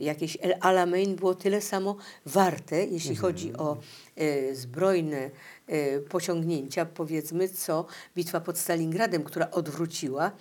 Jakieś 0.00 0.38
El 0.40 0.54
Alamein 0.60 1.16
było 1.16 1.34
tyle 1.34 1.60
samo 1.60 1.96
warte, 2.26 2.84
jeśli 2.84 3.10
Mhm. 3.10 3.16
chodzi 3.20 3.52
o 3.56 3.76
y, 4.20 4.56
zbrojne 4.56 5.30
y, 5.70 6.04
pociągnięcia, 6.08 6.86
powiedzmy, 6.86 7.48
co 7.48 7.86
bitwa 8.16 8.40
pod 8.40 8.58
Stalingradem, 8.58 9.24
która 9.24 9.50
odwróciła 9.50 10.32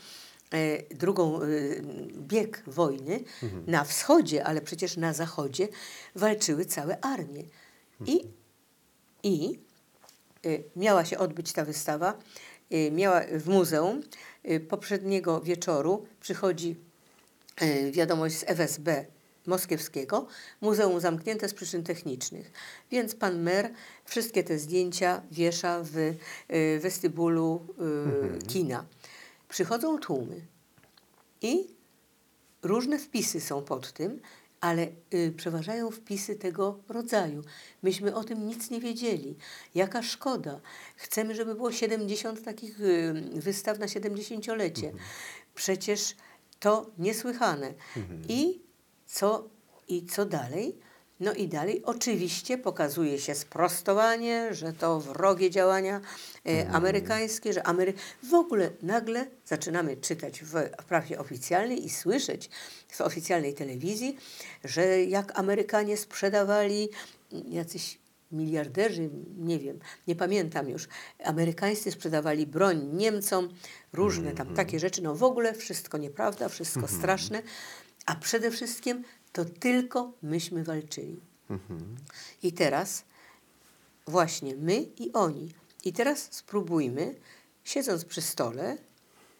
drugą 0.89 1.41
y, 1.41 1.83
bieg 2.17 2.63
wojny 2.67 3.23
na 3.67 3.83
wschodzie, 3.83 4.43
ale 4.43 4.61
przecież 4.61 4.97
na 4.97 5.13
zachodzie 5.13 5.67
walczyły 6.15 6.65
całe 6.65 6.99
armie. 6.99 7.43
I, 8.05 8.21
i 9.23 9.59
y, 10.45 10.63
miała 10.75 11.05
się 11.05 11.17
odbyć 11.17 11.53
ta 11.53 11.65
wystawa, 11.65 12.17
miała 12.91 13.21
w 13.31 13.47
muzeum. 13.47 14.01
Poprzedniego 14.69 15.41
wieczoru 15.41 16.05
przychodzi 16.21 16.75
wiadomość 17.91 18.37
z 18.37 18.43
FSB 18.43 19.05
moskiewskiego, 19.45 20.27
muzeum 20.61 20.99
zamknięte 20.99 21.49
z 21.49 21.53
przyczyn 21.53 21.83
technicznych. 21.83 22.51
Więc 22.91 23.15
pan 23.15 23.41
mer 23.41 23.73
wszystkie 24.05 24.43
te 24.43 24.59
zdjęcia 24.59 25.21
wiesza 25.31 25.83
w 25.83 26.15
westybulu 26.81 27.67
y, 28.43 28.47
kina. 28.47 28.85
Przychodzą 29.49 29.99
tłumy 29.99 30.41
i 31.41 31.67
różne 32.63 32.99
wpisy 32.99 33.41
są 33.41 33.63
pod 33.63 33.93
tym, 33.93 34.21
ale 34.61 34.87
y, 35.13 35.33
przeważają 35.37 35.91
wpisy 35.91 36.35
tego 36.35 36.79
rodzaju. 36.89 37.43
Myśmy 37.83 38.15
o 38.15 38.23
tym 38.23 38.47
nic 38.47 38.69
nie 38.69 38.79
wiedzieli. 38.79 39.35
Jaka 39.75 40.03
szkoda. 40.03 40.61
Chcemy, 40.95 41.35
żeby 41.35 41.55
było 41.55 41.71
70 41.71 42.43
takich 42.43 42.81
y, 42.81 43.13
wystaw 43.35 43.79
na 43.79 43.85
70-lecie. 43.85 44.93
Przecież 45.55 46.15
to 46.59 46.91
niesłychane. 46.97 47.73
I, 48.29 48.61
co, 49.05 49.49
I 49.87 50.05
co 50.05 50.25
dalej? 50.25 50.79
No 51.19 51.33
i 51.33 51.47
dalej 51.47 51.81
oczywiście 51.85 52.57
pokazuje 52.57 53.19
się 53.19 53.35
sprostowanie, 53.35 54.53
że 54.53 54.73
to 54.73 54.99
wrogie 54.99 55.49
działania 55.49 56.01
e, 56.45 56.69
amerykańskie, 56.69 57.53
że 57.53 57.67
Amery... 57.67 57.93
w 58.23 58.33
ogóle 58.33 58.69
nagle 58.81 59.27
zaczynamy 59.45 59.97
czytać 59.97 60.43
w, 60.43 60.53
w 60.81 60.85
prawie 60.85 61.19
oficjalnej 61.19 61.85
i 61.85 61.89
słyszeć 61.89 62.49
w 62.89 63.01
oficjalnej 63.01 63.53
telewizji, 63.53 64.17
że 64.63 65.03
jak 65.03 65.39
Amerykanie 65.39 65.97
sprzedawali 65.97 66.89
mm, 67.31 67.51
jacyś 67.51 67.99
miliarderzy, 68.31 69.09
nie 69.37 69.59
wiem, 69.59 69.79
nie 70.07 70.15
pamiętam 70.15 70.69
już, 70.69 70.87
amerykańscy 71.23 71.91
sprzedawali 71.91 72.47
broń 72.47 72.89
Niemcom, 72.93 73.49
różne 73.93 74.31
tam 74.31 74.53
takie 74.53 74.79
rzeczy, 74.79 75.01
no 75.01 75.15
w 75.15 75.23
ogóle 75.23 75.53
wszystko 75.53 75.97
nieprawda, 75.97 76.49
wszystko 76.49 76.87
straszne, 76.87 77.41
a 78.05 78.15
przede 78.15 78.51
wszystkim 78.51 79.03
to 79.37 79.45
tylko 79.45 80.13
myśmy 80.21 80.63
walczyli. 80.63 81.19
I 82.43 82.53
teraz 82.53 83.03
właśnie 84.07 84.55
my 84.55 84.75
i 84.81 85.13
oni. 85.13 85.53
I 85.83 85.93
teraz 85.93 86.27
spróbujmy, 86.31 87.15
siedząc 87.63 88.05
przy 88.05 88.21
stole, 88.21 88.77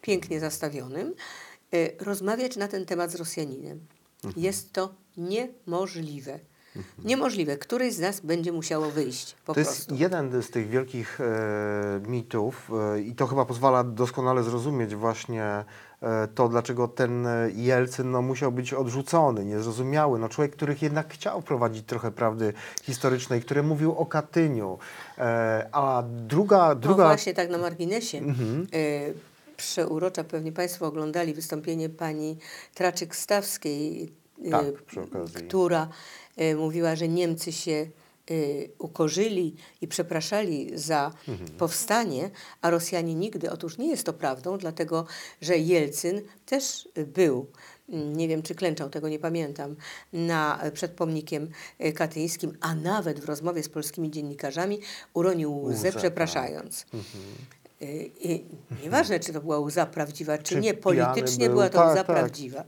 pięknie 0.02 0.40
zastawionym, 0.40 1.14
y, 1.74 1.96
rozmawiać 2.00 2.56
na 2.56 2.68
ten 2.68 2.86
temat 2.86 3.10
z 3.10 3.14
Rosjaninem. 3.14 3.86
Jest 4.36 4.72
to 4.72 4.94
niemożliwe. 5.16 6.40
Niemożliwe. 7.04 7.56
Któryś 7.56 7.94
z 7.94 7.98
nas 7.98 8.20
będzie 8.20 8.52
musiało 8.52 8.90
wyjść 8.90 9.34
po 9.46 9.54
to 9.54 9.62
prostu. 9.62 9.92
jest 9.92 10.00
jeden 10.00 10.42
z 10.42 10.50
tych 10.50 10.68
wielkich 10.68 11.20
e, 11.20 12.00
mitów 12.06 12.70
e, 12.94 13.00
i 13.00 13.14
to 13.14 13.26
chyba 13.26 13.44
pozwala 13.44 13.84
doskonale 13.84 14.42
zrozumieć 14.42 14.94
właśnie 14.94 15.64
e, 16.02 16.28
to, 16.34 16.48
dlaczego 16.48 16.88
ten 16.88 17.26
e, 17.26 17.50
Jelcyn 17.54 18.10
no, 18.10 18.22
musiał 18.22 18.52
być 18.52 18.74
odrzucony, 18.74 19.44
niezrozumiały. 19.44 20.18
No, 20.18 20.28
człowiek, 20.28 20.52
który 20.52 20.76
jednak 20.82 21.12
chciał 21.12 21.42
prowadzić 21.42 21.86
trochę 21.86 22.10
prawdy 22.10 22.52
historycznej, 22.82 23.40
który 23.42 23.62
mówił 23.62 23.92
o 23.92 24.06
Katyniu. 24.06 24.78
E, 25.18 25.68
a 25.72 26.02
druga... 26.06 26.68
No 26.68 26.74
druga 26.74 27.04
właśnie 27.04 27.34
tak 27.34 27.50
na 27.50 27.58
marginesie. 27.58 28.18
Y, 28.74 29.14
przeurocza, 29.56 30.24
pewnie 30.24 30.52
Państwo 30.52 30.86
oglądali 30.86 31.34
wystąpienie 31.34 31.88
pani 31.88 32.38
Traczyk-Stawskiej, 32.74 34.08
Tak, 34.50 34.82
przy 34.82 35.00
okazji. 35.00 35.34
która 35.48 35.88
y, 36.40 36.56
mówiła, 36.56 36.96
że 36.96 37.08
Niemcy 37.08 37.52
się 37.52 37.86
y, 38.30 38.70
ukorzyli 38.78 39.54
i 39.80 39.88
przepraszali 39.88 40.70
za 40.78 41.12
Mhm. 41.28 41.50
powstanie, 41.50 42.30
a 42.62 42.70
Rosjanie 42.70 43.14
nigdy. 43.14 43.50
Otóż 43.50 43.78
nie 43.78 43.88
jest 43.88 44.04
to 44.04 44.12
prawdą, 44.12 44.58
dlatego 44.58 45.06
że 45.40 45.58
Jelcyn 45.58 46.20
też 46.46 46.88
był, 47.14 47.46
mm, 47.88 48.16
nie 48.16 48.28
wiem 48.28 48.42
czy 48.42 48.54
klęczał, 48.54 48.90
tego 48.90 49.08
nie 49.08 49.18
pamiętam, 49.18 49.76
na, 50.12 50.60
przed 50.74 50.90
pomnikiem 50.92 51.48
y, 51.84 51.92
katyńskim, 51.92 52.56
a 52.60 52.74
nawet 52.74 53.20
w 53.20 53.24
rozmowie 53.24 53.62
z 53.62 53.68
polskimi 53.68 54.10
dziennikarzami 54.10 54.80
uronił 55.14 55.62
łzę, 55.62 55.92
tak. 55.92 55.98
przepraszając. 56.00 56.86
Y, 57.82 58.10
I 58.20 58.44
nieważne, 58.82 59.20
czy 59.20 59.32
to 59.32 59.40
była 59.40 59.58
łza 59.60 59.86
prawdziwa, 59.86 60.38
czy, 60.38 60.44
Czy 60.54 60.60
nie, 60.60 60.74
politycznie 60.74 61.44
był, 61.46 61.54
była 61.54 61.68
to 61.70 61.78
tak, 61.78 61.86
łza 61.86 62.04
tak. 62.04 62.06
prawdziwa. 62.06 62.64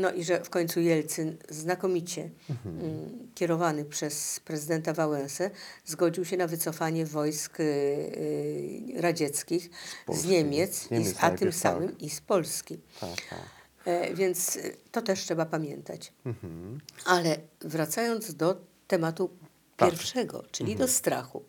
No 0.00 0.12
i 0.12 0.24
że 0.24 0.44
w 0.44 0.50
końcu 0.50 0.80
Jelcyn, 0.80 1.36
znakomicie 1.48 2.30
mm, 2.66 3.30
kierowany 3.34 3.84
przez 3.84 4.40
prezydenta 4.40 4.92
Wałęsę, 4.92 5.50
zgodził 5.84 6.24
się 6.24 6.36
na 6.36 6.46
wycofanie 6.46 7.06
wojsk 7.06 7.60
y, 7.60 7.62
y, 7.62 8.92
radzieckich 8.96 9.64
z, 9.64 10.06
Polski, 10.06 10.28
Niemiec, 10.28 10.76
z 10.76 10.90
i 10.90 10.94
Niemiec 10.94 11.16
z, 11.16 11.24
a 11.24 11.30
tym 11.30 11.48
tak. 11.48 11.54
samym 11.54 11.98
i 11.98 12.10
z 12.10 12.20
Polski. 12.20 12.78
Tak, 13.00 13.16
tak. 13.30 13.60
E, 13.84 14.14
więc 14.14 14.58
to 14.92 15.02
też 15.02 15.20
trzeba 15.20 15.46
pamiętać. 15.46 16.12
Mhm. 16.24 16.80
Ale 17.04 17.38
wracając 17.60 18.34
do 18.34 18.60
tematu 18.86 19.30
Tak. 19.76 19.90
pierwszego, 19.90 20.44
czyli 20.50 20.76
do 20.76 20.88
strachu. 20.88 21.44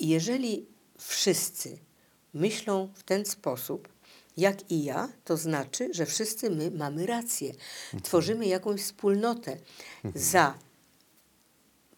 Jeżeli 0.00 0.66
wszyscy 0.98 1.78
myślą 2.34 2.92
w 2.94 3.02
ten 3.02 3.24
sposób, 3.24 3.88
jak 4.36 4.70
i 4.70 4.84
ja, 4.84 5.08
to 5.24 5.36
znaczy, 5.36 5.88
że 5.94 6.06
wszyscy 6.06 6.50
my 6.50 6.70
mamy 6.70 7.06
rację. 7.06 7.52
Tworzymy 8.02 8.46
jakąś 8.46 8.82
wspólnotę. 8.82 9.56
Za 10.14 10.54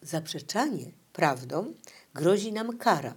zaprzeczanie 0.02 0.86
prawdom 1.12 1.74
grozi 2.14 2.52
nam 2.52 2.78
kara. 2.78 3.14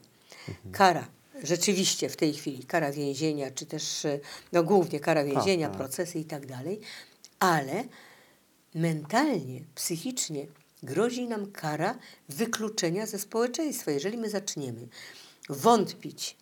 Kara 0.71 1.07
rzeczywiście 1.43 2.09
w 2.09 2.17
tej 2.17 2.33
chwili, 2.33 2.63
kara 2.63 2.91
więzienia, 2.91 3.51
czy 3.51 3.65
też 3.65 4.07
no 4.51 4.63
głównie 4.63 4.99
kara 4.99 5.23
więzienia, 5.23 5.67
tak. 5.67 5.77
procesy 5.77 6.19
i 6.19 6.25
tak 6.25 6.45
dalej, 6.45 6.79
ale 7.39 7.83
mentalnie, 8.75 9.61
psychicznie 9.75 10.47
grozi 10.83 11.27
nam 11.27 11.51
kara 11.51 11.99
wykluczenia 12.29 13.05
ze 13.05 13.19
społeczeństwa. 13.19 13.91
Jeżeli 13.91 14.17
my 14.17 14.29
zaczniemy 14.29 14.87
wątpić 15.49 16.37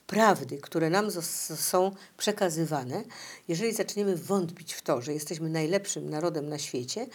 prawdy, 0.00 0.58
które 0.58 0.90
nam 0.90 1.10
są 1.56 1.90
przekazywane, 2.16 3.04
jeżeli 3.48 3.72
zaczniemy 3.74 4.16
wątpić 4.16 4.72
w 4.74 4.82
to, 4.82 5.02
że 5.02 5.12
jesteśmy 5.12 5.50
najlepszym 5.50 6.10
narodem 6.10 6.48
na 6.48 6.58
świecie, 6.58 7.06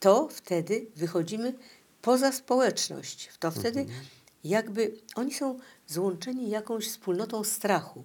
to 0.00 0.28
wtedy 0.30 0.86
wychodzimy 0.96 1.54
poza 2.02 2.32
społeczność. 2.32 3.30
To 3.38 3.50
wtedy 3.50 3.86
jakby 4.44 4.94
oni 5.14 5.34
są 5.34 5.58
złączeni 5.86 6.50
jakąś 6.50 6.88
wspólnotą 6.88 7.44
strachu. 7.44 8.04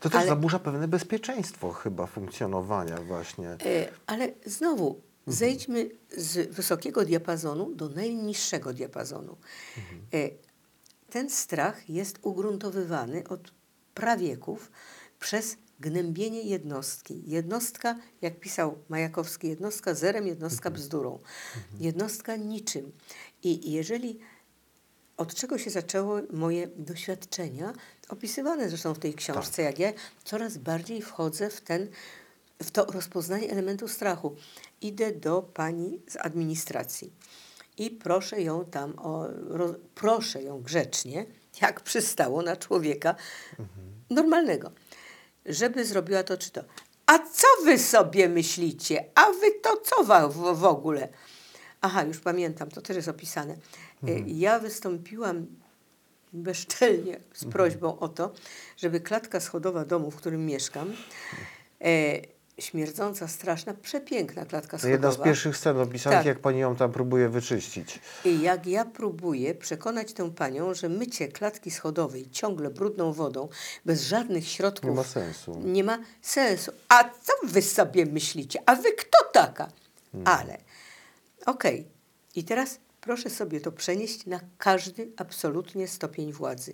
To 0.00 0.10
też 0.10 0.18
Ale- 0.20 0.28
zaburza 0.28 0.58
pewne 0.58 0.88
bezpieczeństwo 0.88 1.72
chyba 1.72 2.06
funkcjonowania 2.06 2.96
właśnie. 2.96 3.48
E, 3.48 3.58
Ale 4.06 4.28
znowu, 4.46 5.00
zejdźmy 5.26 5.90
z 6.16 6.54
wysokiego 6.54 7.04
diapazonu 7.04 7.74
do 7.74 7.88
najniższego 7.88 8.72
diapazonu. 8.72 9.36
Ten 11.10 11.30
strach 11.30 11.90
jest 11.90 12.18
ugruntowywany 12.22 13.28
od 13.28 13.52
prawieków 13.94 14.70
przez 15.20 15.56
gnębienie 15.80 16.42
jednostki. 16.42 17.22
Jednostka, 17.26 17.96
jak 18.22 18.40
pisał 18.40 18.78
Majakowski, 18.88 19.48
jednostka 19.48 19.94
zerem, 19.94 20.26
jednostka 20.26 20.70
bzdurą. 20.70 21.18
Jednostka 21.80 22.36
niczym. 22.36 22.92
I 23.42 23.72
jeżeli 23.72 24.18
od 25.16 25.34
czego 25.34 25.58
się 25.58 25.70
zaczęło 25.70 26.20
moje 26.32 26.66
doświadczenia, 26.66 27.72
opisywane 28.08 28.68
zresztą 28.68 28.94
w 28.94 28.98
tej 28.98 29.14
książce, 29.14 29.62
jak 29.62 29.78
ja 29.78 29.92
coraz 30.24 30.58
bardziej 30.58 31.02
wchodzę 31.02 31.50
w, 31.50 31.60
ten, 31.60 31.88
w 32.62 32.70
to 32.70 32.84
rozpoznanie 32.84 33.50
elementu 33.50 33.88
strachu. 33.88 34.36
Idę 34.80 35.12
do 35.12 35.42
pani 35.42 36.00
z 36.08 36.16
administracji 36.16 37.12
i 37.80 37.90
proszę 37.90 38.42
ją 38.42 38.64
tam, 38.64 38.98
o, 38.98 39.26
ro, 39.48 39.74
proszę 39.94 40.42
ją 40.42 40.62
grzecznie, 40.62 41.26
jak 41.62 41.80
przystało 41.80 42.42
na 42.42 42.56
człowieka 42.56 43.14
normalnego, 44.10 44.70
żeby 45.46 45.84
zrobiła 45.84 46.22
to 46.22 46.38
czy 46.38 46.50
to. 46.50 46.64
A 47.06 47.18
co 47.18 47.46
wy 47.64 47.78
sobie 47.78 48.28
myślicie? 48.28 49.04
A 49.14 49.32
wy 49.32 49.52
to 49.62 49.76
co 49.76 50.28
w, 50.28 50.58
w 50.58 50.64
ogóle? 50.64 51.08
Aha, 51.80 52.02
już 52.04 52.18
pamiętam, 52.18 52.70
to 52.70 52.82
też 52.82 52.96
jest 52.96 53.08
opisane. 53.08 53.56
E, 54.08 54.18
Ja 54.26 54.58
wystąpiłam 54.58 55.46
bezczelnie 56.32 57.20
z 57.34 57.44
prośbą 57.44 57.98
o 57.98 58.08
to, 58.08 58.32
żeby 58.76 59.00
klatka 59.00 59.40
schodowa 59.40 59.84
domu, 59.84 60.10
w 60.10 60.16
którym 60.16 60.46
mieszkam, 60.46 60.92
e, 61.80 62.20
śmierdząca, 62.60 63.28
straszna, 63.28 63.74
przepiękna 63.74 64.44
klatka 64.46 64.70
To 64.70 64.78
schodowa. 64.78 64.92
jedna 64.92 65.10
z 65.12 65.18
pierwszych 65.24 65.56
scen 65.56 65.78
opisanych, 65.80 66.18
Tak. 66.18 66.26
jak 66.26 66.38
pani 66.38 66.58
ją 66.58 66.76
tam 66.76 66.92
próbuje 66.92 67.28
wyczyścić. 67.28 68.00
I 68.24 68.40
jak 68.40 68.66
ja 68.66 68.84
próbuję 68.84 69.54
przekonać 69.54 70.12
tę 70.12 70.30
panią, 70.30 70.74
że 70.74 70.88
mycie 70.88 71.28
klatki 71.28 71.70
schodowej 71.70 72.30
ciągle 72.30 72.70
brudną 72.70 73.12
wodą, 73.12 73.48
bez 73.84 74.02
żadnych 74.02 74.48
środków. 74.48 74.90
Nie 74.90 74.96
ma 74.96 75.04
sensu. 75.04 75.60
Nie 75.64 75.84
ma 75.84 75.98
sensu. 76.22 76.72
A 76.88 77.04
co 77.04 77.32
wy 77.46 77.62
sobie 77.62 78.06
myślicie? 78.06 78.62
A 78.66 78.74
wy 78.76 78.92
kto 78.92 79.18
taka? 79.32 79.68
Ale, 80.24 80.58
okej. 81.46 81.88
I 82.34 82.44
teraz 82.44 82.78
proszę 83.00 83.30
sobie 83.30 83.60
to 83.60 83.72
przenieść 83.72 84.26
na 84.26 84.40
każdy 84.58 85.12
absolutnie 85.16 85.88
stopień 85.88 86.32
władzy. 86.32 86.72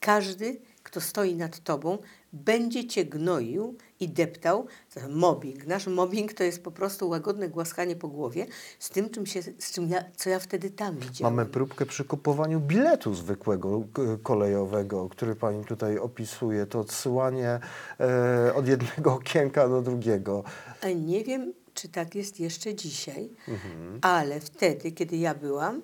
Każdy, 0.00 0.60
kto 0.82 1.00
stoi 1.00 1.34
nad 1.36 1.58
tobą, 1.60 1.98
będzie 2.32 2.86
cię 2.86 3.04
gnoił 3.04 3.76
i 4.00 4.08
deptał. 4.08 4.66
To 4.94 5.00
mobbing. 5.08 5.66
Nasz 5.66 5.86
mobbing 5.86 6.32
to 6.32 6.44
jest 6.44 6.62
po 6.64 6.70
prostu 6.70 7.08
łagodne 7.08 7.48
głaskanie 7.48 7.96
po 7.96 8.08
głowie 8.08 8.46
z 8.78 8.90
tym, 8.90 9.10
czym 9.10 9.26
się, 9.26 9.42
z 9.42 9.72
czym 9.72 9.88
ja, 9.88 10.04
co 10.16 10.30
ja 10.30 10.38
wtedy 10.38 10.70
tam 10.70 10.96
widziałam. 10.98 11.34
Mamy 11.34 11.48
próbkę 11.48 11.86
przy 11.86 12.04
kupowaniu 12.04 12.60
biletu 12.60 13.14
zwykłego 13.14 13.82
kolejowego, 14.22 15.08
który 15.08 15.36
pani 15.36 15.64
tutaj 15.64 15.98
opisuje. 15.98 16.66
To 16.66 16.80
odsyłanie 16.80 17.60
e, 18.00 18.54
od 18.54 18.68
jednego 18.68 19.14
okienka 19.20 19.68
do 19.68 19.82
drugiego. 19.82 20.44
A 20.82 20.88
Nie 20.88 21.24
wiem, 21.24 21.52
czy 21.74 21.88
tak 21.88 22.14
jest 22.14 22.40
jeszcze 22.40 22.74
dzisiaj, 22.74 23.30
Mhm. 23.48 23.98
ale 24.02 24.40
wtedy, 24.40 24.92
kiedy 24.92 25.16
ja 25.16 25.34
byłam, 25.34 25.82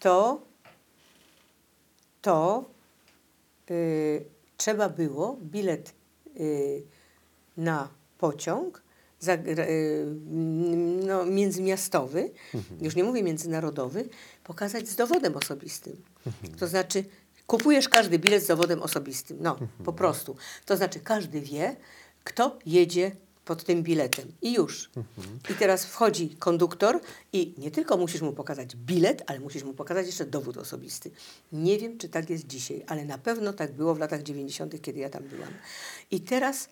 to, 0.00 0.40
to 2.22 2.64
y, 3.70 4.24
trzeba 4.56 4.88
było 4.88 5.36
bilet 5.42 5.94
y, 6.40 6.82
na 7.56 7.88
pociąg 8.18 8.82
za, 9.20 9.34
y, 9.34 10.06
no, 11.06 11.24
międzymiastowy, 11.26 12.30
Mhm. 12.54 12.84
już 12.84 12.96
nie 12.96 13.04
mówię 13.04 13.22
międzynarodowy, 13.22 14.08
pokazać 14.44 14.88
z 14.88 14.96
dowodem 14.96 15.36
osobistym. 15.36 15.96
Mhm. 16.26 16.54
To 16.54 16.66
znaczy, 16.68 17.04
kupujesz 17.46 17.88
każdy 17.88 18.18
bilet 18.18 18.42
z 18.44 18.46
dowodem 18.46 18.82
osobistym. 18.82 19.36
No, 19.40 19.50
Mhm. 19.50 19.68
po 19.84 19.92
prostu. 19.92 20.36
To 20.66 20.76
znaczy, 20.76 21.00
każdy 21.00 21.40
wie, 21.40 21.76
kto 22.24 22.58
jedzie 22.66 23.12
pod 23.44 23.64
tym 23.64 23.82
biletem. 23.82 24.32
I 24.42 24.52
już. 24.54 24.90
Mhm. 24.96 25.38
I 25.50 25.54
teraz 25.54 25.84
wchodzi 25.86 26.28
konduktor 26.38 27.00
i 27.32 27.54
nie 27.58 27.70
tylko 27.70 27.96
musisz 27.96 28.20
mu 28.22 28.32
pokazać 28.32 28.76
bilet, 28.76 29.22
ale 29.26 29.40
musisz 29.40 29.64
mu 29.64 29.74
pokazać 29.74 30.06
jeszcze 30.06 30.24
dowód 30.24 30.56
osobisty. 30.56 31.10
Nie 31.52 31.78
wiem, 31.78 31.98
czy 31.98 32.08
tak 32.08 32.30
jest 32.30 32.46
dzisiaj, 32.46 32.84
ale 32.86 33.04
na 33.04 33.18
pewno 33.18 33.52
tak 33.52 33.72
było 33.72 33.94
w 33.94 33.98
latach 33.98 34.22
90., 34.22 34.80
kiedy 34.82 35.00
ja 35.00 35.10
tam 35.10 35.22
byłam. 35.22 35.50
I 36.10 36.20
teraz 36.20 36.68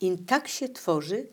im 0.00 0.24
tak 0.24 0.48
się 0.48 0.68
tworzy 0.68 1.26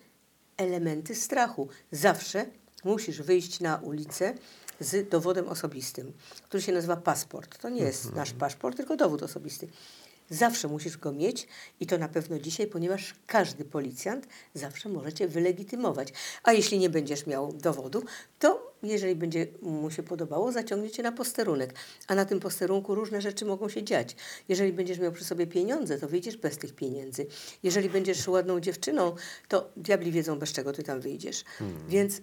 elementy 0.57 1.15
strachu. 1.15 1.67
Zawsze 1.91 2.45
musisz 2.83 3.21
wyjść 3.21 3.59
na 3.59 3.77
ulicę 3.77 4.33
z 4.79 5.09
dowodem 5.09 5.47
osobistym, 5.47 6.13
który 6.43 6.63
się 6.63 6.71
nazywa 6.71 6.97
paszport. 6.97 7.61
To 7.61 7.69
nie 7.69 7.81
jest 7.81 8.13
nasz 8.13 8.33
paszport, 8.33 8.77
tylko 8.77 8.95
dowód 8.95 9.23
osobisty. 9.23 9.67
Zawsze 10.29 10.67
musisz 10.67 10.97
go 10.97 11.11
mieć 11.11 11.47
i 11.79 11.85
to 11.85 11.97
na 11.97 12.09
pewno 12.09 12.39
dzisiaj, 12.39 12.67
ponieważ 12.67 13.15
każdy 13.27 13.65
policjant 13.65 14.27
zawsze 14.53 14.89
może 14.89 15.13
cię 15.13 15.27
wylegitymować. 15.27 16.13
A 16.43 16.53
jeśli 16.53 16.79
nie 16.79 16.89
będziesz 16.89 17.27
miał 17.27 17.53
dowodu, 17.53 18.03
to 18.39 18.75
jeżeli 18.83 19.15
będzie 19.15 19.47
mu 19.61 19.91
się 19.91 20.03
podobało, 20.03 20.51
zaciągnie 20.51 20.91
cię 20.91 21.03
na 21.03 21.11
posterunek. 21.11 21.73
A 22.07 22.15
na 22.15 22.25
tym 22.25 22.39
posterunku 22.39 22.95
różne 22.95 23.21
rzeczy 23.21 23.45
mogą 23.45 23.69
się 23.69 23.83
dziać. 23.83 24.15
Jeżeli 24.49 24.73
będziesz 24.73 24.99
miał 24.99 25.11
przy 25.11 25.25
sobie 25.25 25.47
pieniądze, 25.47 25.99
to 25.99 26.07
wyjdziesz 26.07 26.37
bez 26.37 26.57
tych 26.57 26.75
pieniędzy. 26.75 27.27
Jeżeli 27.63 27.89
będziesz 27.89 28.27
ładną 28.27 28.59
dziewczyną, 28.59 29.15
to 29.47 29.69
diabli 29.77 30.11
wiedzą, 30.11 30.39
bez 30.39 30.51
czego 30.51 30.73
ty 30.73 30.83
tam 30.83 31.01
wyjdziesz. 31.01 31.43
Więc 31.89 32.21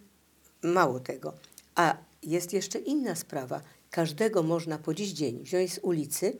mało 0.63 1.01
tego. 1.01 1.35
A 1.75 1.97
jest 2.23 2.53
jeszcze 2.53 2.79
inna 2.79 3.15
sprawa. 3.15 3.61
Każdego 3.91 4.43
można 4.43 4.79
po 4.79 4.95
dziś 4.95 5.13
dzień 5.13 5.43
wziąć 5.43 5.73
z 5.73 5.79
ulicy, 5.79 6.37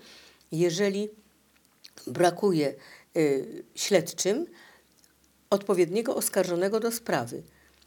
jeżeli 0.53 1.09
brakuje 2.07 2.75
y, 3.17 3.65
śledczym 3.75 4.47
odpowiedniego 5.51 6.17
oskarżonego 6.17 6.81
do 6.81 6.93
sprawy. 6.93 7.43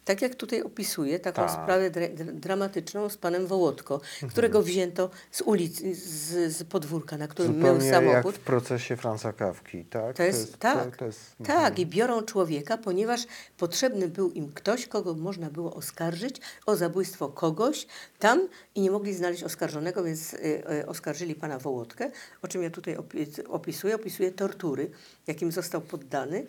Tak 0.06 0.22
jak 0.22 0.36
tutaj 0.36 0.62
opisuję 0.62 1.20
taką 1.20 1.42
Tak. 1.42 1.52
sprawę 1.52 1.90
dra 1.92 2.06
dra- 2.08 2.34
dramatyczną 2.34 3.10
z 3.10 3.18
panem 3.18 3.48
Wołodko, 3.48 4.02
którego 4.30 4.62
wzięto 4.62 5.10
z 5.32 5.42
ulicy, 5.42 5.96
z, 5.96 6.54
z 6.58 6.64
podwórka, 6.64 7.18
na 7.18 7.28
którym 7.28 7.56
Zupełnie 7.56 7.86
jak 7.88 7.96
samochód. 8.06 8.36
w 8.36 8.40
procesie 8.40 8.96
Franza 8.98 9.34
Kawki, 9.34 9.86
tak? 9.86 10.16
To 10.16 10.24
jest, 10.24 10.58
tak, 10.58 10.92
To, 10.92 10.98
to 10.98 11.06
jest, 11.06 11.36
tak. 11.46 11.80
I 11.80 11.86
biorą 11.86 12.22
człowieka, 12.22 12.78
ponieważ 12.78 13.22
potrzebny 13.58 14.08
był 14.08 14.32
im 14.32 14.52
ktoś, 14.54 14.88
kogo 14.88 15.14
można 15.14 15.50
było 15.50 15.74
oskarżyć 15.76 16.36
o 16.66 16.76
zabójstwo 16.76 17.30
kogoś 17.30 17.88
tam 18.20 18.48
i 18.76 18.82
nie 18.82 18.92
mogli 18.92 19.14
znaleźć 19.14 19.44
oskarżonego, 19.44 20.04
więc 20.04 20.34
y, 20.34 20.38
y, 20.82 20.88
oskarżyli 20.88 21.36
pana 21.36 21.60
Wołodkę, 21.60 22.12
o 22.42 22.48
czym 22.48 22.64
ja 22.64 22.70
tutaj 22.70 22.98
opi- 22.98 23.44
opisuję. 23.50 23.96
Opisuję 23.96 24.32
tortury, 24.32 24.92
jakim 25.28 25.52
został 25.52 25.82
poddany 25.82 26.46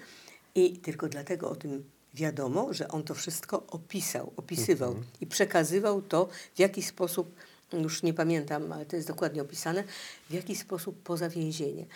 i 0.54 0.78
tylko 0.78 1.08
dlatego 1.08 1.50
o 1.50 1.56
tym 1.56 1.84
wiadomo, 2.16 2.72
że 2.72 2.88
on 2.88 3.02
to 3.02 3.14
wszystko 3.14 3.66
opisał, 3.66 4.32
opisywał 4.36 4.96
i 5.20 5.26
przekazywał 5.26 6.02
to 6.02 6.28
w 6.54 6.58
jakiś 6.58 6.86
sposób, 6.86 7.34
już 7.72 8.02
nie 8.02 8.14
pamiętam, 8.14 8.72
ale 8.72 8.86
to 8.86 8.96
jest 8.96 9.08
dokładnie 9.08 9.42
opisane, 9.42 9.84
w 10.30 10.32
jaki 10.32 10.56
sposób 10.56 11.02
poza 11.02 11.28
więzienie. 11.28 11.86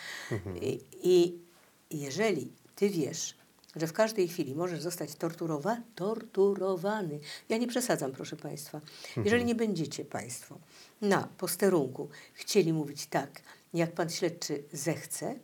I, 0.61 0.79
I 1.03 1.39
jeżeli 1.91 2.51
ty 2.75 2.89
wiesz, 2.89 3.35
że 3.75 3.87
w 3.87 3.93
każdej 3.93 4.27
chwili 4.27 4.55
możesz 4.55 4.81
zostać 4.81 5.15
torturowa, 5.15 5.77
torturowany. 5.95 7.19
Ja 7.49 7.57
nie 7.57 7.67
przesadzam, 7.67 8.11
proszę 8.11 8.35
Państwa. 8.35 8.81
Jeżeli 9.23 9.45
nie 9.45 9.55
będziecie 9.55 10.05
Państwo 10.05 10.57
na 11.01 11.27
posterunku 11.37 12.09
chcieli 12.33 12.73
mówić 12.73 13.05
tak, 13.05 13.41
jak 13.73 13.91
Pan 13.91 14.09
Śledczy 14.09 14.63
zechce, 14.73 15.35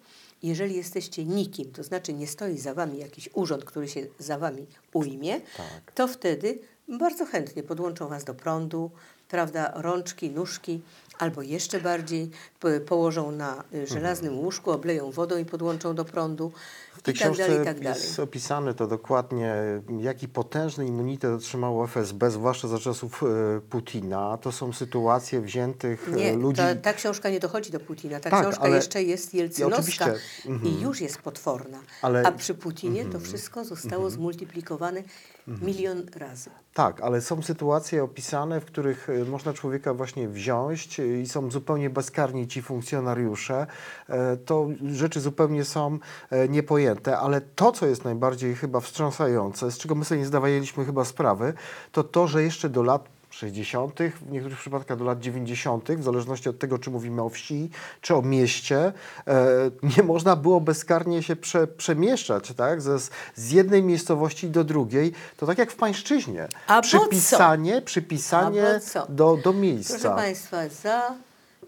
jeżeli 0.43 0.75
jesteście 0.75 1.25
nikim, 1.25 1.71
to 1.71 1.83
znaczy 1.83 2.13
nie 2.13 2.27
stoi 2.27 2.57
za 2.57 2.73
Wami 2.73 2.99
jakiś 2.99 3.29
urząd, 3.33 3.65
który 3.65 3.87
się 3.87 4.07
za 4.19 4.37
Wami 4.37 4.67
ujmie, 4.93 5.41
Tak. 5.57 5.91
to 5.95 6.07
wtedy 6.07 6.59
bardzo 6.87 7.25
chętnie 7.25 7.63
podłączą 7.63 8.07
Was 8.07 8.23
do 8.23 8.33
prądu, 8.33 8.91
prawda, 9.29 9.71
rączki, 9.75 10.29
nóżki, 10.29 10.81
albo 11.17 11.41
jeszcze 11.41 11.79
bardziej 11.81 12.29
po, 12.59 12.67
położą 12.87 13.31
na 13.31 13.63
y, 13.73 13.87
żelaznym 13.87 14.39
łóżku, 14.39 14.71
obleją 14.71 15.11
wodą 15.11 15.37
i 15.37 15.45
podłączą 15.45 15.95
do 15.95 16.05
prądu 16.05 16.51
W 16.97 17.01
tej 17.01 17.15
i 17.15 17.17
tak 17.17 17.25
książce 17.27 17.43
dalej, 17.47 17.61
i 17.61 17.65
tak 17.65 17.79
dalej. 17.79 18.01
jest 18.01 18.19
opisane 18.19 18.73
to 18.73 18.87
dokładnie, 18.87 19.55
jaki 19.99 20.27
potężny 20.27 20.85
immunitet 20.85 21.31
otrzymało 21.31 21.83
FSB, 21.87 22.31
zwłaszcza 22.31 22.67
za 22.67 22.79
czasów 22.79 23.23
e, 23.23 23.61
Putina. 23.61 24.37
To 24.41 24.51
są 24.51 24.73
sytuacje 24.73 25.41
wziętych 25.41 26.09
e, 26.09 26.15
Nie, 26.15 26.33
ludzi... 26.35 26.57
ta, 26.61 26.75
ta 26.75 26.93
książka 26.93 27.29
nie 27.29 27.39
dochodzi 27.39 27.71
do 27.71 27.79
Putina. 27.79 28.19
Ta 28.19 28.29
Tak, 28.29 28.41
książka 28.41 28.61
ale- 28.63 28.75
jeszcze 28.75 29.03
jest 29.03 29.33
jelcynowska 29.33 30.05
oczywiście, 30.05 30.67
i 30.69 30.81
już 30.81 31.01
jest 31.01 31.17
potworna. 31.21 31.77
Ale- 32.01 32.19
Mhm. 32.19 32.35
A 32.35 32.37
przy 32.37 32.53
Putinie 32.55 33.05
to 33.05 33.19
wszystko 33.19 33.65
zostało 33.65 34.09
zmultiplikowane 34.09 35.03
milion 35.47 36.05
razy. 36.15 36.49
Tak, 36.73 37.01
ale 37.01 37.21
są 37.21 37.41
sytuacje 37.41 38.03
opisane, 38.03 38.61
w 38.61 38.65
których 38.65 39.07
można 39.29 39.53
człowieka 39.53 39.93
właśnie 39.93 40.29
wziąć 40.29 41.01
i 41.21 41.27
są 41.27 41.51
zupełnie 41.51 41.89
bezkarni 41.89 42.47
ci 42.47 42.61
funkcjonariusze. 42.61 43.67
E, 44.09 44.37
To 44.37 44.67
rzeczy 44.91 45.19
zupełnie 45.21 45.65
są 45.65 45.99
e, 46.29 46.47
niepojęte, 46.49 47.17
ale 47.17 47.41
to, 47.41 47.71
co 47.71 47.85
jest 47.85 48.05
najbardziej 48.05 48.55
chyba 48.55 48.79
wstrząsające, 48.79 49.71
z 49.71 49.77
czego 49.77 49.95
my 49.95 50.05
sobie 50.05 50.19
nie 50.19 50.27
zdawaliśmy 50.27 50.85
chyba 50.85 51.05
sprawy, 51.05 51.53
to 51.91 52.03
to, 52.03 52.27
że 52.27 52.43
jeszcze 52.43 52.69
do 52.69 52.83
lat 52.83 53.16
60., 53.37 53.99
w 54.27 54.31
niektórych 54.31 54.59
przypadkach 54.59 54.97
do 54.97 55.05
lat 55.05 55.19
90., 55.19 55.91
w 55.91 56.03
zależności 56.03 56.49
od 56.49 56.59
tego, 56.59 56.79
czy 56.79 56.91
mówimy 56.91 57.21
o 57.21 57.29
wsi, 57.29 57.69
czy 58.01 58.15
o 58.15 58.21
mieście, 58.21 58.93
e, 59.27 59.71
nie 59.97 60.03
można 60.03 60.35
było 60.35 60.61
bezkarnie 60.61 61.23
się 61.23 61.35
prze, 61.35 61.67
przemieszczać, 61.67 62.53
tak? 62.53 62.81
Ze, 62.81 62.99
z 63.35 63.51
jednej 63.51 63.83
miejscowości 63.83 64.49
do 64.49 64.63
drugiej. 64.63 65.13
To 65.37 65.45
tak 65.45 65.57
jak 65.57 65.71
w 65.71 65.75
pańszczyźnie. 65.75 66.47
A 66.67 66.81
przypisanie, 66.81 67.81
przypisanie 67.81 68.79
do, 69.09 69.37
do 69.43 69.53
miejsca. 69.53 69.93
Proszę 69.93 70.15
Państwa, 70.15 70.69
za 70.69 71.13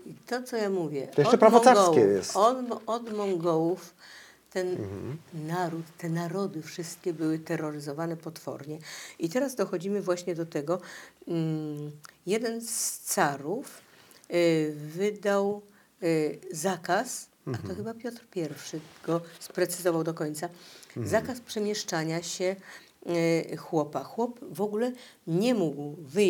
i 0.06 0.14
to, 0.14 0.44
co 0.44 0.58
ja 0.58 0.70
mówię. 0.70 1.08
To 1.08 1.22
jeszcze 1.22 1.38
prawo 1.38 1.60
Mongołów- 1.60 1.98
jest. 1.98 2.38
Od, 2.38 2.58
od 2.86 3.18
Mongołów 3.18 3.94
ten 4.50 4.68
Mhm. 4.68 5.18
naród, 5.34 5.86
te 5.98 6.10
narody 6.10 6.62
wszystkie 6.62 7.14
były 7.14 7.40
terroryzowane 7.40 8.18
potwornie. 8.18 8.80
I 9.20 9.30
teraz 9.30 9.56
dochodzimy 9.56 10.02
właśnie 10.02 10.36
do 10.36 10.46
tego. 10.46 10.82
Mm, 11.28 11.92
jeden 12.26 12.62
z 12.62 13.00
carów 13.00 13.82
y, 14.34 14.74
wydał 14.76 15.62
y, 16.04 16.40
zakaz 16.52 17.30
a 17.46 17.68
to 17.68 17.76
chyba 17.76 17.94
Piotr 17.94 18.26
I 18.36 18.42
go 19.06 19.22
sprecyzował 19.40 20.04
do 20.04 20.14
końca, 20.14 20.50
zakaz 21.04 21.40
przemieszczania 21.40 22.22
się 22.24 22.56
e, 23.52 23.58
chłopa. 23.58 24.04
Chłop 24.04 24.40
w 24.52 24.62
ogóle 24.62 24.92
nie 25.28 25.54
mógł, 25.56 25.96
wy, 26.00 26.24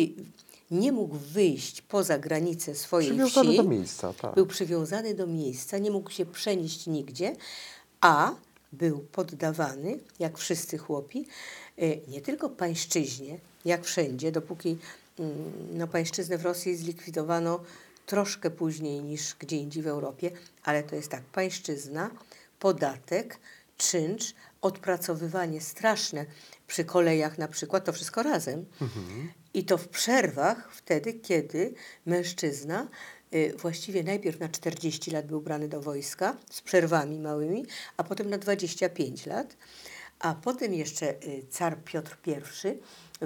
nie 0.70 0.92
mógł 0.92 1.16
wyjść 1.16 1.82
poza 1.82 2.18
granice 2.18 2.74
swojej 2.74 3.10
Przywiązany 3.10 3.48
wsi. 3.48 3.56
do 3.56 3.62
miejsca, 3.64 4.12
tak. 4.12 4.34
Był 4.34 4.46
przywiązany 4.46 5.14
do 5.14 5.26
miejsca, 5.26 5.78
nie 5.78 5.90
mógł 5.90 6.10
się 6.10 6.26
przenieść 6.26 6.86
nigdzie, 6.86 7.36
a 8.00 8.34
był 8.72 8.98
poddawany, 8.98 9.98
jak 10.18 10.38
wszyscy 10.38 10.78
chłopi, 10.78 11.26
e, 11.78 11.96
nie 11.96 12.20
tylko 12.20 12.48
pańszczyźnie, 12.48 13.38
jak 13.64 13.84
wszędzie, 13.84 14.32
dopóki 14.32 14.78
mm, 15.18 15.52
no, 15.72 15.86
pańszczyznę 15.86 16.38
w 16.38 16.44
Rosji 16.44 16.76
zlikwidowano 16.76 17.60
troszkę 18.06 18.50
później 18.50 19.02
niż 19.02 19.34
gdzie 19.38 19.56
indziej 19.56 19.82
w 19.82 19.86
Europie, 19.86 20.30
ale 20.64 20.82
to 20.82 20.96
jest 20.96 21.08
tak, 21.08 21.22
pańszczyzna, 21.22 22.10
podatek, 22.58 23.38
czynsz, 23.76 24.34
odpracowywanie 24.62 25.60
straszne 25.60 26.26
przy 26.66 26.84
kolejach 26.84 27.38
na 27.38 27.48
przykład, 27.48 27.84
to 27.84 27.92
wszystko 27.92 28.22
razem. 28.22 28.66
I 29.54 29.64
to 29.64 29.78
w 29.78 29.88
przerwach 29.88 30.72
wtedy, 30.72 31.12
kiedy 31.14 31.74
mężczyzna 32.06 32.82
y, 32.82 32.86
właściwie 33.58 34.02
najpierw 34.02 34.40
na 34.40 34.48
40 34.48 35.10
lat 35.10 35.26
był 35.26 35.40
brany 35.40 35.68
do 35.68 35.80
wojska 35.80 36.36
z 36.50 36.60
przerwami 36.60 37.20
małymi, 37.20 37.66
a 37.96 38.04
potem 38.04 38.30
na 38.30 38.38
25 38.38 39.26
lat. 39.26 39.56
A 40.20 40.34
potem 40.34 40.74
jeszcze 40.74 41.14
y, 41.24 41.46
car 41.50 41.84
Piotr 41.84 42.18
I 42.26 42.34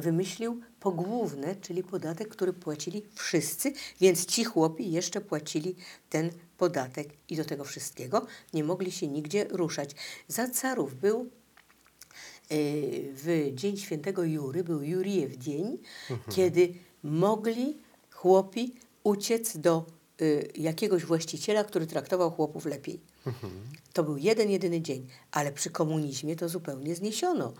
wymyślił 0.00 0.60
pogłówne, 0.80 1.56
czyli 1.56 1.82
podatek, 1.82 2.28
który 2.28 2.52
płacili 2.52 3.02
wszyscy, 3.14 3.72
więc 4.00 4.26
ci 4.26 4.44
chłopi 4.44 4.92
jeszcze 4.92 5.20
płacili 5.20 5.76
ten 6.10 6.30
podatek 6.58 7.08
i 7.28 7.36
do 7.36 7.44
tego 7.44 7.64
wszystkiego 7.64 8.26
nie 8.52 8.64
mogli 8.64 8.92
się 8.92 9.08
nigdzie 9.08 9.46
ruszać. 9.50 9.90
Za 10.28 10.48
carów 10.48 10.94
był 10.94 11.20
y, 11.20 11.26
w 13.14 13.50
Dzień 13.54 13.76
Świętego 13.76 14.24
Jury, 14.24 14.64
był 14.64 14.82
Jurijew 14.82 15.36
dzień, 15.36 15.78
kiedy 16.30 16.74
mogli 17.02 17.78
chłopi 18.10 18.74
uciec 19.04 19.56
do 19.56 19.84
y, 20.20 20.48
jakiegoś 20.56 21.04
właściciela, 21.04 21.64
który 21.64 21.86
traktował 21.86 22.30
chłopów 22.30 22.66
lepiej. 22.66 23.00
To 23.92 24.04
był 24.04 24.16
jeden, 24.16 24.50
jedyny 24.50 24.80
dzień, 24.80 25.08
ale 25.32 25.52
przy 25.52 25.70
komunizmie 25.70 26.36
to 26.36 26.48
zupełnie 26.48 26.94
zniesiono. 26.94 27.52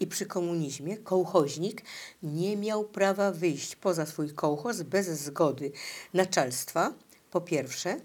I 0.00 0.06
przy 0.06 0.26
komunizmie 0.26 0.96
kołchoźnik 0.96 1.82
nie 2.22 2.56
miał 2.56 2.84
prawa 2.84 3.32
wyjść 3.32 3.76
poza 3.76 4.06
swój 4.06 4.30
kołchoz 4.30 4.82
bez 4.82 5.06
zgody 5.06 5.72
naczelstwa, 6.14 6.94
po 7.30 7.40
pierwsze. 7.40 8.00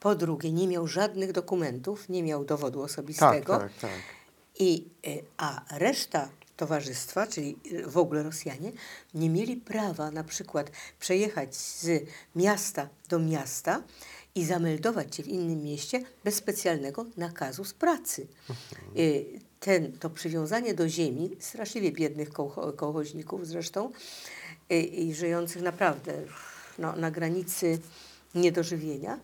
Po 0.00 0.14
drugie, 0.14 0.52
nie 0.52 0.68
miał 0.68 0.86
żadnych 0.86 1.32
dokumentów, 1.32 2.08
nie 2.08 2.22
miał 2.22 2.44
dowodu 2.44 2.78
Tak, 2.80 2.90
osobistego. 2.90 3.58
tak, 3.58 3.72
tak. 3.80 3.90
I, 4.58 4.84
y, 5.06 5.24
a 5.36 5.78
reszta 5.78 6.28
towarzystwa, 6.56 7.26
czyli 7.26 7.56
y, 7.72 7.86
w 7.86 7.98
ogóle 7.98 8.22
Rosjanie, 8.22 8.72
nie 9.14 9.30
mieli 9.30 9.56
prawa 9.56 10.10
na 10.10 10.24
przykład 10.24 10.70
przejechać 11.00 11.56
z 11.56 12.04
miasta 12.36 12.88
do 13.08 13.18
miasta 13.18 13.82
i 14.34 14.44
zameldować 14.44 15.16
się 15.16 15.22
w 15.22 15.28
innym 15.28 15.62
mieście 15.62 16.02
bez 16.24 16.34
specjalnego 16.34 17.06
nakazu 17.16 17.64
z 17.64 17.74
pracy. 17.74 18.26
Y, 18.96 19.24
Ten, 19.60 19.92
to 19.92 20.10
przywiązanie 20.10 20.74
do 20.74 20.88
ziemi, 20.88 21.30
straszliwie 21.40 21.92
biednych 21.92 22.28
kołcho, 22.28 22.72
kołchoźników 22.72 23.46
zresztą, 23.46 23.92
y, 24.72 24.80
i 24.80 25.14
żyjących 25.14 25.62
naprawdę 25.62 26.12
no, 26.78 26.96
na 26.96 27.10
granicy 27.10 27.78
niedożywienia, 28.34 29.18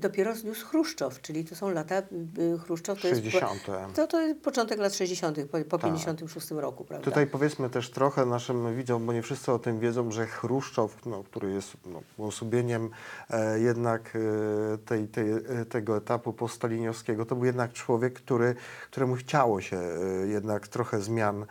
dopiero 0.00 0.34
zniósł 0.34 0.66
Chruszczow, 0.66 1.20
czyli 1.20 1.44
to 1.44 1.56
są 1.56 1.70
lata, 1.70 1.98
y, 1.98 2.58
Chruszczow 2.58 3.00
to 3.00 3.08
jest... 3.08 3.20
60. 3.20 3.66
To, 3.94 4.06
to 4.06 4.20
jest 4.20 4.40
początek 4.40 4.78
lat 4.78 4.94
60., 4.94 5.38
po, 5.50 5.58
po 5.58 5.78
Tak. 5.78 5.90
56 5.90 6.50
roku, 6.50 6.84
prawda? 6.84 7.04
Tutaj 7.04 7.26
powiedzmy 7.26 7.70
też 7.70 7.90
trochę 7.90 8.26
naszym 8.26 8.76
widzom, 8.76 9.06
bo 9.06 9.12
nie 9.12 9.22
wszyscy 9.22 9.52
o 9.52 9.58
tym 9.58 9.80
wiedzą, 9.80 10.10
że 10.10 10.26
Chruszczow, 10.26 11.06
no, 11.06 11.24
który 11.24 11.52
jest 11.52 11.76
no, 11.86 12.02
uosobieniem 12.16 12.90
e, 13.30 13.60
jednak 13.60 14.16
e, 14.16 14.78
tej, 14.78 15.08
tej, 15.08 15.30
e, 15.30 15.64
tego 15.68 15.96
etapu 15.96 16.32
postaliniowskiego, 16.32 17.26
to 17.26 17.36
był 17.36 17.44
jednak 17.44 17.72
człowiek, 17.72 18.14
który, 18.14 18.54
któremu 18.90 19.14
chciało 19.14 19.60
się 19.60 19.76
e, 19.76 20.26
jednak 20.26 20.68
trochę 20.68 21.00
zmian 21.00 21.42
e, 21.42 21.46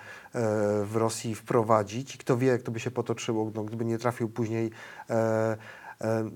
w 0.86 0.95
Rosji 0.95 1.36
wprowadzić. 1.36 2.16
I 2.16 2.18
kto 2.18 2.38
wie, 2.38 2.47
jak 2.47 2.61
to 2.61 2.72
by 2.72 2.80
się 2.80 2.91
potoczyło, 2.91 3.51
no, 3.55 3.63
gdyby 3.63 3.86
nie 3.86 3.97
trafił 3.97 4.30
później 4.30 4.72
e, 5.09 5.57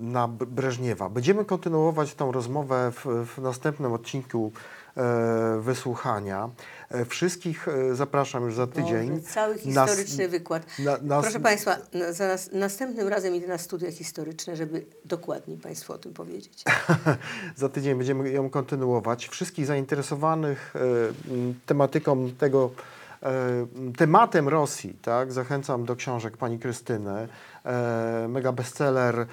na 0.00 0.28
B- 0.28 0.46
Breżniewa. 0.46 1.08
Będziemy 1.08 1.44
kontynuować 1.44 2.14
tą 2.14 2.32
rozmowę 2.32 2.92
w, 2.94 3.26
w 3.26 3.38
następnym 3.42 3.92
odcinku 3.92 4.52
e, 4.96 5.60
wysłuchania. 5.60 6.48
E, 6.90 7.04
Wszystkich 7.04 7.68
e, 7.68 7.94
zapraszam 7.94 8.44
już 8.44 8.54
za 8.54 8.66
tydzień. 8.66 9.10
Boże, 9.10 9.22
cały 9.22 9.54
Nas- 9.54 9.62
historyczny 9.90 10.28
wykład. 10.28 10.66
na- 10.78 10.98
nas- 11.02 11.22
Proszę 11.24 11.40
Państwa, 11.40 11.76
na, 11.92 12.12
zaraz, 12.12 12.50
następnym 12.52 13.08
razem 13.08 13.34
idę 13.34 13.46
na 13.46 13.58
studia 13.58 13.92
historyczne, 13.92 14.56
żeby 14.56 14.86
dokładniej 15.04 15.58
Państwu 15.58 15.92
o 15.92 15.98
tym 15.98 16.12
powiedzieć. 16.12 16.64
Za 17.56 17.68
tydzień 17.68 17.94
będziemy 17.98 18.30
ją 18.30 18.50
kontynuować. 18.50 19.28
Wszystkich 19.28 19.66
zainteresowanych 19.66 20.74
e, 20.76 20.80
tematyką 21.66 22.30
tego, 22.38 22.70
e, 22.76 22.99
tematem 23.96 24.48
Rosji, 24.48 24.94
tak, 25.02 25.32
zachęcam 25.32 25.84
do 25.84 25.96
książek 25.96 26.36
pani 26.36 26.58
Krystyny. 26.58 27.28
E, 27.64 28.26
mega 28.28 28.52
bestseller 28.52 29.20
e, 29.20 29.26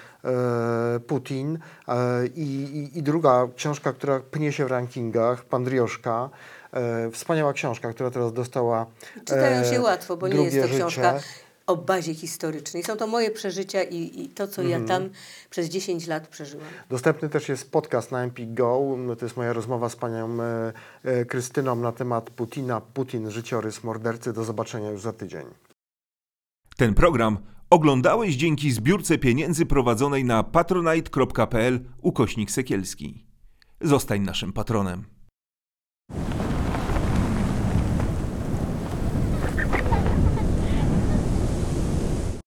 Putin 0.99 1.59
e, 1.88 2.27
i, 2.27 2.41
i, 2.41 2.97
i 2.99 3.03
druga 3.03 3.47
książka, 3.55 3.93
która 3.93 4.19
pnie 4.19 4.51
się 4.51 4.65
w 4.65 4.71
rankingach, 4.71 5.45
Pan 5.45 5.63
Drioszka. 5.63 6.29
E, 6.73 7.11
wspaniała 7.11 7.53
książka, 7.53 7.93
która 7.93 8.11
teraz 8.11 8.33
dostała 8.33 8.85
Czytają 9.25 9.61
e, 9.61 9.65
się 9.65 9.81
łatwo, 9.81 10.17
bo 10.17 10.27
nie 10.27 10.43
jest 10.43 10.61
to 10.61 10.67
książka 10.67 11.17
życie. 11.17 11.46
O 11.68 11.78
bazie 11.78 12.13
historycznej. 12.15 12.84
Są 12.84 12.95
to 12.97 13.07
moje 13.07 13.32
przeżycia 13.32 13.84
i, 13.84 14.22
i 14.24 14.30
to, 14.30 14.47
co 14.47 14.61
Mhm. 14.61 14.82
ja 14.82 14.88
tam 14.88 15.09
przez 15.49 15.70
10 15.70 16.07
lat 16.07 16.28
przeżyłam. 16.28 16.68
Dostępny 16.89 17.30
też 17.30 17.49
jest 17.49 17.72
podcast 17.72 18.11
na 18.11 18.24
Empik 18.24 18.53
Go. 18.53 18.95
No, 18.97 19.15
To 19.15 19.26
jest 19.26 19.38
moja 19.38 19.53
rozmowa 19.53 19.89
z 19.89 19.95
panią 19.95 20.41
e, 20.41 20.74
e, 21.03 21.26
Krystyną 21.26 21.76
na 21.76 21.91
temat 21.91 22.30
Putina. 22.30 22.82
Putin, 22.82 23.32
życiorys 23.32 23.84
mordercy. 23.84 24.34
Do 24.34 24.43
zobaczenia 24.43 24.89
już 24.91 25.01
za 25.01 25.13
tydzień. 25.13 25.45
Ten 26.78 26.93
program 26.93 27.38
oglądałeś 27.70 28.36
dzięki 28.36 28.72
zbiórce 28.72 29.18
pieniędzy 29.18 29.65
prowadzonej 29.65 30.24
na 30.26 30.43
patronite.pl 30.43 31.80
ukośnik 32.01 32.51
sekielski. 32.51 33.26
Zostań 33.82 34.22
naszym 34.22 34.53
patronem. 34.53 35.03